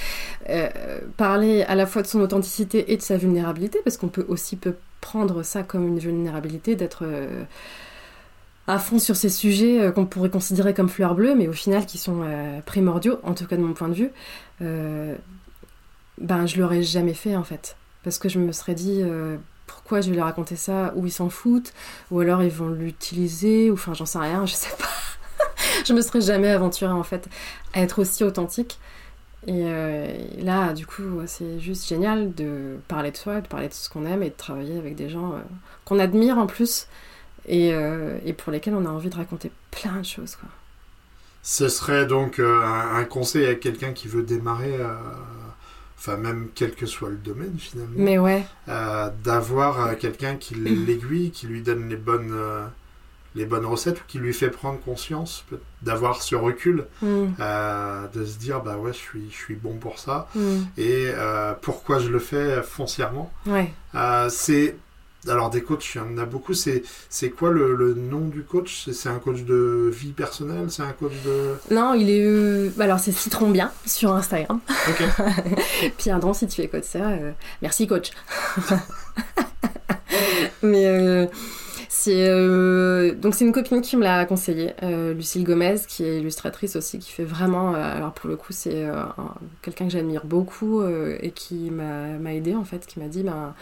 euh, 0.50 1.00
parler 1.16 1.62
à 1.62 1.74
la 1.74 1.86
fois 1.86 2.02
de 2.02 2.06
son 2.06 2.20
authenticité 2.20 2.92
et 2.92 2.96
de 2.96 3.02
sa 3.02 3.16
vulnérabilité, 3.16 3.80
parce 3.82 3.96
qu'on 3.96 4.08
peut 4.08 4.24
aussi 4.28 4.56
peut 4.56 4.76
prendre 5.00 5.42
ça 5.42 5.62
comme 5.64 5.88
une 5.88 5.98
vulnérabilité, 5.98 6.76
d'être 6.76 7.04
euh, 7.04 7.42
à 8.68 8.78
fond 8.78 8.98
sur 8.98 9.16
ces 9.16 9.28
sujets 9.28 9.92
qu'on 9.94 10.06
pourrait 10.06 10.30
considérer 10.30 10.74
comme 10.74 10.88
fleurs 10.88 11.14
bleues, 11.14 11.34
mais 11.34 11.48
au 11.48 11.52
final 11.52 11.84
qui 11.86 11.98
sont 11.98 12.24
primordiaux, 12.64 13.18
en 13.22 13.34
tout 13.34 13.46
cas 13.46 13.56
de 13.56 13.62
mon 13.62 13.74
point 13.74 13.88
de 13.88 13.94
vue. 13.94 14.10
Ben, 16.18 16.46
je 16.46 16.60
l'aurais 16.60 16.82
jamais 16.82 17.12
fait 17.12 17.36
en 17.36 17.44
fait, 17.44 17.76
parce 18.04 18.18
que 18.18 18.30
je 18.30 18.38
me 18.38 18.52
serais 18.52 18.74
dit. 18.74 19.02
pourquoi 19.66 20.00
je 20.00 20.08
vais 20.08 20.16
leur 20.16 20.24
raconter 20.24 20.56
ça? 20.56 20.94
Ou 20.96 21.04
ils 21.06 21.12
s'en 21.12 21.28
foutent, 21.28 21.74
ou 22.10 22.20
alors 22.20 22.42
ils 22.42 22.50
vont 22.50 22.70
l'utiliser, 22.70 23.70
ou 23.70 23.74
enfin 23.74 23.92
j'en 23.92 24.06
sais 24.06 24.18
rien, 24.18 24.46
je 24.46 24.54
sais 24.54 24.74
pas. 24.78 24.88
je 25.86 25.92
me 25.92 26.00
serais 26.00 26.20
jamais 26.20 26.48
aventurée 26.48 26.92
en 26.92 27.02
fait 27.02 27.28
à 27.72 27.80
être 27.80 28.00
aussi 28.00 28.24
authentique. 28.24 28.78
Et, 29.46 29.64
euh, 29.66 30.06
et 30.38 30.42
là, 30.42 30.72
du 30.72 30.86
coup, 30.86 31.20
c'est 31.26 31.60
juste 31.60 31.86
génial 31.86 32.34
de 32.34 32.78
parler 32.88 33.10
de 33.10 33.16
soi, 33.16 33.42
de 33.42 33.46
parler 33.46 33.68
de 33.68 33.74
ce 33.74 33.90
qu'on 33.90 34.06
aime 34.06 34.22
et 34.22 34.30
de 34.30 34.34
travailler 34.34 34.78
avec 34.78 34.96
des 34.96 35.10
gens 35.10 35.32
euh, 35.32 35.40
qu'on 35.84 35.98
admire 35.98 36.38
en 36.38 36.46
plus 36.46 36.86
et, 37.46 37.74
euh, 37.74 38.16
et 38.24 38.32
pour 38.32 38.52
lesquels 38.52 38.74
on 38.74 38.86
a 38.86 38.88
envie 38.88 39.10
de 39.10 39.16
raconter 39.16 39.50
plein 39.70 40.00
de 40.00 40.04
choses. 40.04 40.36
Quoi. 40.36 40.48
Ce 41.42 41.68
serait 41.68 42.06
donc 42.06 42.38
un, 42.38 42.96
un 42.96 43.04
conseil 43.04 43.46
à 43.46 43.54
quelqu'un 43.54 43.92
qui 43.92 44.08
veut 44.08 44.22
démarrer, 44.22 44.78
enfin 46.04 46.18
même 46.18 46.48
quel 46.54 46.74
que 46.74 46.86
soit 46.86 47.08
le 47.08 47.16
domaine 47.16 47.56
finalement, 47.58 47.94
Mais 47.96 48.18
ouais, 48.18 48.44
euh, 48.68 49.10
d'avoir 49.22 49.86
euh, 49.86 49.94
quelqu'un 49.94 50.36
qui 50.36 50.54
l'aiguille, 50.54 51.30
qui 51.30 51.46
lui 51.46 51.62
donne 51.62 51.88
les 51.88 51.96
bonnes, 51.96 52.32
euh, 52.32 52.66
les 53.34 53.46
bonnes 53.46 53.66
recettes 53.66 53.98
ou 54.00 54.02
qui 54.06 54.18
lui 54.18 54.32
fait 54.32 54.50
prendre 54.50 54.80
conscience, 54.80 55.44
d'avoir 55.82 56.22
ce 56.22 56.34
recul, 56.36 56.86
mm, 57.02 57.24
euh, 57.40 58.06
de 58.14 58.24
se 58.24 58.38
dire 58.38 58.60
bah 58.62 58.76
ouais 58.76 58.92
je 58.92 58.98
suis, 58.98 59.28
je 59.30 59.36
suis 59.36 59.54
bon 59.56 59.74
pour 59.74 59.98
ça 59.98 60.28
mm, 60.34 60.40
et 60.78 61.08
euh, 61.14 61.52
pourquoi 61.60 61.98
je 61.98 62.08
le 62.08 62.18
fais 62.20 62.62
foncièrement? 62.62 63.32
ouais. 63.46 63.72
Euh, 63.94 64.28
c'est 64.30 64.76
alors 65.26 65.48
des 65.48 65.62
coachs, 65.62 65.94
il 65.94 65.98
y 65.98 66.00
en 66.02 66.18
a 66.18 66.26
beaucoup. 66.26 66.52
C'est 66.52 66.82
c'est 67.08 67.30
quoi 67.30 67.50
le, 67.50 67.74
le 67.74 67.94
nom 67.94 68.28
du 68.28 68.42
coach? 68.42 68.90
C'est- 68.90 69.08
un 69.08 69.18
coach 69.18 69.40
de 69.44 69.90
vie 69.90 70.12
personnelle? 70.12 70.66
C'est 70.70 70.82
un 70.82 70.92
coach 70.92 71.14
de 71.24 71.54
Non, 71.74 71.94
il 71.94 72.10
est. 72.10 72.22
euh, 72.26 72.68
Alors, 72.78 72.98
c'est 72.98 73.10
Citron 73.12 73.48
Bien 73.50 73.72
sur 73.86 74.12
Instagram. 74.12 74.60
Ok. 74.86 75.02
Don 76.20 76.34
si 76.34 76.46
tu 76.46 76.60
écoutes 76.60 76.84
ça. 76.84 77.08
euh, 77.08 77.32
Merci, 77.62 77.86
coach. 77.86 78.10
Mais 80.62 80.86
euh, 80.86 81.26
c'est. 82.04 82.28
euh, 82.28 83.14
Donc, 83.14 83.34
c'est 83.34 83.44
une 83.44 83.52
copine 83.52 83.80
qui 83.82 83.96
me 83.96 84.02
l'a 84.02 84.24
conseillé, 84.26 84.72
euh, 84.82 85.14
Lucille 85.14 85.44
Gomez, 85.44 85.76
qui 85.88 86.04
est 86.04 86.18
illustratrice 86.20 86.76
aussi, 86.76 86.98
qui 86.98 87.10
fait 87.12 87.24
vraiment. 87.24 87.74
euh, 87.74 87.96
Alors, 87.96 88.12
pour 88.12 88.28
le 88.28 88.36
coup, 88.36 88.52
c'est 88.52 88.84
un- 88.84 89.14
quelqu'un 89.62 89.86
que 89.86 89.92
j'admire 89.92 90.24
beaucoup 90.26 90.82
et 90.84 91.30
qui 91.32 91.70
m'a 91.70 92.32
aidé 92.34 92.54
en 92.54 92.64
fait, 92.64 92.86
qui 92.86 92.98
m'a 93.00 93.08
dit 93.08 93.22
ben, 93.22 93.54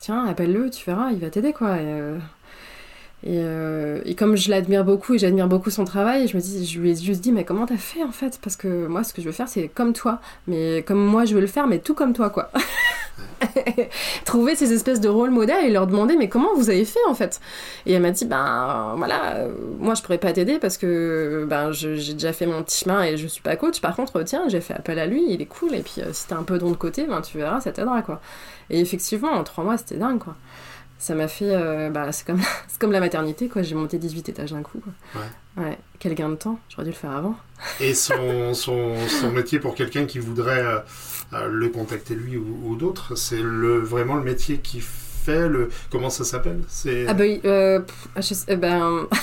Tiens, 0.00 0.26
appelle-le, 0.26 0.70
tu 0.70 0.84
verras, 0.86 1.10
il 1.12 1.18
va 1.20 1.30
t'aider 1.30 1.52
quoi. 1.52 1.76
Et, 3.24 3.40
et 4.04 4.14
comme 4.14 4.36
je 4.36 4.50
l'admire 4.50 4.84
beaucoup 4.84 5.14
et 5.14 5.18
j'admire 5.18 5.48
beaucoup 5.48 5.70
son 5.70 5.84
travail, 5.84 6.28
je 6.28 6.36
me 6.36 6.42
dis, 6.42 6.64
je 6.66 6.80
lui 6.80 6.90
ai 6.92 6.96
juste 6.96 7.20
dit, 7.22 7.32
mais 7.32 7.44
comment 7.44 7.66
t'as 7.66 7.76
fait 7.76 8.02
en 8.04 8.12
fait? 8.12 8.38
Parce 8.42 8.56
que 8.56 8.86
moi, 8.86 9.02
ce 9.04 9.12
que 9.14 9.20
je 9.22 9.26
veux 9.26 9.32
faire, 9.32 9.48
c'est 9.48 9.68
comme 9.68 9.92
toi, 9.92 10.20
mais 10.46 10.82
comme 10.86 11.04
moi, 11.04 11.24
je 11.24 11.34
veux 11.34 11.40
le 11.40 11.46
faire, 11.46 11.66
mais 11.66 11.78
tout 11.78 11.94
comme 11.94 12.12
toi, 12.12 12.30
quoi. 12.30 12.50
Trouver 14.24 14.56
ces 14.56 14.72
espèces 14.72 15.00
de 15.00 15.08
rôle 15.08 15.30
modèles 15.30 15.64
et 15.64 15.70
leur 15.70 15.86
demander, 15.86 16.16
mais 16.16 16.28
comment 16.28 16.54
vous 16.54 16.70
avez 16.70 16.84
fait 16.84 17.04
en 17.08 17.14
fait? 17.14 17.40
Et 17.84 17.92
elle 17.92 18.02
m'a 18.02 18.10
dit, 18.10 18.24
ben 18.24 18.94
voilà, 18.96 19.36
euh, 19.36 19.52
moi 19.78 19.94
je 19.94 20.02
pourrais 20.02 20.18
pas 20.18 20.32
t'aider 20.32 20.58
parce 20.58 20.78
que 20.78 21.46
ben 21.48 21.72
j'ai 21.72 22.14
déjà 22.14 22.32
fait 22.32 22.46
mon 22.46 22.62
petit 22.62 22.84
chemin 22.84 23.02
et 23.04 23.16
je 23.16 23.26
suis 23.26 23.42
pas 23.42 23.56
coach. 23.56 23.80
Par 23.80 23.96
contre, 23.96 24.22
tiens, 24.22 24.44
j'ai 24.48 24.60
fait 24.60 24.74
appel 24.74 24.98
à 24.98 25.06
lui, 25.06 25.24
il 25.28 25.40
est 25.42 25.46
cool. 25.46 25.74
Et 25.74 25.82
puis 25.82 26.00
euh, 26.00 26.12
si 26.12 26.26
t'as 26.28 26.36
un 26.36 26.42
peu 26.42 26.58
don 26.58 26.70
de 26.70 26.76
côté, 26.76 27.04
ben 27.04 27.20
tu 27.20 27.38
verras, 27.38 27.60
ça 27.60 27.72
t'aidera 27.72 28.02
quoi. 28.02 28.20
Et 28.70 28.80
effectivement, 28.80 29.30
en 29.30 29.44
trois 29.44 29.64
mois, 29.64 29.76
c'était 29.76 29.96
dingue 29.96 30.18
quoi. 30.18 30.34
Ça 30.98 31.14
m'a 31.14 31.28
fait. 31.28 31.54
euh, 31.54 31.90
bah, 31.90 32.10
c'est 32.12 32.26
comme, 32.26 32.40
comme 32.78 32.92
la 32.92 33.00
maternité, 33.00 33.48
quoi. 33.48 33.62
J'ai 33.62 33.74
monté 33.74 33.98
18 33.98 34.28
étages 34.30 34.52
d'un 34.52 34.62
coup. 34.62 34.80
Quoi. 34.80 35.62
Ouais. 35.64 35.78
Quel 35.98 36.14
gain 36.14 36.28
de 36.30 36.34
temps. 36.36 36.58
J'aurais 36.68 36.84
dû 36.84 36.90
le 36.90 36.96
faire 36.96 37.12
avant. 37.12 37.36
Et 37.80 37.94
son, 37.94 38.54
son, 38.54 38.94
son 39.08 39.30
métier 39.32 39.58
pour 39.58 39.74
quelqu'un 39.74 40.06
qui 40.06 40.18
voudrait 40.18 40.62
euh, 40.62 40.78
euh, 41.32 41.48
le 41.48 41.68
contacter 41.68 42.14
lui 42.14 42.36
ou, 42.36 42.60
ou 42.64 42.76
d'autres, 42.76 43.14
c'est 43.14 43.40
le, 43.42 43.78
vraiment 43.78 44.14
le 44.16 44.22
métier 44.22 44.58
qui 44.58 44.80
fait 44.80 45.05
le. 45.28 45.68
Comment 45.90 46.10
ça 46.10 46.24
s'appelle? 46.24 46.60
Ah 47.08 47.14
bah 47.14 47.24
euh, 47.44 47.80
je 48.16 48.20
sais- 48.34 48.52
euh, 48.52 48.56
ben. 48.56 49.06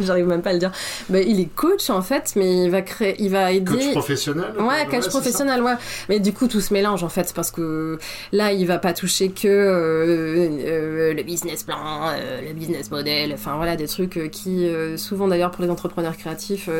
J'arrive 0.00 0.26
même 0.26 0.40
pas 0.40 0.50
à 0.50 0.52
le 0.54 0.58
dire. 0.58 0.72
Bah, 1.10 1.20
il 1.20 1.38
est 1.38 1.54
coach 1.54 1.90
en 1.90 2.00
fait, 2.00 2.32
mais 2.34 2.64
il 2.64 2.70
va 2.70 2.80
créer, 2.80 3.14
il 3.18 3.30
va 3.30 3.52
aider. 3.52 3.70
Coach 3.72 3.90
professionnel. 3.90 4.52
Ouais, 4.58 4.86
coach 4.90 5.08
professionnel, 5.08 5.62
ouais. 5.62 5.74
Mais 6.08 6.18
du 6.18 6.32
coup, 6.32 6.48
tout 6.48 6.62
se 6.62 6.72
mélange 6.72 7.04
en 7.04 7.10
fait, 7.10 7.32
parce 7.34 7.50
que 7.50 7.98
là, 8.32 8.52
il 8.52 8.66
va 8.66 8.78
pas 8.78 8.94
toucher 8.94 9.28
que 9.30 9.46
euh, 9.48 10.48
euh, 10.64 11.12
le 11.14 11.22
business 11.22 11.62
plan, 11.62 12.10
le 12.42 12.54
business 12.54 12.90
model, 12.90 13.32
enfin 13.34 13.56
voilà, 13.56 13.76
des 13.76 13.86
trucs 13.86 14.30
qui, 14.30 14.66
souvent 14.96 15.28
d'ailleurs 15.28 15.50
pour 15.50 15.62
les 15.62 15.70
entrepreneurs 15.70 16.16
créatifs, 16.16 16.70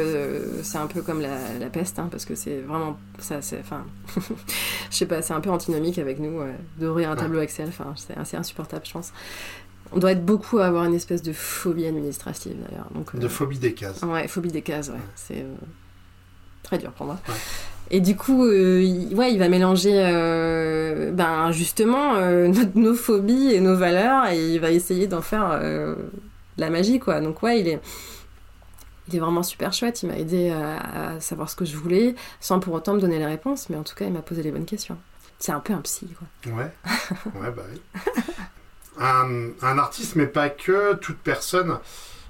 c'est 0.63 0.79
un 0.79 0.87
peu 0.87 1.03
comme 1.03 1.21
la, 1.21 1.37
la 1.61 1.67
peste, 1.67 1.99
hein, 1.99 2.09
parce 2.11 2.25
que 2.25 2.35
c'est 2.35 2.61
vraiment 2.67 2.99
ça, 3.19 3.43
c'est, 3.43 3.59
enfin, 3.61 3.85
je 4.91 4.97
sais 4.97 5.07
pas, 5.07 5.21
c'est 5.21 5.35
un 5.35 5.41
peu 5.41 5.51
antinomique 5.51 5.99
avec 5.99 6.19
nous 6.19 6.41
d'ouvrir 6.79 7.11
un 7.11 7.17
tableau 7.17 7.41
Excel, 7.41 7.67
enfin, 7.69 7.93
c'est 7.97 8.17
assez 8.17 8.37
insupportable, 8.47 8.87
je 8.87 8.93
pense. 8.93 9.13
On 9.93 9.99
doit 9.99 10.13
être 10.13 10.25
beaucoup 10.25 10.59
à 10.59 10.67
avoir 10.67 10.85
une 10.85 10.95
espèce 10.95 11.23
de 11.23 11.33
phobie 11.33 11.87
administrative 11.87 12.57
d'ailleurs. 12.69 12.89
Donc, 12.95 13.17
de 13.17 13.29
phobie 13.29 13.59
des 13.59 13.75
cases. 13.75 14.03
Ouais, 14.03 14.27
phobie 14.27 14.51
des 14.51 14.63
cases, 14.63 14.89
ouais. 14.89 15.01
C'est 15.15 15.45
très 16.63 16.79
dur 16.79 16.91
pour 16.93 17.07
moi. 17.07 17.19
Et 17.91 18.01
du 18.01 18.17
coup, 18.17 18.45
euh, 18.45 18.83
il, 18.83 19.15
ouais, 19.15 19.33
il 19.33 19.39
va 19.39 19.49
mélanger 19.49 19.93
euh, 19.95 21.13
ben, 21.13 21.53
justement 21.53 22.17
euh, 22.17 22.53
nos, 22.75 22.95
phobies 22.95 23.53
et 23.53 23.61
nos 23.61 23.77
valeurs 23.77 24.27
et 24.27 24.55
il 24.55 24.61
va 24.61 24.71
essayer 24.73 25.07
d'en 25.07 25.23
faire 25.23 25.61
la 26.59 26.71
magie, 26.71 26.99
quoi. 26.99 27.21
Donc, 27.21 27.43
ouais, 27.43 27.61
il 27.61 27.69
est, 27.69 27.81
il 29.09 29.17
est 29.17 29.21
vraiment 29.21 29.45
super 29.45 29.73
chouette. 29.73 30.03
Il 30.03 30.09
m'a 30.09 30.19
aidé 30.19 30.51
à, 30.51 31.21
savoir 31.21 31.49
ce 31.49 31.57
que 31.57 31.65
je 31.65 31.77
voulais 31.77 32.15
sans 32.41 32.59
pour 32.59 32.75
autant 32.75 32.95
me 32.95 33.01
donner 33.01 33.19
les 33.19 33.27
réponses, 33.27 33.71
mais 33.71 33.77
en 33.77 33.85
tout 33.85 33.95
cas, 33.95 34.07
il 34.07 34.13
m'a 34.13 34.23
posé 34.23 34.43
les 34.43 34.51
bonnes 34.51 34.65
questions. 34.65 34.99
C'est 35.39 35.53
un 35.53 35.61
peu 35.61 35.75
un 35.75 35.83
psy, 35.83 36.09
quoi. 36.19 36.53
Ouais, 36.53 36.73
ouais, 37.41 37.51
bah 37.55 37.63
oui. 37.71 38.01
un, 38.99 39.51
un, 39.63 39.79
artiste, 39.79 40.17
mais 40.17 40.27
pas 40.27 40.49
que, 40.49 40.95
toute 40.95 41.19
personne, 41.19 41.79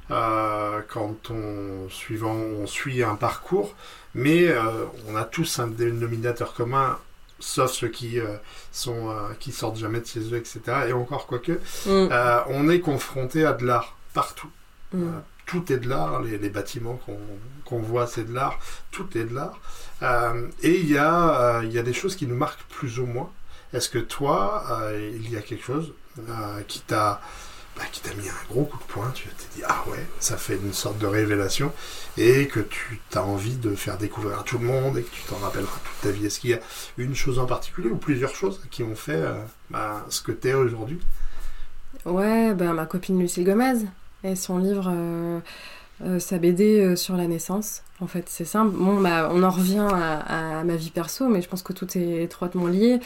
quand 0.08 1.30
on, 1.30 1.88
suivant, 1.88 2.34
on 2.34 2.66
suit 2.66 3.02
un 3.02 3.16
parcours, 3.16 3.74
mais 4.16 4.48
euh, 4.48 4.86
on 5.06 5.14
a 5.14 5.24
tous 5.24 5.58
un 5.58 5.68
dénominateur 5.68 6.54
commun, 6.54 6.98
sauf 7.38 7.70
ceux 7.70 7.88
qui 7.88 8.18
euh, 8.18 8.36
sont 8.72 9.10
euh, 9.10 9.34
qui 9.38 9.52
sortent 9.52 9.76
jamais 9.76 10.00
de 10.00 10.06
chez 10.06 10.20
eux, 10.20 10.36
etc. 10.36 10.60
Et 10.88 10.92
encore 10.94 11.26
quoique, 11.26 11.52
mm. 11.84 12.08
on 12.48 12.68
est 12.70 12.80
confronté 12.80 13.44
à 13.44 13.52
de 13.52 13.64
l'art 13.64 13.96
partout. 14.14 14.50
Mm. 14.92 15.18
tout 15.44 15.70
est 15.70 15.76
de 15.76 15.88
l'art, 15.88 16.22
les, 16.22 16.48
bâtiments 16.48 16.98
qu'on 17.66 17.80
voit, 17.80 18.06
c'est 18.06 18.24
de 18.24 18.32
l'art, 18.32 18.58
tout 18.90 19.06
est 19.18 19.24
de 19.24 19.34
l'art. 19.34 19.60
et 20.62 20.80
il 20.80 20.90
y, 20.90 20.96
a, 20.96 21.60
il 21.62 21.72
y 21.72 21.78
a 21.78 21.82
des 21.82 21.92
choses 21.92 22.16
qui 22.16 22.26
nous 22.26 22.36
marquent 22.36 22.64
plus 22.70 22.98
ou 22.98 23.06
moins. 23.06 23.30
Est-ce 23.74 23.90
que 23.90 23.98
toi, 23.98 24.64
il 24.96 25.30
y 25.30 25.36
a 25.36 25.42
quelque 25.42 25.64
chose 25.64 25.92
qui 26.68 26.80
t'a 26.80 27.20
bah, 27.76 27.82
qui 27.92 28.00
t'a 28.00 28.14
mis 28.14 28.26
un 28.26 28.48
gros 28.48 28.64
coup 28.64 28.78
de 28.78 28.84
poing, 28.84 29.10
tu 29.14 29.28
t'es 29.28 29.44
dit 29.56 29.62
ah 29.68 29.84
ouais, 29.90 30.06
ça 30.18 30.38
fait 30.38 30.56
une 30.56 30.72
sorte 30.72 30.98
de 30.98 31.06
révélation 31.06 31.72
et 32.16 32.46
que 32.46 32.60
tu 32.60 32.98
as 33.14 33.22
envie 33.22 33.56
de 33.56 33.74
faire 33.74 33.98
découvrir 33.98 34.40
à 34.40 34.42
tout 34.44 34.58
le 34.58 34.64
monde 34.64 34.96
et 34.96 35.02
que 35.02 35.10
tu 35.10 35.22
t'en 35.28 35.36
rappelleras 35.36 35.78
toute 35.84 36.00
ta 36.00 36.10
vie. 36.10 36.24
Est-ce 36.24 36.40
qu'il 36.40 36.50
y 36.50 36.54
a 36.54 36.60
une 36.96 37.14
chose 37.14 37.38
en 37.38 37.44
particulier 37.44 37.90
ou 37.90 37.96
plusieurs 37.96 38.34
choses 38.34 38.62
qui 38.70 38.82
ont 38.82 38.94
fait 38.94 39.12
euh, 39.12 39.34
bah, 39.68 40.06
ce 40.08 40.22
que 40.22 40.32
tu 40.32 40.48
es 40.48 40.54
aujourd'hui? 40.54 40.98
Ouais, 42.06 42.54
bah, 42.54 42.72
ma 42.72 42.86
copine 42.86 43.20
Lucille 43.20 43.44
Gomez 43.44 43.84
et 44.24 44.36
son 44.36 44.56
livre, 44.56 44.90
euh, 44.90 45.40
euh, 46.02 46.18
sa 46.18 46.38
BD 46.38 46.96
sur 46.96 47.14
la 47.16 47.26
naissance. 47.26 47.82
En 48.00 48.06
fait, 48.06 48.26
c'est 48.30 48.46
simple. 48.46 48.74
Bon, 48.74 49.02
bah, 49.02 49.28
on 49.30 49.42
en 49.42 49.50
revient 49.50 49.86
à, 49.92 50.64
ma 50.64 50.76
vie 50.76 50.90
perso, 50.90 51.28
mais 51.28 51.42
je 51.42 51.48
pense 51.48 51.62
que 51.62 51.74
tout 51.74 51.98
est 51.98 52.22
étroitement 52.22 52.68
lié 52.68 53.00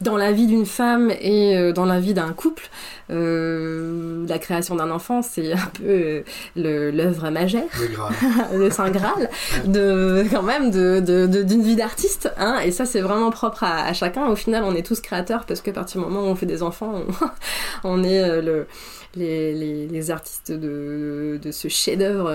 dans 0.00 0.16
la 0.16 0.32
vie 0.32 0.46
d'une 0.46 0.66
femme 0.66 1.10
et 1.20 1.56
euh, 1.56 1.72
dans 1.72 1.84
la 1.84 2.00
vie 2.00 2.14
d'un 2.14 2.32
couple, 2.32 2.70
euh, 3.10 4.26
la 4.26 4.38
création 4.38 4.74
d'un 4.76 4.90
enfant, 4.90 5.20
c'est 5.20 5.52
un 5.52 5.66
peu 5.74 6.22
euh, 6.56 6.92
l'œuvre 6.92 7.28
magère, 7.30 7.68
le, 8.52 8.58
le 8.58 8.70
saint 8.70 8.90
graal, 8.90 9.28
de 9.66 10.24
quand 10.30 10.42
même 10.42 10.70
de 10.70 11.00
d'une 11.00 11.62
vie 11.62 11.76
d'artiste. 11.76 12.32
Hein, 12.38 12.60
et 12.64 12.72
ça, 12.72 12.86
c'est 12.86 13.00
vraiment 13.00 13.30
propre 13.30 13.64
à, 13.64 13.92
chacun. 13.92 14.26
Au 14.26 14.36
final, 14.36 14.64
on 14.64 14.74
est 14.74 14.86
tous 14.86 15.00
créateurs 15.00 15.44
parce 15.44 15.60
qu'à 15.60 15.72
partir 15.72 16.00
du 16.00 16.06
moment 16.06 16.22
où 16.22 16.30
on 16.30 16.34
fait 16.34 16.46
des 16.46 16.62
enfants, 16.62 17.02
on, 17.84 18.02
est 18.04 18.40
le 18.40 18.66
les, 19.16 19.54
les, 19.54 19.88
les, 19.88 20.10
artistes 20.12 20.52
de, 20.52 21.40
de 21.42 21.50
ce 21.50 21.66
chef-d'œuvre 21.66 22.32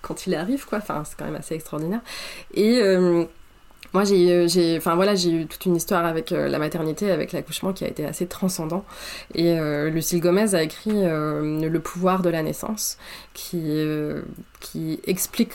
quand 0.00 0.26
il 0.26 0.34
arrive, 0.36 0.64
quoi. 0.64 0.78
Enfin, 0.78 1.02
c'est 1.04 1.18
quand 1.18 1.24
même 1.24 1.34
assez 1.34 1.54
extraordinaire. 1.54 2.00
Et 2.54 2.80
moi, 3.92 4.04
j'ai, 4.04 4.46
j'ai, 4.48 4.76
enfin 4.76 4.94
voilà, 4.94 5.14
j'ai 5.14 5.30
eu 5.32 5.46
toute 5.46 5.66
une 5.66 5.74
histoire 5.74 6.04
avec 6.04 6.30
euh, 6.30 6.48
la 6.48 6.58
maternité, 6.58 7.10
avec 7.10 7.32
l'accouchement 7.32 7.72
qui 7.72 7.84
a 7.84 7.88
été 7.88 8.04
assez 8.04 8.26
transcendant. 8.26 8.84
Et 9.34 9.58
euh, 9.58 9.90
Lucille 9.90 10.20
Gomez 10.20 10.54
a 10.54 10.62
écrit 10.62 10.92
euh, 10.94 11.68
Le 11.68 11.80
pouvoir 11.80 12.22
de 12.22 12.30
la 12.30 12.42
naissance, 12.42 12.98
qui, 13.34 13.84
qui 14.60 15.00
explique 15.06 15.52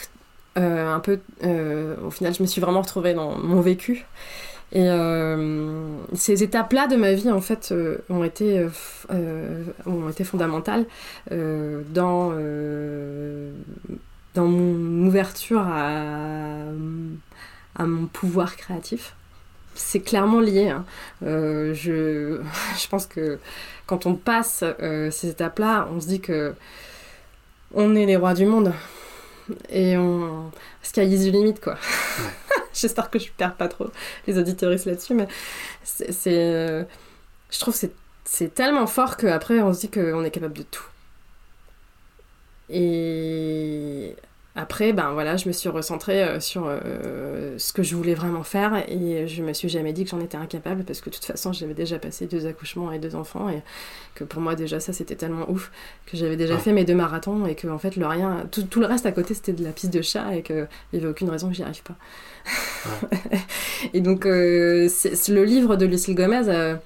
un 0.56 1.00
peu. 1.00 1.20
au 1.44 2.12
final, 2.12 2.34
je 2.34 2.42
me 2.42 2.48
suis 2.48 2.62
vraiment 2.62 2.82
retrouvée 2.82 3.14
dans 3.14 3.38
mon 3.38 3.62
vécu. 3.62 4.06
Et 4.72 4.88
ces 6.14 6.44
étapes-là 6.44 6.88
de 6.88 6.96
ma 6.96 7.14
vie, 7.14 7.32
en 7.32 7.42
fait, 7.42 7.74
ont, 8.10 8.24
été, 8.24 8.66
ont 9.86 10.10
été 10.10 10.24
fondamentales 10.24 10.86
dans, 11.32 12.34
dans 14.34 14.46
mon 14.46 15.08
ouverture 15.08 15.62
à 15.62 16.66
à 17.76 17.86
mon 17.86 18.08
pouvoir 18.08 18.56
créatif. 18.56 19.16
C'est 19.76 20.00
clairement 20.00 20.40
lié. 20.40 20.70
Hein. 20.70 20.86
Euh, 21.24 21.74
je, 21.74 22.42
je, 22.80 22.88
pense 22.88 23.06
que 23.06 23.40
quand 23.86 24.06
on 24.06 24.16
passe 24.16 24.64
euh, 24.64 25.12
ces 25.12 25.30
étapes-là, 25.30 25.88
on 25.92 26.00
se 26.00 26.08
dit 26.08 26.22
que 26.22 26.56
on 27.74 27.96
est 27.96 28.06
les 28.06 28.16
rois 28.16 28.34
du 28.34 28.46
monde. 28.46 28.74
Et 29.70 29.98
on. 29.98 30.52
Parce 30.82 30.92
qu'il 30.92 31.04
y 31.04 31.16
a 31.16 31.30
the 31.30 31.34
limite, 31.34 31.62
quoi. 31.62 31.78
J'espère 32.74 33.10
que 33.10 33.20
je 33.20 33.32
perds 33.32 33.56
pas 33.56 33.68
trop 33.68 33.88
les 34.28 34.38
auditoristes 34.38 34.86
là-dessus, 34.86 35.14
mais 35.14 35.28
c'est. 35.84 36.10
Euh, 36.28 36.84
je 37.52 37.60
trouve 37.60 37.80
que 37.80 37.88
c'est 38.26 38.54
tellement 38.54 38.88
fort 38.88 39.18
qu'après, 39.18 39.62
on 39.62 39.74
se 39.74 39.82
dit 39.82 39.92
qu'on 39.92 40.24
est 40.24 40.32
capable 40.32 40.58
de 40.58 40.64
tout. 40.64 40.84
Et 42.70 44.16
après, 44.58 44.94
ben 44.94 45.12
voilà, 45.12 45.36
je 45.36 45.50
me 45.50 45.54
suis 45.54 45.68
recentrée 45.68 46.24
euh, 46.24 46.40
sur 46.40 46.64
euh, 46.66 47.56
ce 47.58 47.74
que 47.74 47.84
je 47.84 47.94
voulais 47.94 48.14
vraiment 48.14 48.44
faire 48.44 48.86
et 48.88 49.28
je 49.28 49.44
me 49.44 49.52
suis 49.52 49.68
jamais 49.68 49.92
dit 49.92 50.06
que 50.06 50.12
j'en 50.12 50.22
étais 50.22 50.38
incapable 50.38 50.86
parce 50.86 51.02
que 51.02 51.10
de 51.10 51.16
toute 51.16 51.26
façon, 51.26 51.52
j'avais 51.52 51.74
déjà 51.74 52.00
passé 52.00 52.26
deux 52.26 52.46
accouchements 52.46 52.92
et 52.94 53.00
deux 53.00 53.16
enfants 53.16 53.50
et 53.50 53.62
que 54.16 54.24
pour 54.24 54.42
moi 54.42 54.56
déjà 54.56 54.80
ça 54.80 54.94
c'était 54.94 55.16
tellement 55.16 55.50
ouf 55.50 55.72
que 56.06 56.16
j'avais 56.16 56.38
déjà 56.38 56.58
fait 56.58 56.72
mes 56.72 56.86
deux 56.86 56.96
marathons 56.96 57.46
et 57.46 57.56
que 57.56 57.68
en 57.68 57.78
fait 57.78 57.98
le 57.98 58.08
rien, 58.08 58.48
tout, 58.50 58.80
le 58.80 58.86
reste 58.86 59.06
à 59.06 59.12
côté 59.12 59.34
c'était 59.34 59.52
de 59.52 59.64
la 59.64 59.72
piste 59.72 59.94
de 59.94 60.02
chat 60.02 60.34
et 60.34 60.42
qu'il 60.42 60.68
n'y 60.94 61.00
avait 61.00 61.10
aucune 61.10 61.30
raison 61.30 61.50
que 61.50 61.56
j'y 61.56 61.64
arrive 61.64 61.84
pas. 61.84 61.96
et 63.94 64.00
donc 64.00 64.26
euh, 64.26 64.88
c'est 64.90 65.30
le 65.30 65.44
livre 65.44 65.76
de 65.76 65.86
Lucille 65.86 66.16
Gomez 66.16 66.78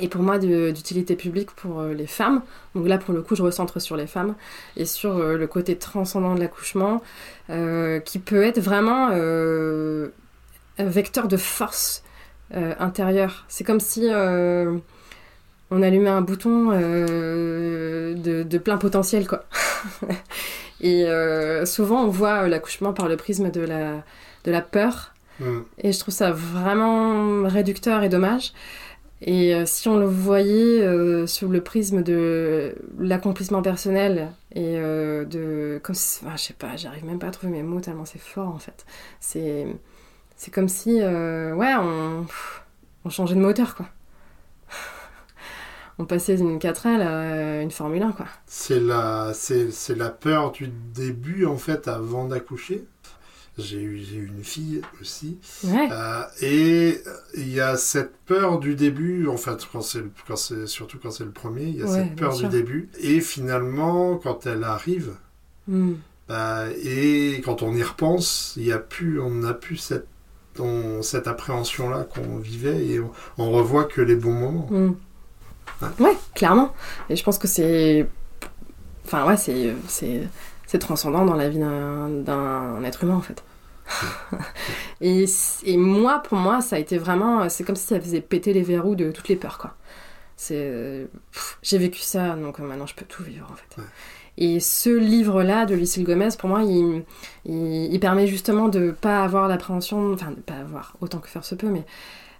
et 0.00 0.08
pour 0.08 0.22
moi 0.22 0.38
d'utilité 0.38 1.16
publique 1.16 1.50
pour 1.52 1.80
euh, 1.80 1.94
les 1.94 2.06
femmes. 2.06 2.42
Donc 2.74 2.86
là, 2.86 2.98
pour 2.98 3.14
le 3.14 3.22
coup, 3.22 3.34
je 3.34 3.42
recentre 3.42 3.80
sur 3.80 3.96
les 3.96 4.06
femmes 4.06 4.34
et 4.76 4.84
sur 4.84 5.16
euh, 5.16 5.36
le 5.36 5.46
côté 5.46 5.76
transcendant 5.76 6.34
de 6.34 6.40
l'accouchement, 6.40 7.02
euh, 7.50 8.00
qui 8.00 8.18
peut 8.18 8.42
être 8.44 8.60
vraiment 8.60 9.08
un 9.08 10.84
vecteur 10.84 11.28
de 11.28 11.36
force 11.36 12.02
intérieure. 12.52 13.44
C'est 13.48 13.64
comme 13.64 13.80
si 13.80 14.08
on 15.70 15.82
allumait 15.82 16.08
un 16.08 16.22
bouton 16.22 16.70
de, 16.70 18.58
plein 18.58 18.78
potentiel, 18.78 19.26
quoi. 19.26 19.44
et 20.80 21.06
souvent, 21.64 22.04
on 22.04 22.08
voit 22.08 22.48
l'accouchement 22.48 22.92
par 22.92 23.08
le 23.08 23.16
prisme 23.16 23.50
de 23.50 23.60
la, 23.60 24.04
de 24.44 24.52
la 24.52 24.60
peur. 24.60 25.14
Mm. 25.40 25.60
Et 25.78 25.92
je 25.92 25.98
trouve 25.98 26.14
ça 26.14 26.30
vraiment 26.30 27.42
réducteur 27.44 28.02
et 28.02 28.08
dommage. 28.08 28.52
Et 29.20 29.54
euh, 29.54 29.64
si 29.66 29.88
on 29.88 29.96
le 29.96 30.06
voyait 30.06 30.80
euh, 30.82 31.26
sous 31.26 31.48
le 31.48 31.60
prisme 31.60 32.02
de 32.02 32.76
l'accomplissement 32.98 33.62
personnel 33.62 34.30
et 34.54 34.78
euh, 34.78 35.24
de. 35.24 35.80
Comme 35.82 35.96
je 35.96 36.36
sais 36.36 36.54
pas, 36.54 36.76
j'arrive 36.76 37.04
même 37.04 37.18
pas 37.18 37.28
à 37.28 37.30
trouver 37.30 37.52
mes 37.52 37.62
mots 37.62 37.80
tellement 37.80 38.04
c'est 38.04 38.20
fort 38.20 38.48
en 38.48 38.58
fait. 38.58 38.86
C'est, 39.20 39.66
c'est 40.36 40.52
comme 40.52 40.68
si. 40.68 41.00
ouais, 41.02 41.74
on, 41.80 42.26
on 43.04 43.10
changeait 43.10 43.34
de 43.34 43.40
moteur 43.40 43.74
quoi. 43.74 43.86
on 45.98 46.04
passait 46.04 46.36
d'une 46.36 46.58
4L 46.58 47.00
à 47.00 47.62
une 47.62 47.72
Formule 47.72 48.02
1 48.04 48.12
quoi. 48.12 48.26
C'est 48.46 48.78
la, 48.78 49.32
c'est, 49.34 49.72
c'est 49.72 49.96
la 49.96 50.10
peur 50.10 50.52
du 50.52 50.68
début 50.68 51.44
en 51.44 51.56
fait 51.56 51.88
avant 51.88 52.26
d'accoucher? 52.26 52.84
J'ai 53.58 53.80
eu, 53.80 54.04
une 54.12 54.44
fille 54.44 54.82
aussi. 55.00 55.38
Euh, 55.64 56.22
et 56.40 57.00
il 57.36 57.52
y 57.52 57.60
a 57.60 57.76
cette 57.76 58.16
peur 58.26 58.60
du 58.60 58.76
début, 58.76 59.26
en 59.26 59.36
fait, 59.36 59.66
quand 59.72 59.82
quand 60.26 60.36
surtout 60.36 60.98
quand 61.02 61.10
c'est 61.10 61.24
le 61.24 61.32
premier, 61.32 61.64
il 61.64 61.76
y 61.76 61.82
a 61.82 61.88
cette 61.88 62.14
peur 62.14 62.36
du 62.36 62.46
début. 62.46 62.88
Et 63.00 63.20
finalement, 63.20 64.16
quand 64.16 64.46
elle 64.46 64.62
arrive, 64.62 65.14
hmm. 65.66 65.94
bah, 66.28 66.66
et 66.82 67.40
quand 67.44 67.62
on 67.62 67.74
y 67.74 67.82
repense, 67.82 68.54
il 68.56 68.64
y 68.64 68.72
a 68.72 68.78
plus, 68.78 69.20
on 69.20 69.30
n'a 69.30 69.54
plus 69.54 69.76
cette, 69.76 70.06
cette 71.02 71.26
appréhension-là 71.26 72.04
qu'on 72.04 72.38
vivait 72.38 72.86
et 72.86 73.00
on, 73.38 73.50
revoit 73.50 73.84
que 73.84 74.00
les 74.00 74.16
bons 74.16 74.34
moments. 74.34 74.68
Hmm. 74.70 74.94
Ouais, 76.00 76.16
clairement. 76.34 76.72
Et 77.10 77.16
je 77.16 77.24
pense 77.24 77.38
que 77.38 77.48
c'est. 77.48 78.06
Enfin, 79.04 79.26
ouais, 79.26 79.36
c'est. 79.36 80.78
transcendant 80.78 81.24
dans 81.24 81.34
la 81.34 81.48
vie 81.48 81.58
d'un 81.58 82.84
être 82.84 83.02
humain 83.02 83.16
en 83.16 83.20
fait. 83.20 83.42
et, 85.00 85.24
et, 85.64 85.76
moi, 85.76 86.22
pour 86.22 86.38
moi, 86.38 86.60
ça 86.60 86.76
a 86.76 86.78
été 86.78 86.98
vraiment. 86.98 87.48
C'est 87.48 87.64
comme 87.64 87.76
si 87.76 87.86
ça 87.86 88.00
faisait 88.00 88.20
péter 88.20 88.52
les 88.52 88.62
verrous 88.62 88.94
de 88.94 89.10
toutes 89.10 89.28
les 89.28 89.36
peurs, 89.36 89.58
quoi. 89.58 89.74
C'est, 90.36 91.08
j'ai 91.62 91.78
vécu 91.78 92.00
ça, 92.00 92.36
donc 92.36 92.60
maintenant 92.60 92.86
je 92.86 92.94
peux 92.94 93.04
tout 93.04 93.24
vivre 93.24 93.50
en 93.50 93.56
fait. 93.56 93.82
Et 94.36 94.60
ce 94.60 94.90
livre-là 94.90 95.66
de 95.66 95.74
Lucille 95.74 96.04
Gomez, 96.04 96.28
pour 96.38 96.48
moi, 96.48 96.62
il, 96.62 97.02
il, 97.44 97.98
permet 97.98 98.28
justement 98.28 98.68
de 98.68 98.92
pas 98.92 99.24
avoir 99.24 99.48
l'appréhension, 99.48 100.12
enfin 100.12 100.30
de 100.30 100.40
pas 100.40 100.54
avoir 100.54 100.96
autant 101.00 101.18
que 101.18 101.26
faire 101.26 101.44
se 101.44 101.56
peut, 101.56 101.66
mais 101.66 101.84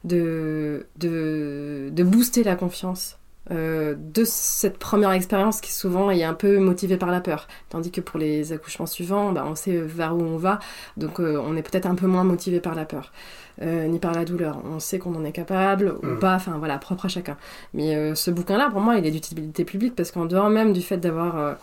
de, 0.05 0.87
de, 0.97 1.89
de 1.91 2.05
booster 2.05 2.45
la 2.45 2.55
confiance 2.55 3.19
euh, 3.51 3.95
de 3.97 4.25
cette 4.25 4.79
première 4.79 5.13
expérience 5.13 5.61
qui 5.61 5.73
souvent 5.73 6.11
est 6.11 6.23
un 6.23 6.35
peu 6.35 6.59
motivée 6.59 6.97
par 6.97 7.11
la 7.11 7.21
peur. 7.21 7.49
Tandis 7.71 7.91
que 7.91 8.01
pour 8.01 8.19
les 8.19 8.53
accouchements 8.53 8.87
suivants, 8.87 9.33
bah, 9.33 9.45
on 9.47 9.55
sait 9.55 9.79
vers 9.79 10.15
où 10.15 10.21
on 10.21 10.37
va, 10.37 10.59
donc 10.97 11.21
euh, 11.21 11.41
on 11.43 11.57
est 11.57 11.63
peut-être 11.63 11.87
un 11.87 11.95
peu 11.95 12.07
moins 12.07 12.25
motivé 12.25 12.61
par 12.61 12.75
la 12.75 12.85
peur. 12.85 13.13
Euh, 13.61 13.89
ni 13.89 13.99
par 13.99 14.13
la 14.13 14.25
douleur. 14.25 14.63
On 14.65 14.79
sait 14.79 15.01
qu'on 15.01 15.17
en 15.17 15.25
est 15.25 15.33
capable 15.33 15.97
ou 16.05 16.07
mm. 16.07 16.19
pas, 16.21 16.37
enfin 16.37 16.59
voilà, 16.59 16.79
propre 16.79 17.07
à 17.07 17.09
chacun. 17.09 17.37
Mais 17.75 18.15
ce 18.15 18.31
bouquin-là, 18.31 18.71
pour 18.71 18.81
moi, 18.81 18.95
il 18.99 19.05
est 19.05 19.11
d'utilité 19.11 19.65
publique 19.65 19.97
parce 19.97 20.13
qu'en 20.13 20.27
dehors 20.27 20.49
même 20.49 20.73
du 20.73 20.81
fait 20.81 20.99
d'avoir 20.99 21.57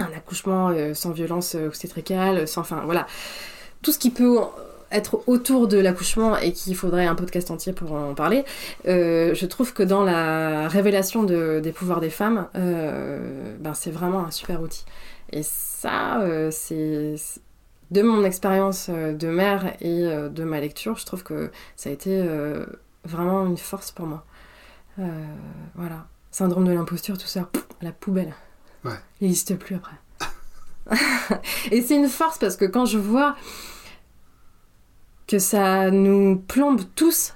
un 0.00 0.12
accouchement 0.16 0.72
sans 0.92 1.12
violence 1.12 1.54
obstétricale, 1.54 2.48
sans, 2.48 2.62
enfin 2.62 2.82
voilà, 2.84 3.06
tout 3.80 3.92
ce 3.92 4.00
qui 4.00 4.10
peut 4.10 4.40
être 4.94 5.22
autour 5.26 5.68
de 5.68 5.78
l'accouchement 5.78 6.36
et 6.38 6.52
qu'il 6.52 6.74
faudrait 6.74 7.06
un 7.06 7.14
podcast 7.14 7.50
entier 7.50 7.72
pour 7.72 7.92
en 7.92 8.14
parler, 8.14 8.44
euh, 8.86 9.34
je 9.34 9.46
trouve 9.46 9.72
que 9.74 9.82
dans 9.82 10.04
la 10.04 10.68
révélation 10.68 11.24
des 11.24 11.72
pouvoirs 11.72 12.00
des 12.00 12.10
femmes, 12.10 12.48
ben 12.54 13.74
c'est 13.74 13.90
vraiment 13.90 14.20
un 14.20 14.30
super 14.30 14.62
outil. 14.62 14.84
Et 15.32 15.42
ça, 15.42 16.22
c'est 16.50 17.16
de 17.90 18.02
mon 18.02 18.24
expérience 18.24 18.88
de 18.88 19.28
mère 19.28 19.74
et 19.80 20.02
de 20.02 20.44
ma 20.44 20.60
lecture, 20.60 20.96
je 20.96 21.06
trouve 21.06 21.22
que 21.22 21.50
ça 21.76 21.90
a 21.90 21.92
été 21.92 22.24
vraiment 23.04 23.46
une 23.46 23.58
force 23.58 23.90
pour 23.90 24.06
moi. 24.06 24.24
voilà. 25.74 26.06
Syndrome 26.34 26.64
de 26.64 26.72
l'imposture, 26.72 27.16
tout 27.16 27.28
ça, 27.28 27.48
la 27.80 27.92
poubelle. 27.92 28.34
Ouais. 28.84 28.98
Il 29.20 29.28
n'existe 29.28 29.56
plus 29.56 29.76
après. 29.76 29.94
et 31.70 31.80
c'est 31.80 31.94
une 31.94 32.08
force 32.08 32.38
parce 32.38 32.56
que 32.56 32.64
quand 32.64 32.86
je 32.86 32.98
vois 32.98 33.36
que 35.26 35.38
ça 35.38 35.90
nous 35.90 36.36
plombe 36.36 36.80
tous, 36.94 37.34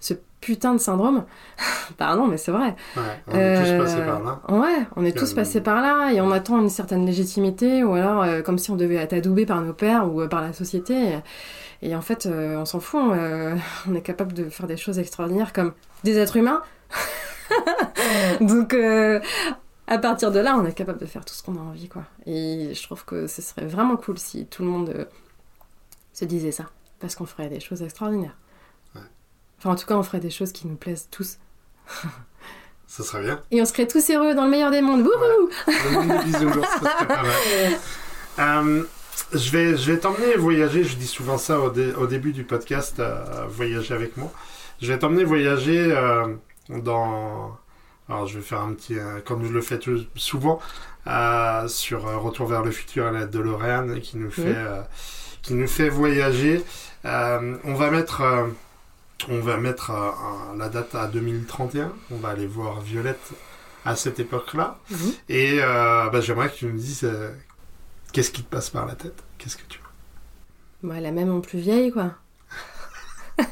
ce 0.00 0.14
putain 0.40 0.74
de 0.74 0.78
syndrome, 0.78 1.24
pardon, 1.98 2.26
mais 2.26 2.36
c'est 2.36 2.50
vrai. 2.50 2.74
Ouais, 2.96 3.02
on 3.28 3.34
est 3.34 3.56
tous 3.56 3.78
passés 3.78 4.02
par 4.04 4.22
là. 4.22 4.40
Euh, 4.48 4.58
ouais, 4.58 4.86
on 4.96 5.04
est 5.04 5.16
tous 5.16 5.34
passés 5.34 5.60
par 5.60 5.80
là 5.80 6.12
et 6.12 6.20
on 6.20 6.30
attend 6.30 6.60
une 6.60 6.70
certaine 6.70 7.06
légitimité 7.06 7.84
ou 7.84 7.94
alors 7.94 8.22
euh, 8.22 8.42
comme 8.42 8.58
si 8.58 8.70
on 8.70 8.76
devait 8.76 8.96
être 8.96 9.12
adoubé 9.12 9.46
par 9.46 9.60
nos 9.60 9.72
pères 9.72 10.12
ou 10.12 10.22
euh, 10.22 10.28
par 10.28 10.40
la 10.40 10.52
société. 10.52 11.18
Et, 11.82 11.94
en 11.94 12.02
fait, 12.02 12.26
on 12.26 12.64
s'en 12.66 12.80
fout. 12.80 13.00
on 13.88 13.94
est 13.94 14.02
capable 14.02 14.32
de 14.32 14.50
faire 14.50 14.66
des 14.66 14.76
choses 14.76 14.98
extraordinaires 14.98 15.52
comme 15.52 15.72
des 16.04 16.18
êtres 16.18 16.36
humains. 16.36 16.62
Donc, 18.40 18.74
à 19.90 19.98
partir 19.98 20.30
de 20.30 20.38
là, 20.38 20.56
on 20.56 20.64
est 20.64 20.72
capable 20.72 21.00
de 21.00 21.04
faire 21.04 21.24
tout 21.24 21.34
ce 21.34 21.42
qu'on 21.42 21.56
a 21.56 21.60
envie, 21.60 21.88
quoi. 21.88 22.04
Et 22.24 22.72
je 22.74 22.82
trouve 22.84 23.04
que 23.04 23.26
ce 23.26 23.42
serait 23.42 23.66
vraiment 23.66 23.96
cool 23.96 24.18
si 24.18 24.46
tout 24.46 24.62
le 24.62 24.68
monde 24.68 24.90
euh, 24.90 25.04
se 26.12 26.24
disait 26.24 26.52
ça, 26.52 26.66
parce 27.00 27.14
qu'on 27.14 27.26
ferait 27.26 27.48
des 27.48 27.60
choses 27.60 27.82
extraordinaires. 27.82 28.36
Enfin, 29.58 29.70
en 29.70 29.74
tout 29.74 29.86
cas, 29.86 29.96
on 29.96 30.02
ferait 30.02 30.20
des 30.20 30.30
choses 30.30 30.52
qui 30.52 30.66
nous 30.66 30.76
plaisent 30.76 31.08
tous. 31.10 31.38
ça 32.86 33.02
serait 33.02 33.22
bien. 33.22 33.40
Et 33.50 33.60
on 33.60 33.66
serait 33.66 33.86
tous 33.86 34.08
heureux 34.10 34.34
dans 34.34 34.44
le 34.44 34.50
meilleur 34.50 34.70
des 34.70 34.80
mondes. 34.80 35.02
Wouhou 35.02 35.50
bisounours, 36.24 36.68
serait 36.80 37.06
pas 37.06 37.22
mal. 37.22 37.32
Euh, 38.38 38.84
je 39.34 39.50
vais, 39.50 39.76
je 39.76 39.92
vais 39.92 39.98
t'emmener 39.98 40.36
voyager. 40.36 40.82
Je 40.82 40.96
dis 40.96 41.08
souvent 41.08 41.36
ça 41.36 41.60
au, 41.60 41.66
au 41.66 42.06
début 42.06 42.32
du 42.32 42.44
podcast, 42.44 43.00
euh, 43.00 43.44
voyager 43.48 43.92
avec 43.92 44.16
moi. 44.16 44.32
Je 44.80 44.90
vais 44.90 44.98
t'emmener 44.98 45.24
voyager 45.24 45.92
dans 46.70 47.58
alors 48.10 48.26
je 48.26 48.38
vais 48.38 48.44
faire 48.44 48.60
un 48.60 48.72
petit, 48.72 48.98
euh, 48.98 49.20
comme 49.24 49.44
je 49.44 49.52
le 49.52 49.60
fais 49.60 49.78
souvent, 50.16 50.58
euh, 51.06 51.68
sur 51.68 52.08
euh, 52.08 52.16
Retour 52.16 52.48
vers 52.48 52.64
le 52.64 52.72
futur 52.72 53.06
à 53.06 53.12
la 53.12 53.24
DeLorean 53.24 54.00
qui 54.00 54.16
nous 54.16 54.32
fait, 54.32 54.56
qui 55.42 55.54
nous 55.54 55.66
fait 55.66 55.88
voyager. 55.88 56.62
on 57.04 57.74
va 57.74 57.90
mettre, 57.90 58.22
on 59.28 59.40
va 59.40 59.56
mettre 59.56 59.92
la 60.56 60.68
date 60.68 60.94
à 60.94 61.06
2031. 61.06 61.92
On 62.10 62.16
va 62.16 62.30
aller 62.30 62.46
voir 62.46 62.80
Violette 62.80 63.30
à 63.84 63.96
cette 63.96 64.20
époque-là. 64.20 64.78
Mhm. 64.90 65.12
Et 65.28 65.58
bah, 65.58 66.20
j'aimerais 66.20 66.50
que 66.50 66.56
tu 66.56 66.66
nous 66.66 66.78
dises 66.78 67.08
qu'est-ce 68.12 68.30
qui 68.30 68.42
te 68.42 68.50
passe 68.50 68.70
par 68.70 68.86
la 68.86 68.94
tête? 68.94 69.22
Qu'est-ce 69.38 69.56
que 69.56 69.62
tu 69.68 69.78
vois? 69.80 70.94
Bah, 70.94 71.00
La 71.00 71.10
même 71.10 71.30
en 71.32 71.40
plus 71.40 71.58
vieille, 71.58 71.90
quoi. 71.90 72.12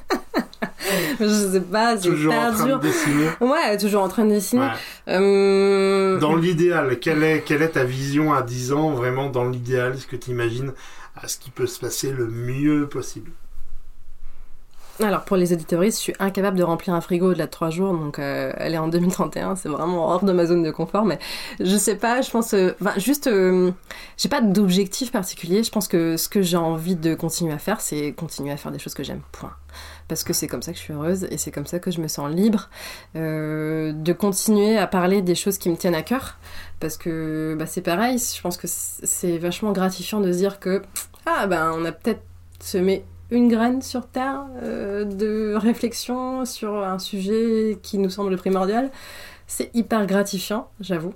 je 1.21 1.49
sais 1.53 1.61
pas, 1.61 1.97
c'est 1.97 2.09
Toujours 2.09 2.35
en 2.35 2.53
train 2.53 2.67
de 2.67 2.83
dessiner. 2.83 3.29
Ouais, 3.41 3.79
toujours 3.79 4.03
en 4.03 4.09
train 4.09 4.25
de 4.25 4.31
dessiner. 4.31 4.69
Euh, 5.09 6.19
dans 6.19 6.37
l'idéal, 6.37 6.99
quelle 6.99 7.23
est, 7.23 7.43
quelle 7.43 7.63
est 7.63 7.71
ta 7.71 7.85
vision 7.85 8.33
à 8.33 8.43
10 8.43 8.73
ans, 8.73 8.91
vraiment 8.93 9.29
dans 9.29 9.49
l'idéal, 9.49 9.99
ce 9.99 10.07
que 10.07 10.17
tu 10.17 10.31
imagines 10.31 10.73
à 11.23 11.29
ce 11.29 11.39
qui 11.39 11.51
peut 11.51 11.67
se 11.67 11.81
passer 11.81 12.11
le 12.13 12.29
mieux 12.29 12.89
possible. 12.89 13.31
Alors 15.01 15.25
pour 15.25 15.37
les 15.37 15.53
éditoristes, 15.53 15.99
je 15.99 16.03
suis 16.03 16.15
incapable 16.19 16.59
de 16.59 16.65
remplir 16.65 16.93
un 16.93 17.01
frigo 17.01 17.31
au-delà 17.31 17.47
de 17.47 17.51
3 17.53 17.71
jours, 17.71 17.93
donc 17.93 18.19
euh, 18.19 18.53
elle 18.57 18.75
est 18.75 18.79
en 18.79 18.89
2031, 18.89 19.55
c'est 19.55 19.69
vraiment 19.69 20.09
hors 20.09 20.25
de 20.25 20.33
ma 20.33 20.45
zone 20.45 20.65
de 20.65 20.73
confort, 20.73 21.05
mais 21.05 21.21
je 21.61 21.77
sais 21.77 21.95
pas, 21.95 22.21
je 22.21 22.31
pense, 22.33 22.53
euh, 22.53 22.73
juste, 22.97 23.31
j'ai 24.17 24.29
pas 24.29 24.41
d'objectif 24.41 25.13
particulier, 25.13 25.63
je 25.63 25.71
pense 25.71 25.87
que 25.87 26.17
ce 26.17 26.29
que 26.29 26.43
j'ai 26.43 26.57
envie 26.57 26.97
de 26.97 27.15
continuer 27.15 27.53
à 27.53 27.59
faire, 27.59 27.81
c'est 27.81 28.13
continuer 28.13 28.51
à 28.51 28.57
faire 28.57 28.73
des 28.73 28.81
choses 28.81 28.95
que 28.95 29.05
j'aime, 29.05 29.21
point 29.31 29.55
parce 30.09 30.25
que 30.25 30.33
c'est 30.33 30.49
comme 30.49 30.63
ça 30.63 30.73
que 30.73 30.79
je 30.79 30.83
suis 30.83 30.95
heureuse 30.95 31.29
et 31.31 31.37
c'est 31.37 31.51
comme 31.51 31.67
ça 31.67 31.79
que 31.79 31.91
je 31.91 32.01
me 32.01 32.09
sens 32.09 32.33
libre 32.33 32.71
euh, 33.15 33.93
de 33.93 34.13
continuer 34.15 34.79
à 34.79 34.87
parler 34.87 35.21
des 35.21 35.35
choses 35.35 35.59
qui 35.59 35.69
me 35.69 35.77
tiennent 35.77 35.95
à 35.95 36.03
cœur. 36.03 36.39
Parce 36.81 36.97
que 36.97 37.55
bah, 37.59 37.67
c'est 37.67 37.83
pareil, 37.83 38.19
je 38.19 38.41
pense 38.41 38.57
que 38.57 38.67
c'est 38.67 39.39
vachement 39.39 39.73
gratifiant 39.73 40.21
de 40.21 40.33
se 40.33 40.39
dire 40.39 40.59
que 40.59 40.83
ah 41.27 41.47
ben 41.47 41.73
on 41.77 41.85
a 41.85 41.93
peut-être 41.93 42.23
semé 42.61 43.05
une 43.31 43.49
graine 43.49 43.83
sur 43.83 44.07
Terre 44.07 44.47
euh, 44.63 45.05
de 45.05 45.55
réflexion 45.55 46.47
sur 46.47 46.83
un 46.83 46.99
sujet 46.99 47.79
qui 47.83 47.99
nous 47.99 48.11
semble 48.11 48.37
primordial. 48.37 48.91
C'est 49.47 49.71
hyper 49.75 50.07
gratifiant, 50.07 50.71
j'avoue. 50.81 51.15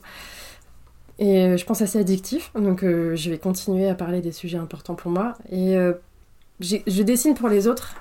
Et 1.18 1.42
euh, 1.42 1.56
je 1.56 1.64
pense 1.64 1.80
assez 1.80 1.98
addictif, 1.98 2.50
donc 2.54 2.82
je 2.82 3.30
vais 3.30 3.38
continuer 3.38 3.88
à 3.88 3.94
parler 3.94 4.20
des 4.20 4.32
sujets 4.32 4.58
importants 4.58 4.94
pour 4.94 5.10
moi. 5.10 5.34
Et 5.50 5.76
je 6.60 7.02
dessine 7.02 7.34
pour 7.34 7.48
les 7.48 7.66
autres, 7.68 7.94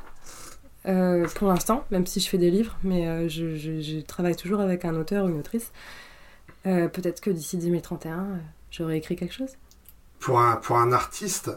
euh, 0.87 1.27
pour 1.35 1.47
l'instant, 1.47 1.85
même 1.91 2.07
si 2.07 2.19
je 2.19 2.27
fais 2.27 2.37
des 2.37 2.49
livres, 2.49 2.77
mais 2.83 3.07
euh, 3.07 3.29
je, 3.29 4.01
travaille 4.01 4.35
toujours 4.35 4.61
avec 4.61 4.85
un 4.85 4.95
auteur 4.95 5.25
ou 5.25 5.29
une 5.29 5.39
autrice. 5.39 5.71
Euh, 6.65 6.87
peut-être 6.87 7.21
que 7.21 7.29
d'ici 7.29 7.57
2031, 7.57 8.39
j'aurai 8.71 8.97
écrit 8.97 9.15
quelque 9.15 9.33
chose. 9.33 9.51
Pour 10.19 10.39
un, 10.39 10.55
pour 10.55 10.77
un 10.77 10.91
artiste, 10.91 11.51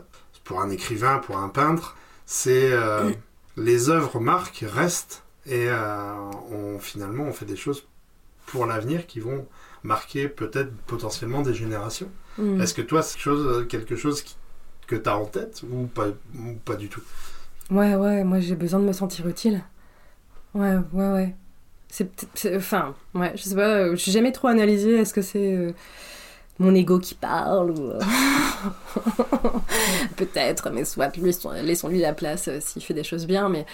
pour 0.44 0.60
un 0.60 0.70
écrivain, 0.70 1.18
pour 1.18 1.38
un 1.38 1.48
peintre, 1.48 1.96
c'est 2.26 2.72
les 3.56 3.90
œuvres 3.90 4.20
marquent, 4.20 4.64
restent, 4.66 5.22
et 5.46 5.68
on, 6.50 6.78
finalement 6.78 7.24
on 7.24 7.32
fait 7.32 7.44
des 7.44 7.56
choses 7.56 7.86
pour 8.46 8.64
l'avenir 8.64 9.06
qui 9.06 9.20
vont 9.20 9.46
marquer 9.82 10.28
peut-être 10.28 10.74
potentiellement 10.86 11.42
des 11.42 11.52
générations. 11.52 12.10
Mm. 12.38 12.60
Est-ce 12.60 12.74
que 12.74 12.82
toi, 12.82 13.02
c'est 13.02 13.18
quelque 13.68 13.96
chose, 13.96 14.24
que 14.86 14.96
tu 14.96 15.08
as 15.08 15.16
en 15.16 15.26
tête 15.26 15.62
ou 15.70 15.86
pas, 15.86 16.08
ou 16.08 16.54
pas 16.64 16.76
du 16.76 16.88
tout? 16.88 17.02
Ouais, 17.70 17.94
ouais, 17.94 18.24
moi 18.24 18.40
j'ai 18.40 18.56
besoin 18.56 18.80
de 18.80 18.84
me 18.84 18.92
sentir 18.92 19.26
utile. 19.26 19.62
Ouais, 20.54 20.76
ouais, 20.92 21.12
ouais. 21.12 21.34
C'est 21.88 22.08
Enfin, 22.56 22.94
ouais, 23.14 23.32
je 23.36 23.42
sais 23.42 23.54
pas, 23.54 23.68
euh, 23.68 23.96
je 23.96 24.10
jamais 24.10 24.32
trop 24.32 24.48
analysé, 24.48 24.96
est-ce 24.96 25.14
que 25.14 25.22
c'est 25.22 25.56
euh, 25.56 25.72
mon 26.58 26.74
ego 26.74 26.98
qui 26.98 27.14
parle 27.14 27.70
ou. 27.70 27.90
Euh, 27.90 28.00
peut-être, 30.16 30.70
mais 30.70 30.84
soit, 30.84 31.10
laissons-lui 31.62 32.00
la 32.00 32.12
place 32.12 32.50
s'il 32.60 32.82
fait 32.82 32.94
des 32.94 33.04
choses 33.04 33.26
bien, 33.26 33.48
mais. 33.48 33.66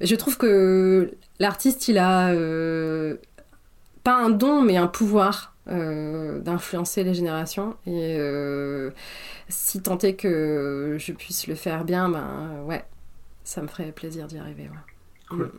Je 0.00 0.16
trouve 0.16 0.36
que 0.36 1.14
l'artiste, 1.38 1.88
il 1.88 1.98
a. 1.98 2.32
pas 4.04 4.14
un 4.14 4.30
don, 4.30 4.62
mais 4.62 4.76
un 4.76 4.88
pouvoir 4.88 5.51
euh, 5.68 6.40
d'influencer 6.40 7.04
les 7.04 7.14
générations. 7.14 7.76
Et 7.86 8.16
euh, 8.18 8.90
si 9.48 9.82
tant 9.82 9.98
est 9.98 10.14
que 10.14 10.96
je 10.98 11.12
puisse 11.12 11.46
le 11.46 11.54
faire 11.54 11.84
bien, 11.84 12.08
ben 12.08 12.62
ouais, 12.64 12.84
ça 13.44 13.62
me 13.62 13.68
ferait 13.68 13.92
plaisir 13.92 14.26
d'y 14.26 14.38
arriver. 14.38 14.70
Cool. 15.28 15.46
Mm. 15.46 15.50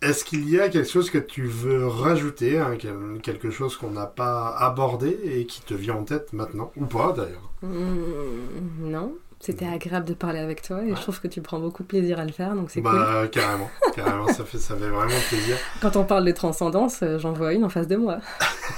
Est-ce 0.00 0.24
qu'il 0.24 0.48
y 0.48 0.60
a 0.60 0.68
quelque 0.68 0.88
chose 0.88 1.10
que 1.10 1.18
tu 1.18 1.44
veux 1.44 1.86
rajouter, 1.86 2.58
hein, 2.58 2.76
quelque 3.22 3.50
chose 3.50 3.76
qu'on 3.76 3.90
n'a 3.90 4.06
pas 4.06 4.48
abordé 4.56 5.18
et 5.24 5.46
qui 5.46 5.60
te 5.62 5.74
vient 5.74 5.96
en 5.96 6.04
tête 6.04 6.32
maintenant 6.32 6.70
Ou 6.76 6.86
pas 6.86 7.12
d'ailleurs? 7.12 7.50
Mm, 7.62 8.90
Non, 8.90 9.14
C'était 9.40 9.66
agréable 9.66 10.04
de 10.06 10.14
parler 10.14 10.40
avec 10.40 10.62
toi 10.62 10.82
et 10.84 10.90
je 10.90 11.00
trouve 11.00 11.20
que 11.20 11.28
tu 11.28 11.40
prends 11.40 11.60
beaucoup 11.60 11.82
de 11.84 11.88
plaisir 11.88 12.18
à 12.18 12.24
le 12.24 12.32
faire, 12.32 12.54
donc 12.54 12.70
c'est 12.70 12.80
bah, 12.80 13.20
cool. 13.20 13.30
carrément, 13.30 13.70
carrément, 13.94 14.26
ça 14.28 14.44
fait, 14.44 14.58
ça 14.58 14.74
fait 14.76 14.88
vraiment 14.88 15.20
plaisir. 15.28 15.56
Quand 15.80 15.94
on 15.96 16.04
parle 16.04 16.24
de 16.24 16.32
transcendance, 16.32 17.00
euh, 17.02 17.18
j'en 17.18 17.32
vois 17.32 17.52
une 17.52 17.64
en 17.64 17.68
face 17.68 17.86
de 17.86 17.96
moi. 17.96 18.18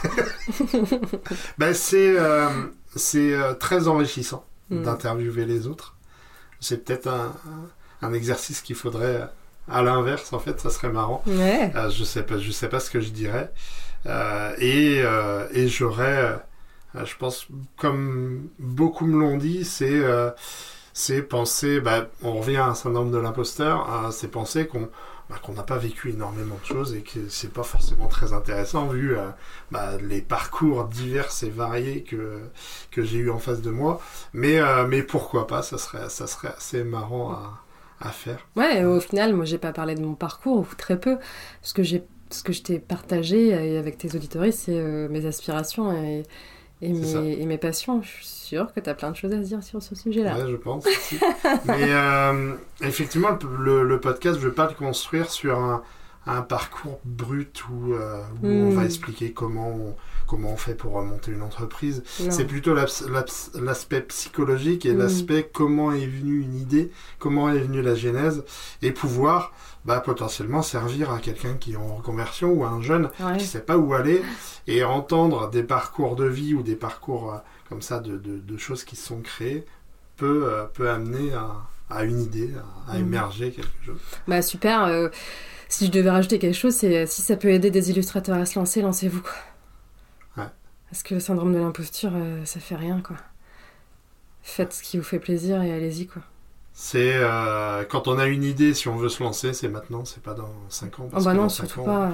bah, 1.58 1.72
c'est 1.74 2.14
euh, 2.18 2.48
c'est 2.94 3.32
euh, 3.32 3.54
très 3.54 3.88
enrichissant 3.88 4.44
Mm. 4.70 4.82
d'interviewer 4.84 5.46
les 5.46 5.66
autres. 5.66 5.96
C'est 6.60 6.84
peut-être 6.84 7.08
un, 7.08 7.32
un 8.02 8.12
exercice 8.12 8.60
qu'il 8.60 8.76
faudrait 8.76 9.28
à 9.68 9.82
l'inverse, 9.82 10.32
en 10.32 10.38
fait, 10.38 10.60
ça 10.60 10.70
serait 10.70 10.90
marrant. 10.90 11.22
Ouais. 11.26 11.72
Euh, 11.74 11.90
je 11.90 12.04
sais 12.04 12.22
pas, 12.22 12.38
je 12.38 12.50
sais 12.52 12.68
pas 12.68 12.78
ce 12.80 12.88
que 12.90 13.00
je 13.00 13.10
dirais. 13.10 13.50
Euh, 14.06 14.54
et 14.58 15.02
euh, 15.04 15.46
et 15.52 15.66
j'aurais, 15.68 16.18
euh, 16.18 16.36
je 16.94 17.16
pense, 17.16 17.46
comme 17.76 18.48
beaucoup 18.58 19.06
me 19.06 19.18
l'ont 19.18 19.36
dit, 19.36 19.64
c'est 19.64 19.88
euh, 19.90 20.30
c'est 20.92 21.22
penser, 21.22 21.80
bah, 21.80 22.08
on 22.22 22.34
revient 22.40 22.56
à 22.56 22.66
un 22.66 22.74
syndrome 22.74 23.10
de 23.10 23.18
l'imposteur, 23.18 23.88
hein, 23.88 24.10
c'est 24.10 24.28
penser 24.28 24.66
qu'on 24.66 24.88
bah, 25.28 25.36
qu'on 25.42 25.52
n'a 25.52 25.62
pas 25.62 25.78
vécu 25.78 26.10
énormément 26.10 26.56
de 26.60 26.66
choses 26.66 26.94
et 26.94 27.02
que 27.02 27.28
c'est 27.28 27.52
pas 27.52 27.62
forcément 27.62 28.08
très 28.08 28.32
intéressant 28.32 28.88
vu 28.88 29.16
euh, 29.16 29.28
bah, 29.70 29.96
les 30.02 30.22
parcours 30.22 30.84
divers 30.86 31.30
et 31.42 31.50
variés 31.50 32.02
que 32.02 32.40
que 32.90 33.02
j'ai 33.04 33.18
eu 33.18 33.30
en 33.30 33.38
face 33.38 33.62
de 33.62 33.70
moi. 33.70 34.00
Mais 34.32 34.58
euh, 34.60 34.86
mais 34.86 35.02
pourquoi 35.02 35.46
pas, 35.46 35.62
ça 35.62 35.78
serait 35.78 36.08
ça 36.08 36.26
serait 36.26 36.54
assez 36.56 36.84
marrant 36.84 37.32
à 37.32 37.60
à 38.00 38.10
faire. 38.10 38.46
Ouais, 38.56 38.84
au 38.84 39.00
final, 39.00 39.34
moi, 39.34 39.44
j'ai 39.44 39.58
pas 39.58 39.72
parlé 39.72 39.94
de 39.94 40.00
mon 40.00 40.14
parcours, 40.14 40.58
ou 40.58 40.66
très 40.76 40.98
peu. 40.98 41.18
Ce 41.62 41.74
que 41.74 41.82
j'ai, 41.82 42.04
ce 42.30 42.42
que 42.42 42.52
je 42.52 42.62
t'ai 42.62 42.78
partagé 42.78 43.54
euh, 43.54 43.78
avec 43.78 43.98
tes 43.98 44.14
auditories, 44.16 44.52
c'est 44.52 44.78
euh, 44.78 45.08
mes 45.08 45.26
aspirations 45.26 45.92
et, 45.92 46.22
et, 46.82 46.92
mes, 46.92 47.40
et 47.40 47.46
mes 47.46 47.58
passions. 47.58 48.02
Je 48.02 48.08
suis 48.08 48.26
sûre 48.26 48.72
que 48.72 48.80
t'as 48.80 48.94
plein 48.94 49.10
de 49.10 49.16
choses 49.16 49.32
à 49.32 49.36
dire 49.38 49.62
sur 49.62 49.82
ce 49.82 49.94
sujet-là. 49.94 50.36
Ouais, 50.38 50.50
je 50.50 50.56
pense. 50.56 50.86
aussi. 50.86 51.18
Mais 51.66 51.86
euh, 51.88 52.54
effectivement, 52.82 53.30
le, 53.58 54.00
podcast, 54.00 54.38
je 54.38 54.44
ne 54.44 54.48
veux 54.48 54.54
pas 54.54 54.68
le 54.68 54.74
construire 54.74 55.30
sur 55.30 55.58
un, 55.58 55.82
un 56.26 56.42
parcours 56.42 57.00
brut 57.04 57.64
où, 57.70 57.94
euh, 57.94 58.20
où 58.42 58.46
on 58.46 58.70
Mm. 58.70 58.74
va 58.74 58.84
expliquer 58.84 59.32
comment 59.32 59.68
on, 59.70 59.96
comment 60.26 60.52
on 60.52 60.56
fait 60.56 60.74
pour 60.74 60.92
remonter 60.92 61.32
une 61.32 61.42
entreprise. 61.42 62.02
C'est 62.06 62.44
plutôt 62.46 62.74
l'aspect 62.74 64.00
psychologique 64.02 64.86
et 64.86 64.92
Mm. 64.92 64.98
l'aspect 64.98 65.50
comment 65.52 65.92
est 65.92 66.06
venue 66.06 66.40
une 66.40 66.56
idée, 66.56 66.90
comment 67.18 67.50
est 67.50 67.58
venue 67.58 67.82
la 67.82 67.94
genèse, 67.94 68.44
et 68.82 68.92
pouvoir 68.92 69.52
bah, 69.84 70.00
potentiellement 70.00 70.62
servir 70.62 71.10
à 71.10 71.18
quelqu'un 71.20 71.54
qui 71.54 71.72
est 71.72 71.76
en 71.76 71.96
reconversion 71.96 72.52
ou 72.52 72.64
à 72.64 72.68
un 72.68 72.82
jeune 72.82 73.10
Ouais. 73.20 73.36
qui 73.38 73.46
sait 73.46 73.60
pas 73.62 73.78
où 73.78 73.94
aller 73.94 74.22
et 74.66 74.84
entendre 74.84 75.48
des 75.50 75.62
parcours 75.62 76.16
de 76.16 76.26
vie 76.26 76.54
ou 76.54 76.62
des 76.62 76.76
parcours 76.76 77.32
euh, 77.34 77.38
comme 77.68 77.80
ça 77.82 77.98
de, 78.00 78.16
de, 78.18 78.38
de 78.38 78.56
choses 78.58 78.84
qui 78.84 78.96
sont 78.96 79.20
créées 79.22 79.64
peut, 80.16 80.44
euh, 80.52 80.64
peut 80.66 80.90
amener 80.90 81.32
à, 81.32 81.52
à 81.88 82.04
une 82.04 82.20
idée, 82.20 82.50
à, 82.88 82.92
à 82.92 82.94
Mhm. 82.98 83.00
émerger 83.06 83.52
quelque 83.52 83.84
chose. 83.86 84.00
Bah 84.28 84.42
super. 84.42 84.84
euh, 84.84 85.08
si 85.68 85.86
je 85.86 85.90
devais 85.92 86.10
rajouter 86.10 86.38
quelque 86.38 86.56
chose, 86.56 86.74
c'est 86.74 87.06
si 87.06 87.22
ça 87.22 87.36
peut 87.36 87.48
aider 87.50 87.70
des 87.70 87.90
illustrateurs 87.90 88.36
à 88.36 88.44
se 88.44 88.58
lancer, 88.58 88.82
lancez-vous. 88.82 89.22
Ouais. 90.36 90.44
Parce 90.90 91.02
que 91.04 91.14
le 91.14 91.20
syndrome 91.20 91.52
de 91.54 91.58
l'imposture, 91.58 92.12
ça 92.44 92.58
fait 92.60 92.74
rien 92.76 93.00
quoi. 93.00 93.16
Faites 94.42 94.72
ce 94.72 94.82
qui 94.82 94.98
vous 94.98 95.04
fait 95.04 95.18
plaisir 95.20 95.62
et 95.62 95.72
allez-y 95.72 96.06
quoi. 96.06 96.22
C'est 96.72 97.12
euh, 97.14 97.84
quand 97.84 98.08
on 98.08 98.18
a 98.18 98.26
une 98.26 98.42
idée, 98.44 98.72
si 98.74 98.88
on 98.88 98.96
veut 98.96 99.08
se 99.10 99.22
lancer, 99.22 99.52
c'est 99.52 99.68
maintenant, 99.68 100.04
c'est 100.04 100.22
pas 100.22 100.34
dans 100.34 100.50
5 100.68 101.00
ans. 101.00 101.02
Oh 101.06 101.08
parce 101.10 101.24
bah 101.24 101.32
que 101.32 101.36
non, 101.36 101.42
dans 101.44 101.48
surtout 101.48 101.80
ans, 101.80 101.84
pas. 101.84 102.08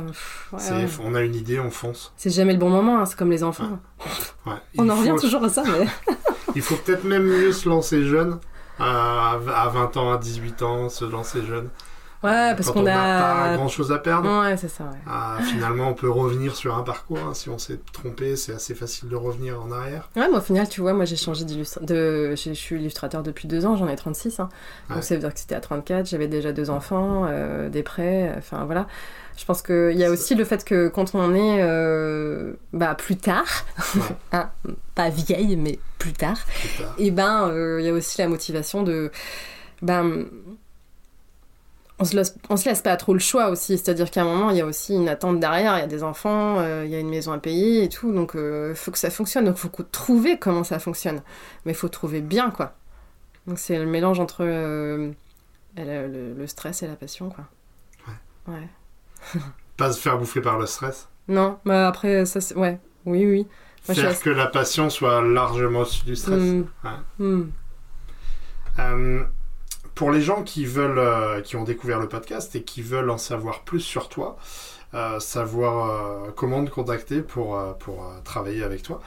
ouais, 0.52 0.70
ouais. 0.72 0.86
On 1.04 1.14
a 1.14 1.20
une 1.22 1.34
idée, 1.36 1.61
on 1.61 1.70
fonce. 1.70 2.12
C'est 2.16 2.30
jamais 2.30 2.52
le 2.52 2.59
bon 2.59 2.70
moment, 2.70 2.98
hein, 2.98 3.07
c'est 3.07 3.16
comme 3.16 3.30
les 3.30 3.44
enfants. 3.44 3.78
Ouais. 4.46 4.52
On 4.78 4.84
Il 4.84 4.90
en 4.90 4.96
revient 4.96 5.14
toujours 5.20 5.44
à 5.44 5.48
ça, 5.48 5.62
mais. 5.64 5.86
Il 6.57 6.62
faut 6.62 6.76
peut-être 6.76 7.04
même 7.04 7.24
mieux 7.24 7.52
se 7.52 7.68
lancer 7.68 8.02
jeune, 8.04 8.38
à, 8.78 9.32
à 9.32 9.68
20 9.68 9.96
ans, 9.98 10.12
à 10.12 10.18
18 10.18 10.62
ans, 10.62 10.88
se 10.88 11.04
lancer 11.04 11.44
jeune. 11.44 11.68
Ouais, 12.23 12.55
parce 12.57 12.67
Quand 12.69 12.73
qu'on 12.75 12.81
on 12.81 12.85
n'a 12.85 12.95
pas 12.95 13.45
a. 13.53 13.57
grand 13.57 13.69
chose 13.69 13.93
à 13.93 13.99
perdre. 13.99 14.29
Ouais, 14.43 14.57
c'est 14.57 14.69
ça, 14.69 14.85
ouais. 14.85 14.99
Ah, 15.07 15.39
finalement, 15.43 15.91
on 15.91 15.95
peut 15.95 16.11
revenir 16.11 16.57
sur 16.57 16.77
un 16.77 16.83
parcours. 16.83 17.19
hein. 17.19 17.35
Si 17.35 17.49
on 17.51 17.59
s'est 17.59 17.79
trompé, 17.93 18.37
c'est 18.37 18.55
assez 18.55 18.75
facile 18.75 19.09
de 19.11 19.17
revenir 19.17 19.61
en 19.62 19.71
arrière. 19.71 20.09
Ouais, 20.17 20.27
mais 20.31 20.39
au 20.39 20.41
final, 20.41 20.69
tu 20.69 20.81
vois, 20.81 20.93
moi 20.95 21.05
j'ai 21.05 21.17
changé 21.17 21.45
d'illustrateur. 21.45 21.87
De... 21.87 22.35
Je 22.37 22.53
suis 22.55 22.77
illustrateur 22.77 23.23
depuis 23.23 23.47
deux 23.49 23.67
ans, 23.67 23.77
j'en 23.77 23.87
ai 23.89 23.97
36. 23.97 24.41
Hein. 24.41 24.49
Donc 24.89 24.97
Ouais. 24.99 25.03
ça 25.03 25.14
veut 25.14 25.21
dire 25.21 25.33
que 25.33 25.39
c'était 25.41 25.55
à 25.55 25.61
34, 25.61 26.07
j'avais 26.09 26.27
déjà 26.29 26.53
deux 26.53 26.71
enfants, 26.71 27.27
euh, 27.29 27.69
des 27.69 27.83
prêts, 27.83 28.35
enfin 28.39 28.64
voilà. 28.64 28.87
Je 29.37 29.45
pense 29.45 29.61
qu'il 29.61 29.93
y 29.99 30.05
a 30.05 30.11
aussi 30.11 30.35
le 30.35 30.45
fait 30.47 30.64
que 30.64 30.89
quand 30.89 31.14
on 31.14 31.35
est 31.35 31.59
euh, 31.62 32.55
bah, 32.73 32.95
plus 32.95 33.17
tard, 33.19 33.45
Ouais. 33.95 34.01
hein, 34.33 34.51
pas 34.95 35.11
vieille, 35.11 35.57
mais 35.57 35.79
plus 35.99 36.14
tard, 36.14 36.39
Plus 36.61 36.83
tard. 36.83 36.95
et 36.99 37.11
ben 37.11 37.49
euh, 37.51 37.79
il 37.81 37.87
y 37.87 37.91
a 37.91 37.93
aussi 37.93 38.19
la 38.19 38.29
motivation 38.29 38.83
de. 38.83 39.11
Ben, 39.83 40.25
on 41.99 42.05
se, 42.05 42.14
laisse, 42.14 42.36
on 42.51 42.57
se 42.57 42.68
laisse 42.68 42.82
pas 42.82 42.97
trop 42.97 43.14
le 43.14 43.20
choix 43.20 43.49
aussi, 43.49 43.78
c'est-à-dire 43.78 44.11
qu'à 44.11 44.22
un 44.22 44.24
moment 44.24 44.51
il 44.51 44.59
y 44.59 44.61
a 44.61 44.66
aussi 44.66 44.94
une 44.94 45.09
attente 45.09 45.40
derrière, 45.40 45.76
il 45.78 45.80
y 45.80 45.84
a 45.84 45.86
des 45.86 46.03
enfants, 46.03 46.59
euh, 46.59 46.82
il 46.84 46.90
y 46.90 46.94
a 46.94 47.01
une 47.01 47.09
maison 47.09 47.32
à 47.32 47.38
payer 47.38 47.84
et 47.84 47.88
tout, 47.88 48.12
donc 48.12 48.32
il 48.34 48.74
faut 48.74 48.90
que 48.90 48.99
ça 48.99 49.11
fonctionne, 49.11 49.47
donc 49.47 49.57
il 49.57 49.61
faut 49.61 49.82
trouver 49.84 50.38
comment 50.38 50.64
ça 50.64 50.78
fonctionne, 50.78 51.22
mais 51.64 51.72
il 51.72 51.76
faut 51.76 51.88
trouver 51.88 52.20
bien 52.20 52.51
quoi. 52.51 52.74
Donc 53.47 53.59
c'est 53.59 53.78
le 53.78 53.86
mélange 53.86 54.20
entre 54.20 54.44
euh, 54.44 55.12
le, 55.76 56.47
stress 56.47 56.82
et 56.82 56.86
la 56.86 56.97
passion 56.97 57.30
quoi. 57.30 57.44
Ouais. 58.49 58.68
Pas 59.76 59.92
se 59.92 60.01
faire 60.01 60.18
bouffer 60.18 60.40
par 60.40 60.59
le 60.59 60.66
stress? 60.66 61.09
Non, 61.28 61.59
mais 61.64 61.74
après 61.74 62.26
ça 62.26 62.40
c'est... 62.40 62.57
Ouais, 62.57 62.78
oui 63.05 63.24
oui. 63.24 63.47
Moi, 63.88 63.94
faire 63.94 64.11
assez- 64.11 64.22
que 64.22 64.30
la 64.30 64.47
passion 64.47 64.90
soit 64.90 65.22
largement 65.22 65.80
au-dessus 65.80 66.05
du 66.05 66.16
stress. 66.16 66.42
Hmm. 66.42 66.64
Ouais. 66.84 66.90
Hmm. 67.18 67.51
Pour 69.97 70.11
les 70.11 70.20
gens 70.20 70.42
qui 70.42 70.66
veulent, 70.66 70.99
euh, 70.99 71.40
qui 71.40 71.57
ont 71.57 71.64
découvert 71.64 71.99
le 71.99 72.07
podcast 72.07 72.55
et 72.55 72.62
qui 72.62 72.82
veulent 72.82 73.09
en 73.09 73.16
savoir 73.16 73.62
plus 73.62 73.80
sur 73.80 74.11
toi, 74.11 74.36
euh, 74.92 75.18
savoir 75.20 75.90
euh, 75.90 76.30
comment 76.36 76.62
te 76.62 76.70
contacter 76.70 77.22
pour, 77.22 77.59
pour 77.78 78.07
travailler 78.22 78.62
avec 78.62 78.82
toi, 78.82 79.01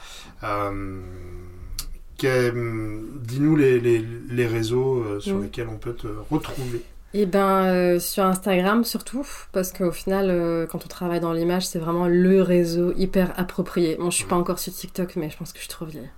dis-nous 2.18 3.56
les, 3.56 3.78
les, 3.80 4.04
les 4.28 4.46
réseaux 4.46 5.20
sur 5.20 5.38
lesquels 5.38 5.68
on 5.68 5.78
peut 5.78 5.94
te 5.94 6.08
retrouver. 6.28 6.82
Et 7.12 7.26
ben 7.26 7.64
euh, 7.64 7.98
sur 7.98 8.24
Instagram 8.24 8.84
surtout, 8.84 9.26
parce 9.50 9.72
qu'au 9.72 9.90
final, 9.90 10.28
euh, 10.30 10.66
quand 10.66 10.84
on 10.84 10.88
travaille 10.88 11.18
dans 11.18 11.32
l'image, 11.32 11.66
c'est 11.66 11.80
vraiment 11.80 12.06
le 12.06 12.40
réseau 12.40 12.92
hyper 12.96 13.32
approprié. 13.36 13.96
Bon, 13.98 14.10
je 14.10 14.16
suis 14.16 14.26
pas 14.26 14.36
encore 14.36 14.60
sur 14.60 14.72
TikTok, 14.72 15.16
mais 15.16 15.28
je 15.28 15.36
pense 15.36 15.52
que 15.52 15.58
je 15.58 15.64
suis 15.64 15.70
trop 15.70 15.86
vieille. 15.86 16.10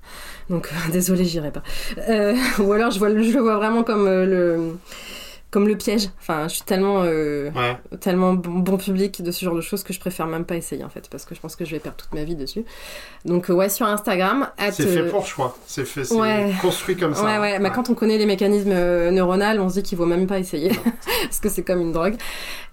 Donc 0.50 0.68
euh, 0.70 0.76
désolée, 0.92 1.24
j'irai 1.24 1.50
pas. 1.50 1.62
Euh, 2.08 2.34
ou 2.58 2.72
alors 2.72 2.90
je, 2.90 2.98
vois, 2.98 3.08
je 3.08 3.32
le 3.32 3.40
vois 3.40 3.56
vraiment 3.56 3.84
comme 3.84 4.04
le 4.06 4.76
comme 5.52 5.68
le 5.68 5.76
piège. 5.76 6.08
Enfin, 6.18 6.48
je 6.48 6.54
suis 6.54 6.62
tellement 6.62 7.02
euh, 7.04 7.50
Ouais, 7.52 7.76
tellement 8.00 8.32
bon, 8.32 8.58
bon 8.58 8.76
public 8.78 9.22
de 9.22 9.30
ce 9.30 9.44
genre 9.44 9.54
de 9.54 9.60
choses 9.60 9.84
que 9.84 9.92
je 9.92 10.00
préfère 10.00 10.26
même 10.26 10.44
pas 10.44 10.56
essayer 10.56 10.82
en 10.82 10.88
fait, 10.88 11.08
parce 11.08 11.24
que 11.24 11.36
je 11.36 11.40
pense 11.40 11.54
que 11.54 11.64
je 11.64 11.70
vais 11.70 11.78
perdre 11.78 11.98
toute 11.98 12.12
ma 12.14 12.24
vie 12.24 12.34
dessus. 12.34 12.64
Donc 13.24 13.48
euh, 13.50 13.54
ouais, 13.54 13.68
sur 13.68 13.86
Instagram, 13.86 14.48
at, 14.58 14.72
c'est 14.72 14.86
fait 14.86 14.98
euh, 15.02 15.10
pour, 15.10 15.24
je 15.26 15.32
crois. 15.34 15.56
C'est 15.66 15.84
fait, 15.84 16.02
c'est 16.04 16.14
Ouais. 16.14 16.52
construit 16.60 16.96
comme 16.96 17.14
ça. 17.14 17.22
Ouais, 17.24 17.38
ouais, 17.38 17.58
mais 17.60 17.70
quand 17.70 17.88
on 17.90 17.94
connaît 17.94 18.18
les 18.18 18.26
mécanismes 18.26 18.72
euh, 18.72 19.10
neuronaux, 19.12 19.62
on 19.62 19.68
se 19.68 19.74
dit 19.74 19.82
qu'il 19.84 19.98
vaut 19.98 20.06
même 20.06 20.26
pas 20.26 20.38
essayer. 20.40 20.70
Parce 21.22 21.38
que 21.38 21.48
c'est 21.48 21.62
comme 21.62 21.80
une 21.80 21.92
drogue. 21.92 22.16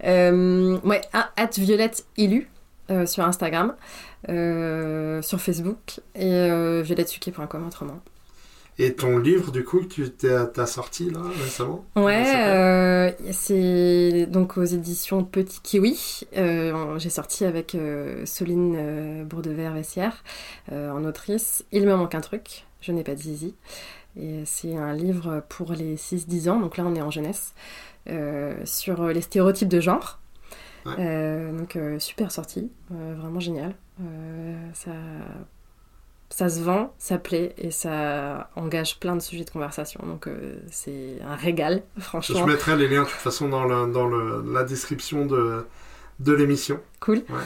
Ouais, 0.01 1.01
à- 1.13 1.29
at 1.37 1.49
Violette 1.57 2.05
Ilu 2.17 2.49
euh, 2.89 3.05
sur 3.05 3.23
Instagram, 3.25 3.75
sur 4.27 5.39
Facebook 5.41 5.99
et 6.15 6.81
violettesuquet.com 6.81 7.67
autrement. 7.67 7.99
Et 8.81 8.93
ton 8.93 9.17
livre, 9.17 9.51
du 9.51 9.63
coup, 9.65 9.81
que 9.81 9.85
tu 9.85 10.09
t'as 10.09 10.65
sorti 10.65 11.09
là 11.09 11.19
récemment? 11.43 11.85
Ouais, 11.97 12.33
euh, 12.35 13.11
c'est 13.31 14.25
donc 14.25 14.57
aux 14.57 14.63
éditions 14.63 15.23
Petit 15.23 15.59
Kiwi. 15.61 16.21
Euh, 16.37 16.97
J'ai 16.97 17.09
sorti 17.09 17.43
avec 17.43 17.75
euh, 17.75 18.25
Soline 18.25 19.25
Bourdevert-Vessière 19.25 20.23
en 20.71 21.03
autrice. 21.03 21.65
Il 21.71 21.85
me 21.85 21.95
manque 21.95 22.15
un 22.15 22.21
truc, 22.21 22.65
je 22.79 22.91
n'ai 22.93 23.03
pas 23.03 23.15
de 23.15 23.19
zizi. 23.19 23.53
Et 24.17 24.43
c'est 24.45 24.75
un 24.75 24.93
livre 24.93 25.43
pour 25.49 25.73
les 25.73 25.97
6-10 25.97 26.49
ans, 26.49 26.59
donc 26.59 26.77
là 26.77 26.85
on 26.85 26.95
est 26.95 27.01
en 27.01 27.11
jeunesse, 27.11 27.53
sur 28.63 29.07
les 29.07 29.21
stéréotypes 29.21 29.67
de 29.69 29.81
genre. 29.81 30.19
Ouais. 30.85 30.93
Euh, 30.99 31.57
donc 31.57 31.75
euh, 31.75 31.99
super 31.99 32.31
sorti, 32.31 32.71
euh, 32.91 33.15
vraiment 33.17 33.39
génial. 33.39 33.75
Ça, 34.73 34.91
ça 36.29 36.47
se 36.49 36.59
vend, 36.61 36.93
ça 36.99 37.17
plaît 37.17 37.53
et 37.57 37.71
ça 37.71 38.49
engage 38.55 38.99
plein 38.99 39.15
de 39.15 39.21
sujets 39.21 39.43
de 39.45 39.49
conversation. 39.49 39.99
Donc 40.05 40.27
euh, 40.27 40.55
c'est 40.71 41.17
un 41.27 41.35
régal, 41.35 41.81
Je 41.97 42.01
franchement. 42.03 42.45
mettrai 42.45 42.75
les 42.77 42.87
liens 42.87 43.01
de 43.03 43.07
toute 43.07 43.15
façon 43.17 43.49
dans, 43.49 43.63
la, 43.65 43.85
dans 43.87 44.05
le, 44.05 44.43
la 44.53 44.63
description 44.63 45.25
de, 45.25 45.65
de 46.19 46.33
l'émission. 46.33 46.79
Cool. 46.99 47.17
Ouais. 47.29 47.39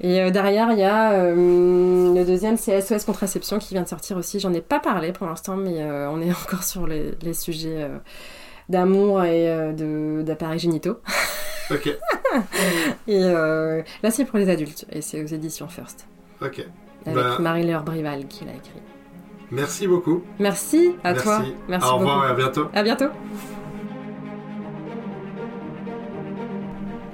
Et 0.00 0.20
euh, 0.20 0.30
derrière, 0.30 0.70
il 0.72 0.78
y 0.78 0.84
a 0.84 1.12
euh, 1.12 2.14
le 2.14 2.24
deuxième, 2.24 2.56
c'est 2.56 2.80
SOS 2.80 3.04
Contraception 3.04 3.58
qui 3.58 3.74
vient 3.74 3.82
de 3.82 3.88
sortir 3.88 4.16
aussi. 4.16 4.38
J'en 4.38 4.52
ai 4.52 4.60
pas 4.60 4.78
parlé 4.78 5.12
pour 5.12 5.26
l'instant, 5.26 5.56
mais 5.56 5.82
on 5.82 6.20
est 6.20 6.30
encore 6.44 6.62
sur 6.62 6.86
les, 6.86 7.12
les 7.22 7.34
sujets 7.34 7.88
d'amour 8.68 9.24
et 9.24 9.72
d'appareils 10.22 10.58
génitaux. 10.60 11.00
Ok, 11.70 11.86
Et 13.06 13.20
là, 13.20 14.10
c'est 14.10 14.24
pour 14.24 14.38
les 14.38 14.48
adultes 14.48 14.86
et 14.90 15.02
c'est 15.02 15.22
aux 15.22 15.26
éditions 15.26 15.68
First. 15.68 16.06
ok. 16.40 16.66
Avec 17.08 17.24
Bah. 17.24 17.36
Marie-Laure 17.40 17.82
Brival 17.82 18.26
qui 18.26 18.44
l'a 18.44 18.52
écrit. 18.52 18.80
Merci 19.50 19.86
beaucoup. 19.86 20.22
Merci 20.38 20.94
à 21.02 21.12
Merci. 21.12 21.24
toi. 21.24 21.42
Merci 21.68 21.88
Au 21.88 21.96
revoir 21.96 22.16
beaucoup. 22.16 22.26
et 22.28 22.30
à 22.30 22.34
bientôt. 22.34 22.66
À 22.74 22.82
bientôt. 22.82 23.06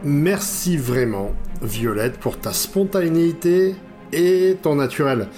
Merci 0.02 0.76
vraiment, 0.76 1.30
Violette, 1.62 2.18
pour 2.18 2.38
ta 2.38 2.52
spontanéité 2.52 3.74
et 4.12 4.56
ton 4.60 4.76
naturel. 4.76 5.28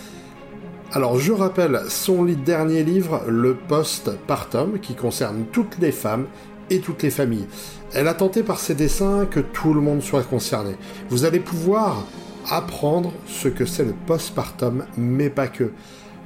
Alors, 0.92 1.18
je 1.18 1.32
rappelle 1.32 1.80
son 1.88 2.24
dernier 2.24 2.82
livre, 2.82 3.22
Le 3.28 3.54
Post-Partum, 3.54 4.78
qui 4.80 4.94
concerne 4.94 5.44
toutes 5.52 5.78
les 5.78 5.92
femmes 5.92 6.26
et 6.70 6.80
toutes 6.80 7.02
les 7.02 7.11
familles. 7.11 7.46
Elle 7.92 8.09
a 8.09 8.14
tenté 8.14 8.42
par 8.42 8.59
ses 8.59 8.74
dessins 8.74 9.26
que 9.26 9.40
tout 9.40 9.72
le 9.72 9.80
monde 9.80 10.02
soit 10.02 10.22
concerné. 10.24 10.76
Vous 11.11 11.24
allez 11.24 11.40
pouvoir 11.40 12.04
apprendre 12.51 13.12
ce 13.26 13.49
que 13.49 13.66
c'est 13.66 13.84
le 13.84 13.94
postpartum, 14.07 14.84
mais 14.97 15.30
pas 15.30 15.49
que. 15.49 15.72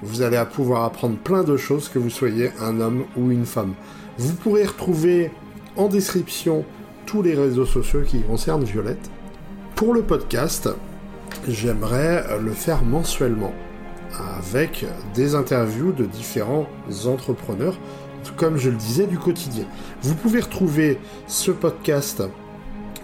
Vous 0.02 0.22
allez 0.22 0.42
pouvoir 0.50 0.84
apprendre 0.84 1.18
plein 1.18 1.44
de 1.44 1.56
choses 1.56 1.88
que 1.88 1.98
vous 1.98 2.10
soyez 2.10 2.50
un 2.60 2.80
homme 2.80 3.04
ou 3.16 3.30
une 3.30 3.44
femme. 3.44 3.74
Vous 4.16 4.34
pourrez 4.34 4.64
retrouver 4.64 5.30
en 5.76 5.88
description 5.88 6.64
tous 7.06 7.22
les 7.22 7.34
réseaux 7.34 7.66
sociaux 7.66 8.02
qui 8.06 8.22
concernent 8.22 8.64
Violette. 8.64 9.10
Pour 9.74 9.92
le 9.92 10.02
podcast, 10.02 10.70
j'aimerais 11.48 12.24
le 12.40 12.52
faire 12.52 12.82
mensuellement 12.82 13.52
avec 14.38 14.86
des 15.14 15.34
interviews 15.34 15.92
de 15.92 16.04
différents 16.04 16.66
entrepreneurs, 17.06 17.78
comme 18.36 18.56
je 18.56 18.70
le 18.70 18.76
disais, 18.76 19.06
du 19.06 19.18
quotidien. 19.18 19.64
Vous 20.02 20.14
pouvez 20.14 20.40
retrouver 20.40 20.98
ce 21.26 21.50
podcast 21.50 22.22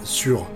sur 0.02 0.46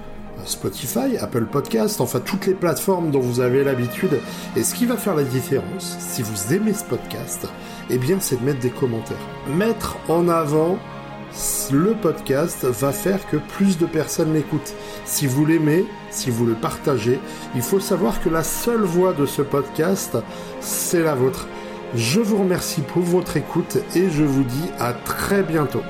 Spotify, 0.45 1.17
Apple 1.19 1.47
Podcast, 1.47 2.01
enfin 2.01 2.21
toutes 2.21 2.47
les 2.47 2.55
plateformes 2.55 3.11
dont 3.11 3.21
vous 3.21 3.41
avez 3.41 3.65
l'habitude. 3.65 4.21
Et 4.57 4.63
ce 4.63 4.75
qui 4.75 4.87
va 4.87 4.97
faire 4.97 5.15
la 5.15 5.25
différence, 5.25 5.97
si 5.99 6.23
vous 6.23 6.55
aimez 6.55 6.75
ce 6.75 6.85
podcast, 6.85 7.47
eh 7.89 7.99
bien 7.99 8.19
c'est 8.21 8.41
de 8.41 8.45
mettre 8.45 8.61
des 8.61 8.71
commentaires. 8.71 9.17
Mettre 9.57 9.97
en 10.09 10.29
avant 10.29 10.79
le 11.73 11.95
podcast 11.95 12.65
va 12.65 12.93
faire 12.93 13.29
que 13.29 13.37
plus 13.37 13.79
de 13.79 13.87
personnes 13.87 14.35
l'écoutent. 14.35 14.75
Si 15.05 15.27
vous 15.27 15.47
l'aimez, 15.47 15.85
si 16.11 16.31
vous 16.31 16.47
le 16.47 16.55
partagez, 16.55 17.21
il 17.55 17.63
faut 17.63 17.81
savoir 17.81 18.21
que 18.23 18.29
la 18.29 18.43
seule 18.43 18.83
voix 18.83 19.13
de 19.13 19.27
ce 19.27 19.43
podcast, 19.43 20.17
c'est 20.61 21.03
la 21.03 21.15
vôtre. 21.15 21.47
Je 21.95 22.21
vous 22.21 22.39
remercie 22.39 22.83
pour 22.83 23.03
votre 23.03 23.37
écoute 23.37 23.79
et 23.95 24.11
je 24.11 24.25
vous 24.25 24.45
dis 24.45 24.71
à 24.79 24.93
très 24.93 25.43
bientôt. 25.43 25.83